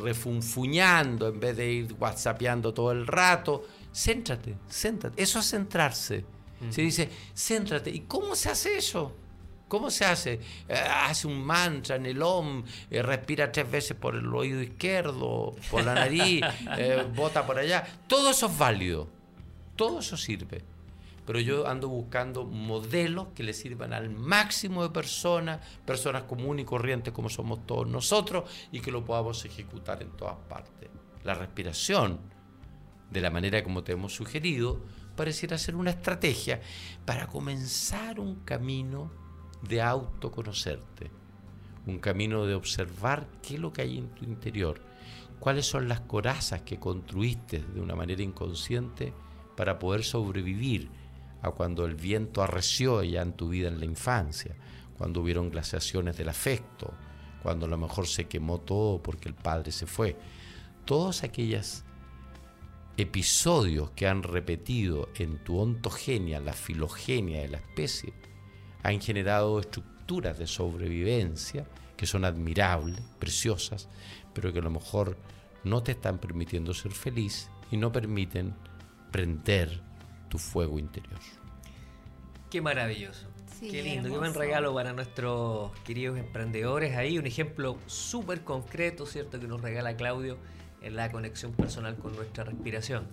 refunfuñando, 0.03 1.29
en 1.29 1.39
vez 1.39 1.57
de 1.57 1.71
ir 1.71 1.95
whatsappeando 1.97 2.73
todo 2.73 2.91
el 2.91 3.07
rato. 3.07 3.65
Céntrate, 3.93 4.55
céntrate. 4.69 5.21
Eso 5.21 5.39
es 5.39 5.49
centrarse. 5.49 6.25
Se 6.69 6.81
dice, 6.81 7.09
céntrate. 7.35 7.89
¿Y 7.89 8.01
cómo 8.01 8.35
se 8.35 8.49
hace 8.49 8.77
eso? 8.77 9.15
¿Cómo 9.67 9.89
se 9.89 10.05
hace? 10.05 10.39
Eh, 10.67 10.73
hace 10.73 11.27
un 11.27 11.41
mantra 11.41 11.95
en 11.95 12.05
el 12.05 12.21
OM, 12.21 12.63
eh, 12.89 13.01
respira 13.01 13.51
tres 13.51 13.71
veces 13.71 13.95
por 13.95 14.15
el 14.15 14.27
oído 14.33 14.61
izquierdo, 14.61 15.55
por 15.69 15.85
la 15.85 15.93
nariz, 15.93 16.43
eh, 16.77 17.05
bota 17.15 17.45
por 17.45 17.57
allá. 17.57 17.85
Todo 18.07 18.31
eso 18.31 18.47
es 18.47 18.57
válido. 18.57 19.07
Todo 19.75 19.99
eso 19.99 20.17
sirve 20.17 20.63
pero 21.25 21.39
yo 21.39 21.67
ando 21.67 21.87
buscando 21.87 22.43
modelos 22.43 23.27
que 23.35 23.43
le 23.43 23.53
sirvan 23.53 23.93
al 23.93 24.09
máximo 24.09 24.83
de 24.83 24.89
personas, 24.89 25.65
personas 25.85 26.23
comunes 26.23 26.63
y 26.63 26.65
corrientes 26.65 27.13
como 27.13 27.29
somos 27.29 27.65
todos 27.65 27.87
nosotros, 27.87 28.49
y 28.71 28.79
que 28.79 28.91
lo 28.91 29.05
podamos 29.05 29.45
ejecutar 29.45 30.01
en 30.01 30.09
todas 30.11 30.35
partes. 30.49 30.89
La 31.23 31.35
respiración, 31.35 32.19
de 33.09 33.21
la 33.21 33.29
manera 33.29 33.63
como 33.63 33.83
te 33.83 33.91
hemos 33.93 34.13
sugerido, 34.13 34.81
pareciera 35.15 35.57
ser 35.57 35.75
una 35.75 35.91
estrategia 35.91 36.61
para 37.05 37.27
comenzar 37.27 38.19
un 38.19 38.35
camino 38.43 39.11
de 39.61 39.81
autoconocerte, 39.81 41.11
un 41.85 41.99
camino 41.99 42.45
de 42.45 42.55
observar 42.55 43.27
qué 43.41 43.55
es 43.55 43.59
lo 43.59 43.71
que 43.73 43.83
hay 43.83 43.97
en 43.97 44.09
tu 44.09 44.25
interior, 44.25 44.81
cuáles 45.39 45.65
son 45.65 45.87
las 45.87 46.01
corazas 46.01 46.61
que 46.61 46.79
construiste 46.79 47.59
de 47.59 47.81
una 47.81 47.95
manera 47.95 48.21
inconsciente 48.21 49.13
para 49.55 49.79
poder 49.79 50.03
sobrevivir 50.03 50.89
a 51.41 51.51
cuando 51.51 51.85
el 51.85 51.95
viento 51.95 52.43
arreció 52.43 53.03
ya 53.03 53.21
en 53.21 53.33
tu 53.33 53.49
vida 53.49 53.67
en 53.67 53.79
la 53.79 53.85
infancia, 53.85 54.55
cuando 54.97 55.21
hubieron 55.21 55.49
glaciaciones 55.49 56.17
del 56.17 56.29
afecto, 56.29 56.93
cuando 57.41 57.65
a 57.65 57.69
lo 57.69 57.77
mejor 57.77 58.07
se 58.07 58.25
quemó 58.25 58.59
todo 58.59 59.01
porque 59.01 59.27
el 59.27 59.35
padre 59.35 59.71
se 59.71 59.87
fue. 59.87 60.15
Todos 60.85 61.23
aquellos 61.23 61.83
episodios 62.97 63.91
que 63.91 64.07
han 64.07 64.23
repetido 64.23 65.09
en 65.15 65.43
tu 65.43 65.59
ontogenia, 65.59 66.39
la 66.39 66.53
filogenia 66.53 67.41
de 67.41 67.49
la 67.49 67.57
especie, 67.57 68.13
han 68.83 68.99
generado 69.01 69.59
estructuras 69.59 70.37
de 70.37 70.47
sobrevivencia 70.47 71.65
que 71.95 72.05
son 72.05 72.25
admirables, 72.25 73.01
preciosas, 73.19 73.87
pero 74.33 74.51
que 74.51 74.59
a 74.59 74.63
lo 74.63 74.71
mejor 74.71 75.17
no 75.63 75.83
te 75.83 75.91
están 75.91 76.17
permitiendo 76.17 76.73
ser 76.73 76.91
feliz 76.91 77.49
y 77.69 77.77
no 77.77 77.91
permiten 77.91 78.55
prender 79.11 79.81
tu 80.29 80.37
fuego 80.37 80.79
interior. 80.79 81.19
Qué 82.49 82.61
maravilloso. 82.61 83.27
Qué 83.59 83.83
lindo, 83.83 84.09
qué 84.09 84.17
buen 84.17 84.33
regalo 84.33 84.73
para 84.73 84.91
nuestros 84.91 85.71
queridos 85.81 86.17
emprendedores. 86.17 86.97
Ahí 86.97 87.19
un 87.19 87.27
ejemplo 87.27 87.77
súper 87.85 88.41
concreto, 88.43 89.05
¿cierto? 89.05 89.39
Que 89.39 89.47
nos 89.47 89.61
regala 89.61 89.95
Claudio 89.95 90.37
en 90.81 90.95
la 90.95 91.11
conexión 91.11 91.53
personal 91.53 91.95
con 91.97 92.15
nuestra 92.15 92.43
respiración. 92.43 93.07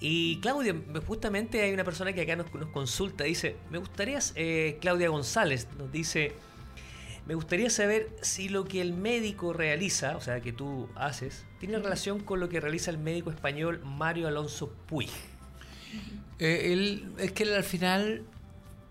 Y 0.00 0.40
Claudia, 0.40 0.74
justamente 1.06 1.62
hay 1.62 1.72
una 1.72 1.84
persona 1.84 2.12
que 2.12 2.22
acá 2.22 2.34
nos, 2.34 2.50
consulta, 2.72 3.24
dice, 3.24 3.56
me 3.70 3.78
gustaría, 3.78 4.18
eh, 4.34 4.78
Claudia 4.80 5.08
González 5.08 5.68
nos 5.78 5.92
dice, 5.92 6.32
me 7.26 7.36
gustaría 7.36 7.70
saber 7.70 8.10
si 8.20 8.48
lo 8.48 8.64
que 8.64 8.80
el 8.80 8.94
médico 8.94 9.52
realiza, 9.52 10.16
o 10.16 10.20
sea, 10.20 10.40
que 10.40 10.52
tú 10.52 10.88
haces, 10.96 11.46
tiene 11.60 11.78
relación 11.78 12.18
con 12.18 12.40
lo 12.40 12.48
que 12.48 12.60
realiza 12.60 12.90
el 12.90 12.98
médico 12.98 13.30
español 13.30 13.80
Mario 13.84 14.26
Alonso 14.26 14.72
Puig. 14.86 15.10
Eh, 16.40 17.00
es 17.18 17.30
que 17.30 17.54
al 17.54 17.62
final 17.62 18.24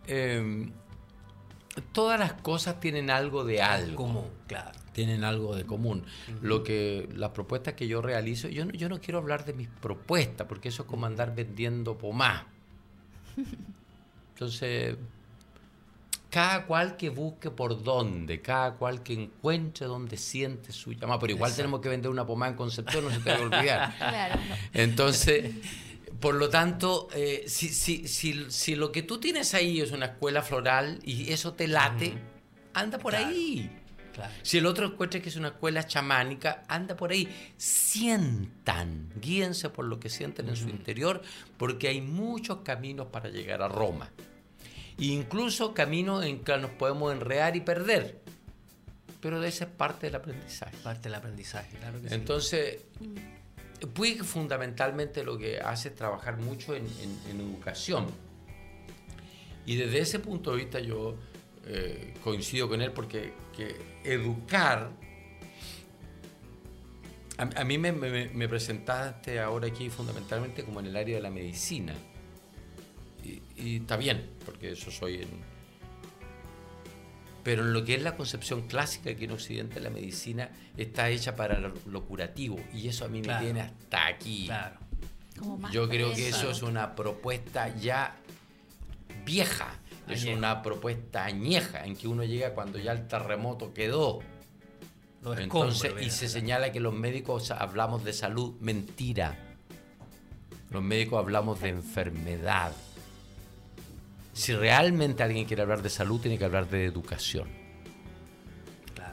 em, 0.07 0.71
todas 1.91 2.17
las 2.17 2.33
cosas 2.33 2.79
tienen 2.79 3.09
algo 3.09 3.43
de 3.43 3.61
algo. 3.61 3.97
Común, 3.97 4.29
claro. 4.47 4.80
Tienen 4.93 5.23
algo 5.23 5.55
de 5.55 5.65
común. 5.65 6.03
Lo 6.41 6.63
que 6.63 7.07
las 7.13 7.31
propuestas 7.31 7.75
que 7.75 7.87
yo 7.87 8.01
realizo, 8.01 8.49
yo 8.49 8.65
no, 8.65 8.71
yo 8.71 8.89
no 8.89 8.99
quiero 8.99 9.19
hablar 9.19 9.45
de 9.45 9.53
mis 9.53 9.67
propuestas, 9.67 10.47
porque 10.47 10.69
eso 10.69 10.83
es 10.83 10.89
como 10.89 11.05
andar 11.05 11.33
vendiendo 11.33 11.97
pomá. 11.97 12.47
Entonces, 14.33 14.97
cada 16.31 16.65
cual 16.65 16.95
que 16.95 17.09
busque 17.09 17.51
por 17.51 17.83
dónde, 17.83 18.41
cada 18.41 18.75
cual 18.75 19.03
que 19.03 19.13
encuentre 19.13 19.85
donde 19.85 20.17
siente 20.17 20.71
su 20.71 20.93
llamada, 20.93 21.19
pero 21.19 21.33
igual 21.33 21.53
tenemos 21.53 21.81
que 21.81 21.89
vender 21.89 22.09
una 22.09 22.25
pomá 22.25 22.47
en 22.47 22.55
Concepción, 22.55 23.03
no 23.03 23.11
se 23.11 23.31
a 23.31 23.39
olvidar. 23.39 23.95
Claro. 23.97 24.39
Entonces, 24.73 25.53
por 26.21 26.35
lo 26.35 26.49
tanto, 26.49 27.09
eh, 27.13 27.43
si, 27.47 27.69
si, 27.69 28.07
si, 28.07 28.75
lo 28.75 28.91
que 28.91 29.03
tú 29.03 29.19
tienes 29.19 29.53
ahí 29.53 29.81
es 29.81 29.91
una 29.91 30.05
escuela 30.05 30.41
floral 30.41 30.99
y 31.03 31.31
eso 31.31 31.53
te 31.53 31.67
late, 31.67 32.13
anda 32.73 32.97
por 32.97 33.15
ahí. 33.15 33.69
Si 34.41 34.57
el 34.57 34.65
otro 34.65 34.87
encuentra 34.87 35.21
que 35.21 35.29
es 35.29 35.35
una 35.35 35.49
escuela 35.49 35.85
chamánica, 35.85 36.63
anda 36.67 36.95
por 36.95 37.11
ahí. 37.11 37.27
Sientan, 37.57 39.09
guíense 39.15 39.69
por 39.69 39.85
lo 39.85 39.99
que 39.99 40.09
sienten 40.09 40.49
en 40.49 40.55
su 40.55 40.69
interior, 40.69 41.21
porque 41.57 41.87
hay 41.87 42.01
muchos 42.01 42.59
caminos 42.59 43.07
para 43.07 43.29
llegar 43.29 43.61
a 43.61 43.67
Roma. 43.67 44.09
incluso 44.97 45.73
caminos 45.73 46.23
en 46.25 46.43
que 46.43 46.57
nos 46.57 46.71
podemos 46.71 47.11
enredar 47.13 47.55
y 47.55 47.61
perder. 47.61 48.21
Pero 49.19 49.39
de 49.39 49.49
esa 49.49 49.65
es 49.65 49.71
parte 49.71 50.07
del 50.07 50.15
aprendizaje. 50.15 50.75
Parte 50.83 51.03
del 51.03 51.15
aprendizaje, 51.15 51.77
claro 51.77 52.01
que 52.01 52.13
Entonces, 52.13 52.79
Puig 53.87 54.23
fundamentalmente 54.23 55.23
lo 55.23 55.37
que 55.37 55.59
hace 55.59 55.89
es 55.89 55.95
trabajar 55.95 56.37
mucho 56.37 56.75
en, 56.75 56.87
educación. 57.29 58.07
Y 59.65 59.75
desde 59.75 59.99
ese 59.99 60.19
punto 60.19 60.51
de 60.51 60.57
vista 60.57 60.79
yo 60.79 61.17
eh, 61.65 62.13
coincido 62.23 62.67
con 62.67 62.81
él 62.81 62.91
porque 62.91 63.33
que 63.55 63.75
educar 64.03 64.91
a, 67.55 67.63
mí 67.63 67.77
me, 67.77 67.91
me, 67.91 68.47
presentaste 68.47 69.39
ahora 69.39 69.67
aquí 69.67 69.89
fundamentalmente 69.89 70.63
como 70.63 70.79
en 70.79 70.87
el 70.87 70.95
área 70.95 71.15
de 71.15 71.21
la 71.21 71.31
medicina. 71.31 71.93
Y, 73.57 73.77
está 73.77 73.97
bien, 73.97 74.29
porque 74.45 74.71
eso 74.71 74.91
soy 74.91 75.15
en... 75.15 75.51
Pero 77.43 77.63
en 77.63 77.73
lo 77.73 77.83
que 77.83 77.95
es 77.95 78.03
la 78.03 78.15
concepción 78.15 78.67
clásica 78.67 79.09
aquí 79.09 79.23
en 79.25 79.31
Occidente, 79.31 79.79
la 79.79 79.89
medicina 79.89 80.51
está 80.77 81.09
hecha 81.09 81.35
para 81.35 81.59
lo, 81.59 82.05
curativo. 82.05 82.59
Y 82.71 82.87
eso 82.87 83.05
a 83.05 83.07
mí 83.07 83.21
me 83.23 83.39
viene 83.39 83.61
hasta 83.61 84.05
aquí. 84.05 84.45
Claro. 84.45 84.79
Yo 85.71 85.89
creo 85.89 86.13
que 86.13 86.29
eso 86.29 86.51
es 86.51 86.61
una 86.61 86.95
propuesta 86.95 87.75
ya 87.75 88.15
vieja. 89.25 89.79
Es 90.11 90.25
una 90.25 90.61
propuesta 90.61 91.25
añeja 91.25 91.85
en 91.85 91.95
que 91.95 92.07
uno 92.07 92.23
llega 92.23 92.53
cuando 92.53 92.79
ya 92.79 92.91
el 92.91 93.07
terremoto 93.07 93.73
quedó 93.73 94.21
entonces, 95.23 95.93
y 96.01 96.09
se 96.09 96.27
señala 96.27 96.71
que 96.71 96.79
los 96.79 96.93
médicos 96.93 97.51
hablamos 97.51 98.03
de 98.03 98.13
salud, 98.13 98.55
mentira. 98.59 99.37
Los 100.71 100.81
médicos 100.81 101.19
hablamos 101.19 101.61
de 101.61 101.69
enfermedad. 101.69 102.71
Si 104.33 104.55
realmente 104.55 105.21
alguien 105.21 105.45
quiere 105.45 105.61
hablar 105.61 105.83
de 105.83 105.89
salud, 105.89 106.19
tiene 106.19 106.39
que 106.39 106.45
hablar 106.45 106.69
de 106.69 106.85
educación. 106.85 107.49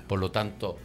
Por 0.06 0.18
lo 0.18 0.30
tanto, 0.30 0.78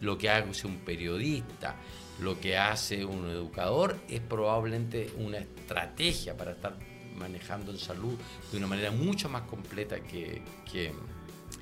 lo 0.00 0.18
que 0.18 0.28
hace 0.28 0.66
un 0.66 0.78
periodista, 0.78 1.76
lo 2.20 2.38
que 2.38 2.58
hace 2.58 3.04
un 3.04 3.30
educador, 3.30 3.98
es 4.08 4.20
probablemente 4.20 5.10
una 5.16 5.38
estrategia 5.38 6.36
para 6.36 6.50
estar 6.50 6.76
manejando 7.16 7.72
en 7.72 7.78
salud 7.78 8.14
de 8.50 8.58
una 8.58 8.66
manera 8.66 8.90
mucho 8.90 9.28
más 9.28 9.42
completa 9.42 10.00
que, 10.00 10.42
que 10.70 10.92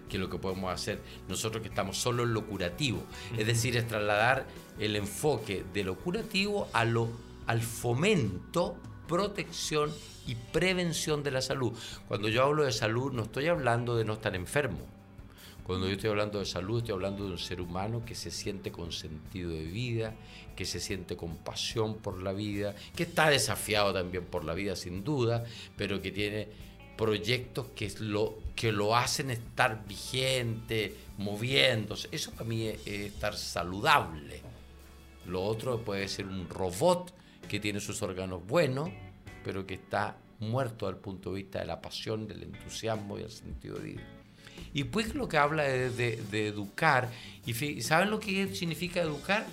que 0.09 0.19
lo 0.19 0.31
que 0.31 0.39
podemos 0.39 0.73
hacer 0.73 1.01
nosotros 1.29 1.63
que 1.63 1.69
estamos 1.69 1.97
solo 1.97 2.23
en 2.23 2.35
lo 2.35 2.47
curativo. 2.47 3.03
Es 3.37 3.47
decir, 3.47 3.77
es 3.77 3.87
trasladar 3.87 4.47
el 4.79 4.97
enfoque 4.97 5.65
de 5.73 5.85
lo 5.85 5.97
curativo 5.97 6.69
a 6.73 6.85
lo, 6.85 7.09
al 7.47 7.61
fomento, 7.63 8.77
protección 9.09 9.91
y 10.27 10.37
prevención 10.37 11.23
de 11.23 11.31
la 11.31 11.43
salud. 11.43 11.73
Cuando 12.09 12.29
yo 12.29 12.45
hablo 12.45 12.65
de 12.65 12.73
salud 12.73 13.13
no 13.13 13.23
estoy 13.23 13.49
hablando 13.49 13.97
de 13.97 14.05
no 14.05 14.15
estar 14.15 14.35
enfermo. 14.35 14.94
Cuando 15.65 15.87
yo 15.87 15.95
estoy 15.95 16.11
hablando 16.11 16.41
de 16.41 16.45
salud, 16.45 16.79
estoy 16.79 16.93
hablando 16.93 17.25
de 17.25 17.33
un 17.33 17.39
ser 17.39 17.63
humano 17.63 18.05
que 18.05 18.15
se 18.15 18.31
siente 18.31 18.71
con 18.71 18.93
sentido 18.93 19.51
de 19.51 19.65
vida, 19.65 20.15
que 20.55 20.67
se 20.67 20.79
siente 20.79 21.17
con 21.17 21.39
pasión 21.39 21.95
por 21.97 22.23
la 22.23 22.35
vida, 22.35 22.75
que 22.95 23.05
está 23.05 23.31
desafiado 23.31 23.95
también 23.95 24.27
por 24.27 24.45
la 24.45 24.53
vida 24.53 24.77
sin 24.77 25.03
duda, 25.05 25.43
pero 25.75 26.03
que 26.03 26.13
tiene 26.13 26.49
proyectos 26.99 27.69
que 27.75 27.91
lo, 28.01 28.39
que 28.55 28.73
lo 28.73 28.95
hacen 28.95 29.31
estar 29.31 29.87
vigente, 29.89 30.95
moviéndose. 31.17 32.09
Eso 32.13 32.31
para 32.33 32.45
mí 32.45 32.67
es, 32.67 32.87
estar 32.87 33.35
saludable. 33.35 34.43
Lo 35.27 35.43
otro 35.43 35.81
puede 35.81 36.09
ser 36.09 36.27
un 36.27 36.47
robot 36.47 37.11
que 37.49 37.59
tiene 37.59 37.81
sus 37.81 38.03
órganos 38.03 38.47
buenos, 38.47 38.91
pero 39.43 39.67
que 39.67 39.75
está 39.75 40.19
muerto 40.41 40.87
desde 40.87 41.01
punto 41.01 41.31
de 41.31 41.37
vista 41.37 41.61
de 41.61 41.65
la 41.65 41.81
pasión, 41.81 42.29
del 42.29 42.43
entusiasmo 42.43 43.17
y 43.17 43.23
del 43.23 43.31
sentido 43.31 43.79
de 43.79 43.85
vida. 43.85 44.14
Y 44.75 44.85
pues 44.85 45.15
lo 45.15 45.29
que 45.29 45.39
habla 45.39 45.63
de, 45.63 45.91
de 45.91 46.47
educar, 46.47 47.11
y 47.47 47.81
¿saben 47.81 48.11
lo 48.11 48.21
que 48.21 48.55
significa 48.55 49.01
educar? 49.01 49.47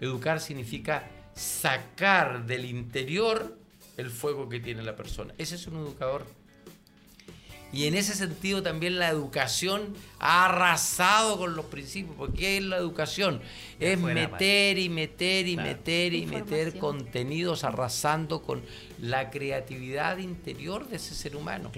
Educar 0.00 0.40
significa 0.40 1.08
sacar 1.34 2.44
del 2.46 2.64
interior 2.64 3.56
el 3.96 4.10
fuego 4.10 4.48
que 4.48 4.60
tiene 4.60 4.82
la 4.82 4.96
persona. 4.96 5.32
Ese 5.38 5.54
es 5.54 5.66
un 5.66 5.76
educador. 5.76 6.26
Y 7.70 7.86
en 7.86 7.94
ese 7.94 8.14
sentido 8.14 8.62
también 8.62 8.98
la 8.98 9.08
educación 9.08 9.94
ha 10.18 10.46
arrasado 10.46 11.36
con 11.36 11.54
los 11.54 11.66
principios, 11.66 12.14
porque 12.16 12.56
es 12.56 12.64
la 12.64 12.78
educación? 12.78 13.42
Es 13.78 13.98
meter 13.98 14.78
y 14.78 14.88
meter 14.88 15.46
y 15.46 15.56
meter 15.56 16.14
y 16.14 16.24
meter 16.24 16.78
contenidos 16.78 17.64
arrasando 17.64 18.40
con 18.42 18.62
la 18.98 19.28
creatividad 19.30 20.16
interior 20.16 20.88
de 20.88 20.96
ese 20.96 21.14
ser 21.14 21.36
humano. 21.36 21.70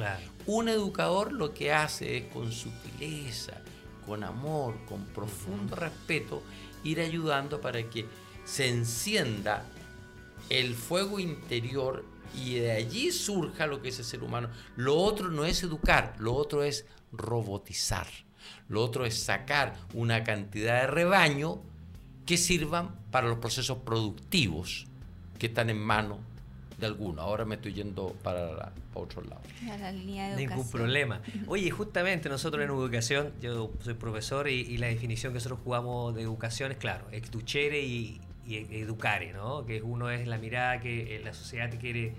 Un 0.47 0.69
educador 0.69 1.33
lo 1.33 1.53
que 1.53 1.73
hace 1.73 2.17
es 2.17 2.25
con 2.33 2.51
sutileza, 2.53 3.61
con 4.07 4.25
amor, 4.25 4.77
con 4.89 5.05
profundo 5.07 5.77
respeto, 5.77 6.43
ir 6.83 7.01
ayudando 7.01 7.61
para 7.61 7.89
que 7.89 8.07
se 8.45 8.69
encienda 8.69 9.65
el 10.49 10.75
fuego 10.75 11.21
interior 11.21 12.05
y 12.35 12.55
de 12.55 12.73
allí 12.73 13.13
surja 13.13 13.67
lo 13.67 13.83
que 13.83 13.91
es 13.91 13.99
el 13.99 14.05
ser 14.05 14.23
humano. 14.23 14.49
Lo 14.77 14.97
otro 14.97 15.31
no 15.31 15.45
es 15.45 15.63
educar, 15.63 16.15
lo 16.19 16.35
otro 16.35 16.63
es 16.63 16.87
robotizar. 17.13 18.07
Lo 18.69 18.83
otro 18.83 19.05
es 19.05 19.19
sacar 19.23 19.77
una 19.95 20.25
cantidad 20.25 20.83
de 20.83 20.87
rebaño 20.87 21.61
que 22.27 22.37
sirvan 22.37 22.97
para 23.11 23.29
los 23.29 23.39
procesos 23.39 23.79
productivos 23.79 24.87
que 25.39 25.47
están 25.47 25.71
en 25.71 25.79
manos 25.79 26.19
de 26.81 26.87
alguno. 26.87 27.23
Ahora 27.23 27.45
me 27.45 27.57
estoy 27.57 27.75
yendo 27.75 28.17
para, 28.23 28.73
otro 28.95 29.23
lado. 29.23 29.43
Ningún 30.37 30.69
problema. 30.71 31.21
Oye, 31.47 31.71
justamente 31.71 32.29
nosotros 32.29 32.65
en 32.65 32.71
educación, 32.71 33.33
yo 33.41 33.73
soy 33.81 33.95
profesor 33.95 34.49
y, 34.49 34.79
la 34.79 34.87
definición 34.87 35.33
que 35.33 35.37
nosotros 35.37 35.61
jugamos 35.63 36.15
de 36.15 36.23
educación 36.23 36.73
es 36.73 36.79
claro, 36.79 37.07
extuchere 37.13 37.81
y, 37.81 38.21
y 38.47 38.57
educare, 38.81 39.33
¿no? 39.33 39.67
Que 39.67 39.83
uno 39.83 40.11
es 40.11 40.27
la 40.27 40.39
mirada 40.39 40.81
que 40.81 41.17
eh, 41.17 41.21
la 41.23 41.35
sociedad 41.35 41.69
te 41.69 41.77
quiere 41.77 42.15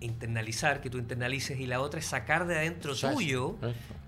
internalizar, 0.00 0.80
que 0.80 0.90
tú 0.90 0.98
internalices, 0.98 1.58
y 1.60 1.66
la 1.66 1.80
otra 1.80 2.00
es 2.00 2.06
sacar 2.06 2.46
de 2.46 2.56
adentro 2.56 2.94
tuyo, 2.94 3.56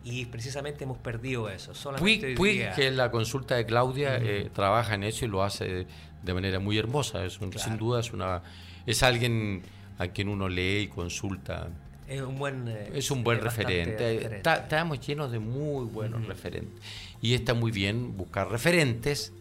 y 0.04 0.26
precisamente 0.26 0.84
hemos 0.84 0.98
perdido 0.98 1.48
eso. 1.48 1.74
Solamente 1.74 2.34
Puig, 2.34 2.74
que 2.74 2.88
es 2.88 2.94
la 2.94 3.10
consulta 3.10 3.56
de 3.56 3.66
Claudia, 3.66 4.16
eh, 4.16 4.50
trabaja 4.52 4.94
en 4.94 5.04
eso 5.04 5.24
y 5.24 5.28
lo 5.28 5.42
hace 5.42 5.86
de 6.22 6.34
manera 6.34 6.58
muy 6.58 6.78
hermosa. 6.78 7.24
Es 7.24 7.38
Sin 7.56 7.76
duda 7.76 8.00
es 8.00 8.12
una 8.12 8.42
es 8.86 9.02
alguien 9.02 9.62
a 9.98 10.08
quien 10.08 10.28
uno 10.28 10.48
lee 10.48 10.80
y 10.80 10.88
consulta. 10.88 11.68
Es 12.08 12.20
un 12.20 12.38
buen, 12.38 12.68
eh, 12.68 12.90
es 12.94 13.10
un 13.10 13.24
buen 13.24 13.40
referente. 13.40 14.36
estamos 14.36 15.06
llenos 15.06 15.32
de 15.32 15.38
muy 15.38 15.84
buenos 15.86 16.26
referentes. 16.26 16.82
Y 17.20 17.34
está 17.34 17.54
muy 17.54 17.70
bien 17.70 18.16
buscar 18.16 18.50
referentes 18.50 19.32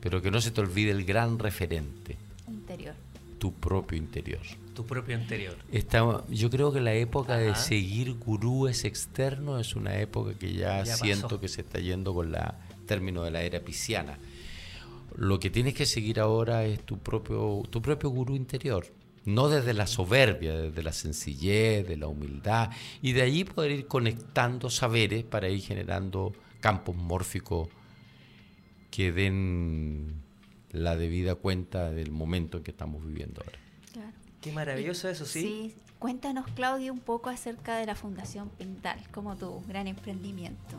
pero 0.00 0.22
que 0.22 0.30
no 0.30 0.40
se 0.40 0.50
te 0.50 0.60
olvide 0.60 0.90
el 0.90 1.04
gran 1.04 1.38
referente. 1.38 2.16
Interior. 2.48 2.94
Tu 3.38 3.52
propio 3.54 3.96
interior. 3.96 4.40
Tu 4.74 4.84
propio 4.86 5.16
interior. 5.16 5.56
yo 6.28 6.50
creo 6.50 6.72
que 6.72 6.80
la 6.80 6.94
época 6.94 7.36
de 7.36 7.54
seguir 7.54 8.14
gurúes 8.14 8.84
externos 8.84 9.60
es 9.60 9.76
una 9.76 9.98
época 9.98 10.34
que 10.34 10.52
ya, 10.54 10.84
siento 10.86 11.40
que 11.40 11.48
se 11.48 11.62
está 11.62 11.78
yendo 11.78 12.14
con 12.14 12.32
la 12.32 12.58
término 12.86 13.22
de 13.22 13.30
la 13.30 13.42
era 13.42 13.60
pisciana. 13.60 14.18
Lo 15.16 15.38
que 15.40 15.50
tienes 15.50 15.74
que 15.74 15.86
seguir 15.86 16.20
ahora 16.20 16.64
es 16.64 16.84
tu 16.84 16.98
propio, 16.98 17.62
tu 17.70 17.82
propio 17.82 18.10
gurú 18.10 18.36
interior. 18.36 18.86
No 19.24 19.48
desde 19.48 19.74
la 19.74 19.86
soberbia, 19.86 20.56
desde 20.56 20.82
la 20.82 20.92
sencillez, 20.92 21.86
de 21.86 21.96
la 21.96 22.06
humildad, 22.06 22.70
y 23.02 23.12
de 23.12 23.22
allí 23.22 23.44
poder 23.44 23.70
ir 23.72 23.86
conectando 23.86 24.70
saberes 24.70 25.24
para 25.24 25.48
ir 25.48 25.60
generando 25.60 26.32
campos 26.60 26.96
mórficos 26.96 27.68
que 28.90 29.12
den 29.12 30.22
la 30.70 30.96
debida 30.96 31.34
cuenta 31.34 31.90
del 31.90 32.10
momento 32.10 32.58
en 32.58 32.64
que 32.64 32.70
estamos 32.70 33.04
viviendo 33.04 33.42
ahora. 33.42 33.58
Claro. 33.92 34.12
Qué 34.40 34.52
maravilloso 34.52 35.08
eso, 35.08 35.26
¿sí? 35.26 35.42
Sí. 35.42 35.74
Cuéntanos, 35.98 36.46
Claudio, 36.54 36.94
un 36.94 37.00
poco 37.00 37.28
acerca 37.28 37.76
de 37.76 37.84
la 37.84 37.94
Fundación 37.94 38.48
Pintal, 38.48 38.98
como 39.12 39.36
tu 39.36 39.62
gran 39.68 39.86
emprendimiento. 39.86 40.78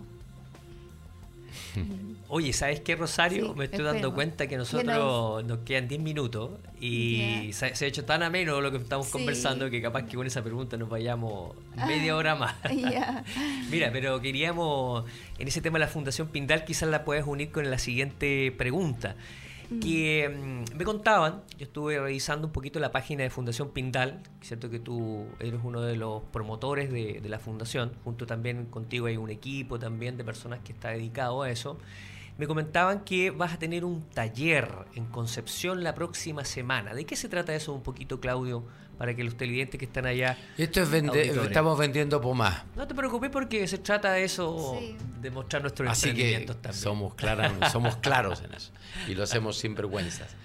Oye, 2.27 2.53
¿sabes 2.53 2.79
qué, 2.79 2.95
Rosario? 2.95 3.53
Me 3.55 3.65
estoy 3.65 3.83
dando 3.83 4.13
cuenta 4.13 4.47
que 4.47 4.57
nosotros 4.57 5.43
nos 5.43 5.59
quedan 5.59 5.87
10 5.87 6.01
minutos 6.01 6.51
y 6.79 7.49
se, 7.53 7.65
ha 7.65 7.87
hecho 7.87 8.05
tan 8.05 8.23
ameno 8.23 8.61
lo 8.61 8.71
que 8.71 8.77
estamos 8.77 9.07
conversando 9.07 9.69
que 9.69 9.81
capaz 9.81 10.03
que 10.03 10.15
con 10.15 10.25
esa 10.25 10.41
pregunta 10.41 10.77
nos 10.77 10.89
vayamos 10.89 11.55
media 11.87 12.15
hora 12.15 12.35
más. 12.35 12.55
Mira, 13.69 13.91
pero 13.91 14.21
queríamos, 14.21 15.05
en 15.37 15.47
ese 15.47 15.61
tema 15.61 15.77
de 15.77 15.85
la 15.85 15.91
Fundación 15.91 16.29
Pindal, 16.29 16.63
quizás 16.63 16.89
la 16.89 17.03
puedes 17.03 17.25
unir 17.25 17.51
con 17.51 17.69
la 17.69 17.77
siguiente 17.77 18.53
pregunta 18.57 19.15
que 19.79 20.29
mm, 20.29 20.77
me 20.77 20.83
contaban, 20.83 21.41
yo 21.57 21.65
estuve 21.65 21.99
revisando 21.99 22.47
un 22.47 22.53
poquito 22.53 22.79
la 22.79 22.91
página 22.91 23.23
de 23.23 23.29
Fundación 23.29 23.69
Pindal, 23.69 24.21
cierto 24.41 24.69
que 24.69 24.79
tú 24.79 25.25
eres 25.39 25.61
uno 25.63 25.81
de 25.81 25.95
los 25.95 26.23
promotores 26.31 26.91
de, 26.91 27.21
de, 27.21 27.29
la 27.29 27.39
fundación, 27.39 27.93
junto 28.03 28.25
también 28.25 28.65
contigo 28.65 29.05
hay 29.07 29.17
un 29.17 29.29
equipo 29.29 29.79
también 29.79 30.17
de 30.17 30.23
personas 30.23 30.59
que 30.59 30.73
está 30.73 30.89
dedicado 30.89 31.41
a 31.43 31.49
eso. 31.49 31.77
Me 32.37 32.47
comentaban 32.47 33.01
que 33.01 33.29
vas 33.29 33.53
a 33.53 33.59
tener 33.59 33.85
un 33.85 34.01
taller 34.01 34.67
en 34.95 35.05
Concepción 35.05 35.83
la 35.83 35.93
próxima 35.93 36.43
semana. 36.43 36.93
¿De 36.93 37.05
qué 37.05 37.15
se 37.15 37.29
trata 37.29 37.53
eso 37.53 37.73
un 37.73 37.83
poquito, 37.83 38.19
Claudio? 38.19 38.63
Para 39.01 39.15
que 39.15 39.23
los 39.23 39.35
televidentes 39.35 39.79
que 39.79 39.85
están 39.85 40.05
allá. 40.05 40.37
Esto 40.59 40.83
es 40.83 40.93
estamos 40.93 41.75
vendiendo 41.75 42.21
pomás. 42.21 42.61
No 42.75 42.87
te 42.87 42.93
preocupes 42.93 43.31
porque 43.31 43.67
se 43.67 43.79
trata 43.79 44.13
de 44.13 44.25
eso, 44.25 44.79
de 45.19 45.31
mostrar 45.31 45.63
nuestros 45.63 45.89
Así 45.89 46.13
que 46.13 46.47
Somos, 46.69 47.15
somos 47.71 47.95
claros 47.95 48.43
en 48.43 48.53
eso 48.53 48.71
y 49.07 49.15
lo 49.15 49.23
hacemos 49.23 49.57
sin 49.57 49.73
vergüenzas. 49.73 50.35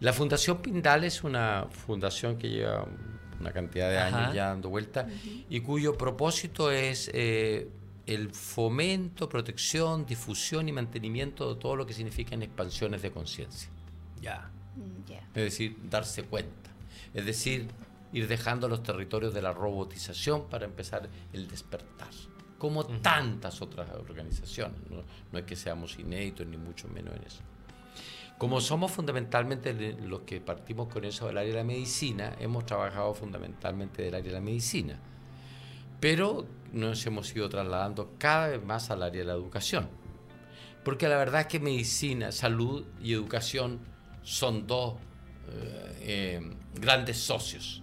La 0.00 0.12
Fundación 0.12 0.58
Pindal 0.62 1.04
es 1.04 1.22
una 1.22 1.68
fundación 1.70 2.36
que 2.36 2.48
lleva 2.48 2.88
una 3.38 3.52
cantidad 3.52 3.88
de 3.88 3.98
años 3.98 4.34
ya 4.34 4.48
dando 4.48 4.68
vuelta, 4.68 5.06
y 5.48 5.60
cuyo 5.60 5.96
propósito 5.96 6.72
es 6.72 7.08
eh, 7.14 7.68
el 8.06 8.30
fomento, 8.30 9.28
protección, 9.28 10.04
difusión 10.06 10.68
y 10.68 10.72
mantenimiento 10.72 11.54
de 11.54 11.60
todo 11.60 11.76
lo 11.76 11.86
que 11.86 11.94
significan 11.94 12.42
expansiones 12.42 13.00
de 13.02 13.12
conciencia. 13.12 13.70
Ya. 14.20 14.50
Mm, 14.74 15.08
ya. 15.08 15.18
Es 15.36 15.44
decir, 15.44 15.76
darse 15.88 16.24
cuenta. 16.24 16.66
Es 17.16 17.24
decir, 17.24 17.66
ir 18.12 18.28
dejando 18.28 18.68
los 18.68 18.82
territorios 18.82 19.32
de 19.32 19.40
la 19.40 19.52
robotización 19.52 20.48
para 20.50 20.66
empezar 20.66 21.08
el 21.32 21.48
despertar. 21.48 22.10
Como 22.58 22.84
tantas 22.84 23.62
otras 23.62 23.90
organizaciones. 23.90 24.78
¿no? 24.90 25.02
no 25.32 25.38
es 25.38 25.46
que 25.46 25.56
seamos 25.56 25.98
inéditos 25.98 26.46
ni 26.46 26.58
mucho 26.58 26.88
menos 26.88 27.16
en 27.16 27.22
eso. 27.22 27.40
Como 28.36 28.60
somos 28.60 28.92
fundamentalmente 28.92 29.72
los 29.94 30.20
que 30.20 30.42
partimos 30.42 30.92
con 30.92 31.06
eso 31.06 31.26
del 31.26 31.38
área 31.38 31.52
de 31.52 31.56
la 31.56 31.64
medicina, 31.64 32.36
hemos 32.38 32.66
trabajado 32.66 33.14
fundamentalmente 33.14 34.02
del 34.02 34.14
área 34.14 34.26
de 34.26 34.32
la 34.32 34.42
medicina. 34.42 35.00
Pero 36.00 36.46
nos 36.70 37.04
hemos 37.06 37.34
ido 37.34 37.48
trasladando 37.48 38.12
cada 38.18 38.48
vez 38.48 38.62
más 38.62 38.90
al 38.90 39.02
área 39.02 39.22
de 39.22 39.26
la 39.26 39.32
educación. 39.32 39.88
Porque 40.84 41.08
la 41.08 41.16
verdad 41.16 41.40
es 41.42 41.46
que 41.46 41.60
medicina, 41.60 42.30
salud 42.30 42.84
y 43.02 43.14
educación 43.14 43.80
son 44.22 44.66
dos 44.66 44.96
eh, 45.52 45.98
eh, 46.00 46.50
grandes 46.74 47.18
socios 47.18 47.82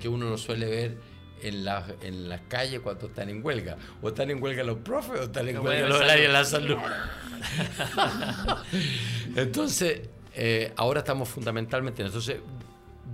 que 0.00 0.08
uno 0.08 0.30
no 0.30 0.38
suele 0.38 0.66
ver 0.66 0.98
en 1.42 1.64
la, 1.64 1.86
en 2.00 2.28
la 2.28 2.40
calle 2.48 2.80
cuando 2.80 3.06
están 3.06 3.28
en 3.28 3.44
huelga. 3.44 3.76
O 4.02 4.08
están 4.08 4.30
en 4.30 4.42
huelga 4.42 4.62
los 4.62 4.78
profes 4.78 5.20
o 5.20 5.22
están 5.24 5.48
en 5.48 5.56
No, 5.56 5.62
huelga 5.62 5.88
los 5.88 5.98
del 5.98 6.10
área 6.10 6.26
de 6.26 6.32
la 6.32 6.44
salud. 6.44 6.76
Entonces, 9.36 10.08
eh, 10.34 10.72
ahora 10.76 11.00
estamos 11.00 11.28
fundamentalmente 11.28 12.02
en 12.02 12.08
eso. 12.08 12.18
Entonces, 12.18 12.42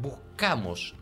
buscamos 0.00 0.94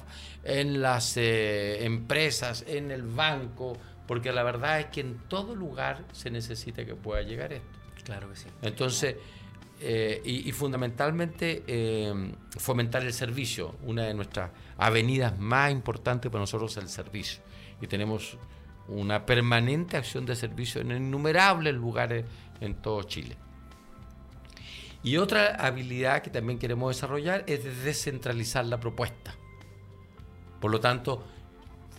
en 0.44 0.80
las 0.80 1.16
eh, 1.16 1.84
empresas, 1.84 2.64
en 2.66 2.90
el 2.90 3.02
banco, 3.02 3.76
porque 4.06 4.32
la 4.32 4.42
verdad 4.42 4.80
es 4.80 4.86
que 4.86 5.00
en 5.00 5.18
todo 5.28 5.54
lugar 5.54 6.04
se 6.12 6.30
necesita 6.30 6.84
que 6.84 6.94
pueda 6.94 7.22
llegar 7.22 7.52
esto. 7.52 7.78
Claro 8.04 8.28
que 8.28 8.36
sí. 8.36 8.46
Entonces, 8.62 9.16
eh, 9.80 10.22
y, 10.24 10.48
y 10.48 10.52
fundamentalmente 10.52 11.64
eh, 11.66 12.32
fomentar 12.58 13.02
el 13.02 13.12
servicio. 13.12 13.74
Una 13.82 14.04
de 14.04 14.14
nuestras 14.14 14.50
avenidas 14.78 15.38
más 15.38 15.72
importantes 15.72 16.30
para 16.30 16.42
nosotros 16.42 16.76
es 16.76 16.82
el 16.82 16.88
servicio. 16.88 17.42
Y 17.80 17.86
tenemos 17.86 18.38
una 18.88 19.26
permanente 19.26 19.96
acción 19.96 20.26
de 20.26 20.36
servicio 20.36 20.80
en 20.80 20.92
innumerables 20.92 21.74
lugares 21.74 22.24
en 22.60 22.74
todo 22.74 23.02
Chile. 23.04 23.36
Y 25.02 25.18
otra 25.18 25.54
habilidad 25.56 26.22
que 26.22 26.30
también 26.30 26.58
queremos 26.58 26.94
desarrollar 26.94 27.44
es 27.46 27.62
de 27.62 27.74
descentralizar 27.74 28.64
la 28.64 28.80
propuesta. 28.80 29.34
Por 30.60 30.70
lo 30.70 30.80
tanto, 30.80 31.22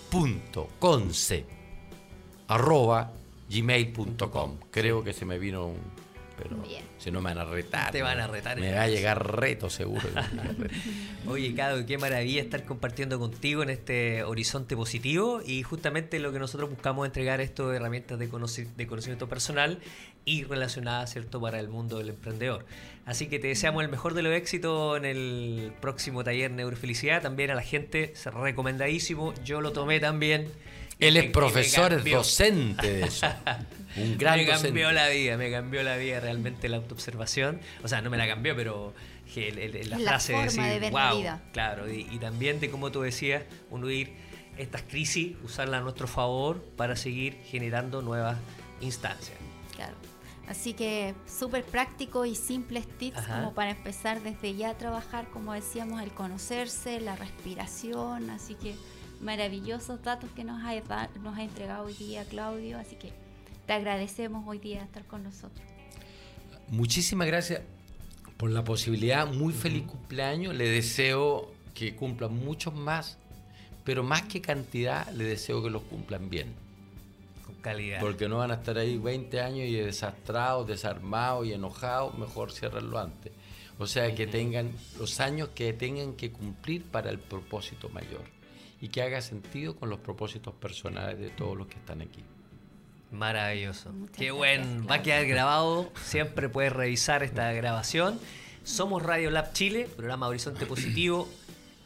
arroba 2.47 3.13
gmail.com. 3.49 4.57
Creo 4.71 5.03
que 5.03 5.13
se 5.13 5.25
me 5.25 5.37
vino 5.39 5.67
un... 5.67 5.77
Pero 6.37 6.57
Bien. 6.57 6.82
Si 7.03 7.11
no 7.11 7.21
me 7.21 7.33
van 7.33 7.39
a 7.39 7.45
retar. 7.45 7.91
Te 7.91 8.01
van 8.01 8.19
a 8.19 8.27
retar 8.27 8.57
Me 8.59 8.69
en 8.69 8.75
va 8.77 8.83
a 8.83 8.87
llegar 8.87 9.35
reto 9.39 9.69
seguro. 9.69 10.07
Oye, 11.27 11.53
Cado, 11.55 11.85
qué 11.85 11.97
maravilla 11.97 12.41
estar 12.41 12.63
compartiendo 12.65 13.19
contigo 13.19 13.63
en 13.63 13.69
este 13.69 14.23
horizonte 14.23 14.75
positivo 14.75 15.41
y 15.45 15.63
justamente 15.63 16.19
lo 16.19 16.31
que 16.31 16.39
nosotros 16.39 16.69
buscamos 16.69 17.05
entregar 17.05 17.41
esto 17.41 17.69
de 17.69 17.77
herramientas 17.77 18.19
de, 18.19 18.29
conoci- 18.29 18.67
de 18.75 18.87
conocimiento 18.87 19.27
personal 19.27 19.79
y 20.25 20.43
relacionadas, 20.45 21.11
¿cierto?, 21.11 21.41
para 21.41 21.59
el 21.59 21.67
mundo 21.67 21.97
del 21.97 22.09
emprendedor. 22.09 22.65
Así 23.05 23.27
que 23.27 23.39
te 23.39 23.47
deseamos 23.47 23.83
el 23.83 23.89
mejor 23.89 24.13
de 24.13 24.21
los 24.23 24.33
éxitos 24.33 24.97
en 24.97 25.03
el 25.05 25.73
próximo 25.81 26.23
taller 26.23 26.51
Neurofelicidad. 26.51 27.21
También 27.21 27.51
a 27.51 27.55
la 27.55 27.61
gente, 27.63 28.13
es 28.13 28.25
recomendadísimo. 28.25 29.33
Yo 29.43 29.59
lo 29.59 29.73
tomé 29.73 29.99
también. 29.99 30.47
Él 30.99 31.17
es 31.17 31.31
profesor, 31.31 31.93
es 31.93 32.03
docente 32.05 32.91
de 32.93 33.03
eso. 33.05 33.27
Un 33.97 34.17
gran 34.17 34.37
me 34.37 34.45
docente. 34.45 34.67
cambió 34.69 34.91
la 34.91 35.09
vida, 35.09 35.37
me 35.37 35.51
cambió 35.51 35.83
la 35.83 35.97
vida 35.97 36.19
realmente 36.19 36.67
la 36.69 36.77
autoobservación. 36.77 37.59
O 37.83 37.87
sea, 37.87 38.01
no 38.01 38.09
me 38.09 38.17
la 38.17 38.27
cambió, 38.27 38.55
pero 38.55 38.93
que 39.33 39.49
el- 39.49 39.59
el- 39.59 39.89
la 39.89 39.97
la 39.97 40.09
frase 40.11 40.33
de 40.33 40.37
forma 40.49 40.63
decir, 40.67 40.73
de 40.73 40.79
ver 40.79 40.93
la 40.93 41.09
"Wow", 41.09 41.19
vida. 41.19 41.43
Claro, 41.53 41.91
y, 41.91 42.07
y 42.11 42.17
también 42.19 42.59
de 42.59 42.69
como 42.69 42.91
tú 42.91 43.01
decías, 43.01 43.43
uno 43.69 43.89
ir 43.89 44.13
estas 44.57 44.83
crisis, 44.83 45.35
usarlas 45.43 45.81
a 45.81 45.83
nuestro 45.83 46.07
favor 46.07 46.63
para 46.77 46.95
seguir 46.95 47.37
generando 47.45 48.01
nuevas 48.01 48.37
instancias. 48.81 49.37
Claro. 49.75 49.93
Así 50.47 50.73
que 50.73 51.15
súper 51.25 51.63
práctico 51.63 52.25
y 52.25 52.35
simples 52.35 52.85
tips 52.97 53.17
Ajá. 53.17 53.35
como 53.39 53.53
para 53.53 53.71
empezar 53.71 54.21
desde 54.21 54.55
ya 54.55 54.71
a 54.71 54.77
trabajar, 54.77 55.27
como 55.31 55.53
decíamos, 55.53 56.01
el 56.03 56.11
conocerse, 56.11 56.99
la 56.99 57.15
respiración. 57.15 58.29
Así 58.29 58.55
que 58.55 58.75
maravillosos 59.23 60.03
datos 60.03 60.29
que 60.35 60.43
nos 60.43 60.63
ha, 60.63 60.79
da- 60.81 61.09
nos 61.21 61.37
ha 61.37 61.43
entregado 61.43 61.85
hoy 61.85 61.93
día 61.93 62.23
Claudio. 62.25 62.77
Así 62.77 62.95
que 62.95 63.11
te 63.65 63.73
agradecemos 63.73 64.43
hoy 64.47 64.59
día 64.59 64.83
estar 64.83 65.03
con 65.05 65.23
nosotros. 65.23 65.65
Muchísimas 66.69 67.27
gracias 67.27 67.61
por 68.37 68.49
la 68.51 68.63
posibilidad. 68.63 69.27
Muy 69.27 69.53
feliz 69.53 69.83
cumpleaños. 69.83 70.55
Le 70.55 70.67
deseo 70.69 71.51
que 71.73 71.95
cumplan 71.95 72.33
muchos 72.35 72.73
más, 72.73 73.17
pero 73.83 74.03
más 74.03 74.23
que 74.23 74.41
cantidad, 74.41 75.07
le 75.13 75.23
deseo 75.23 75.63
que 75.63 75.69
los 75.69 75.83
cumplan 75.83 76.29
bien. 76.29 76.53
Con 77.45 77.55
calidad. 77.55 77.99
Porque 77.99 78.27
no 78.27 78.37
van 78.37 78.51
a 78.51 78.55
estar 78.55 78.77
ahí 78.77 78.97
20 78.97 79.41
años 79.41 79.67
y 79.67 79.73
desastrados, 79.73 80.67
desarmados 80.67 81.45
y 81.47 81.53
enojados, 81.53 82.17
mejor 82.17 82.51
ciérrenlo 82.51 82.99
antes. 82.99 83.31
O 83.79 83.87
sea, 83.87 84.13
que 84.13 84.27
tengan 84.27 84.71
los 84.99 85.19
años 85.19 85.49
que 85.55 85.73
tengan 85.73 86.13
que 86.13 86.31
cumplir 86.31 86.83
para 86.85 87.09
el 87.09 87.19
propósito 87.19 87.89
mayor 87.89 88.21
y 88.83 88.89
que 88.89 89.01
haga 89.01 89.21
sentido 89.21 89.77
con 89.77 89.89
los 89.89 89.99
propósitos 89.99 90.53
personales 90.55 91.17
de 91.17 91.29
todos 91.29 91.57
los 91.57 91.67
que 91.67 91.75
están 91.75 92.01
aquí. 92.01 92.21
Maravilloso. 93.11 93.93
Muchas 93.93 94.17
Qué 94.17 94.25
gracias, 94.25 94.37
buen. 94.37 94.89
Va 94.89 94.95
a 94.95 95.01
quedar 95.01 95.25
grabado. 95.25 95.89
Siempre 96.03 96.49
puedes 96.49 96.73
revisar 96.73 97.23
esta 97.23 97.53
grabación. 97.53 98.19
Somos 98.65 99.01
Radio 99.01 99.31
Lab 99.31 99.53
Chile, 99.53 99.87
programa 99.95 100.27
Horizonte 100.27 100.65
Positivo. 100.65 101.29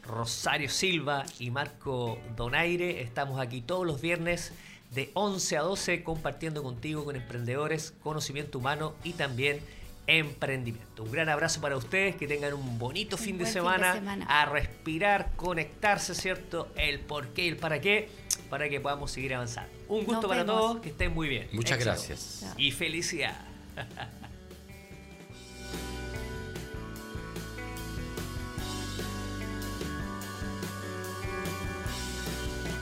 Rosario 0.07 0.69
Silva 0.69 1.23
y 1.37 1.51
Marco 1.51 2.17
Donaire. 2.35 3.03
Estamos 3.03 3.39
aquí 3.39 3.61
todos 3.61 3.85
los 3.85 4.01
viernes 4.01 4.51
de 4.89 5.11
11 5.13 5.57
a 5.57 5.61
12 5.61 6.03
compartiendo 6.03 6.63
contigo 6.63 7.05
con 7.05 7.15
emprendedores, 7.15 7.93
conocimiento 8.01 8.57
humano 8.57 8.95
y 9.03 9.13
también 9.13 9.59
emprendimiento. 10.07 11.03
Un 11.03 11.11
gran 11.11 11.29
abrazo 11.29 11.61
para 11.61 11.75
ustedes, 11.77 12.15
que 12.15 12.27
tengan 12.27 12.53
un 12.53 12.79
bonito 12.79 13.17
Un 13.17 13.21
fin 13.21 13.37
de, 13.37 13.43
buen 13.43 13.53
fin 13.53 13.61
de 13.81 13.93
semana, 13.99 14.25
a 14.27 14.45
respirar, 14.45 15.31
conectarse, 15.35 16.15
¿cierto? 16.15 16.69
El 16.75 17.01
por 17.01 17.27
qué 17.29 17.45
y 17.45 17.47
el 17.49 17.57
para 17.57 17.79
qué, 17.81 18.09
para 18.49 18.69
que 18.69 18.79
podamos 18.79 19.11
seguir 19.11 19.35
avanzando. 19.35 19.71
Un 19.89 19.99
gusto 20.05 20.13
Nos 20.13 20.25
para 20.25 20.43
vemos. 20.43 20.59
todos, 20.61 20.81
que 20.81 20.89
estén 20.89 21.13
muy 21.13 21.27
bien. 21.27 21.47
Muchas 21.51 21.77
Éxito. 21.77 21.91
gracias. 21.91 22.53
Y 22.57 22.71
felicidad. 22.71 23.35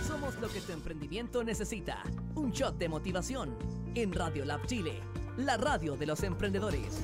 Somos 0.07 0.36
lo 0.36 0.47
que 0.49 0.61
tu 0.61 0.71
emprendimiento 0.71 1.43
necesita. 1.43 2.03
Un 2.36 2.51
shot 2.51 2.78
de 2.78 2.89
motivación 2.89 3.55
en 3.95 4.13
Radio 4.13 4.45
Lab 4.45 4.65
Chile, 4.67 5.01
la 5.38 5.58
radio 5.58 5.98
de 5.98 6.06
los 6.06 6.24
emprendedores. 6.24 7.02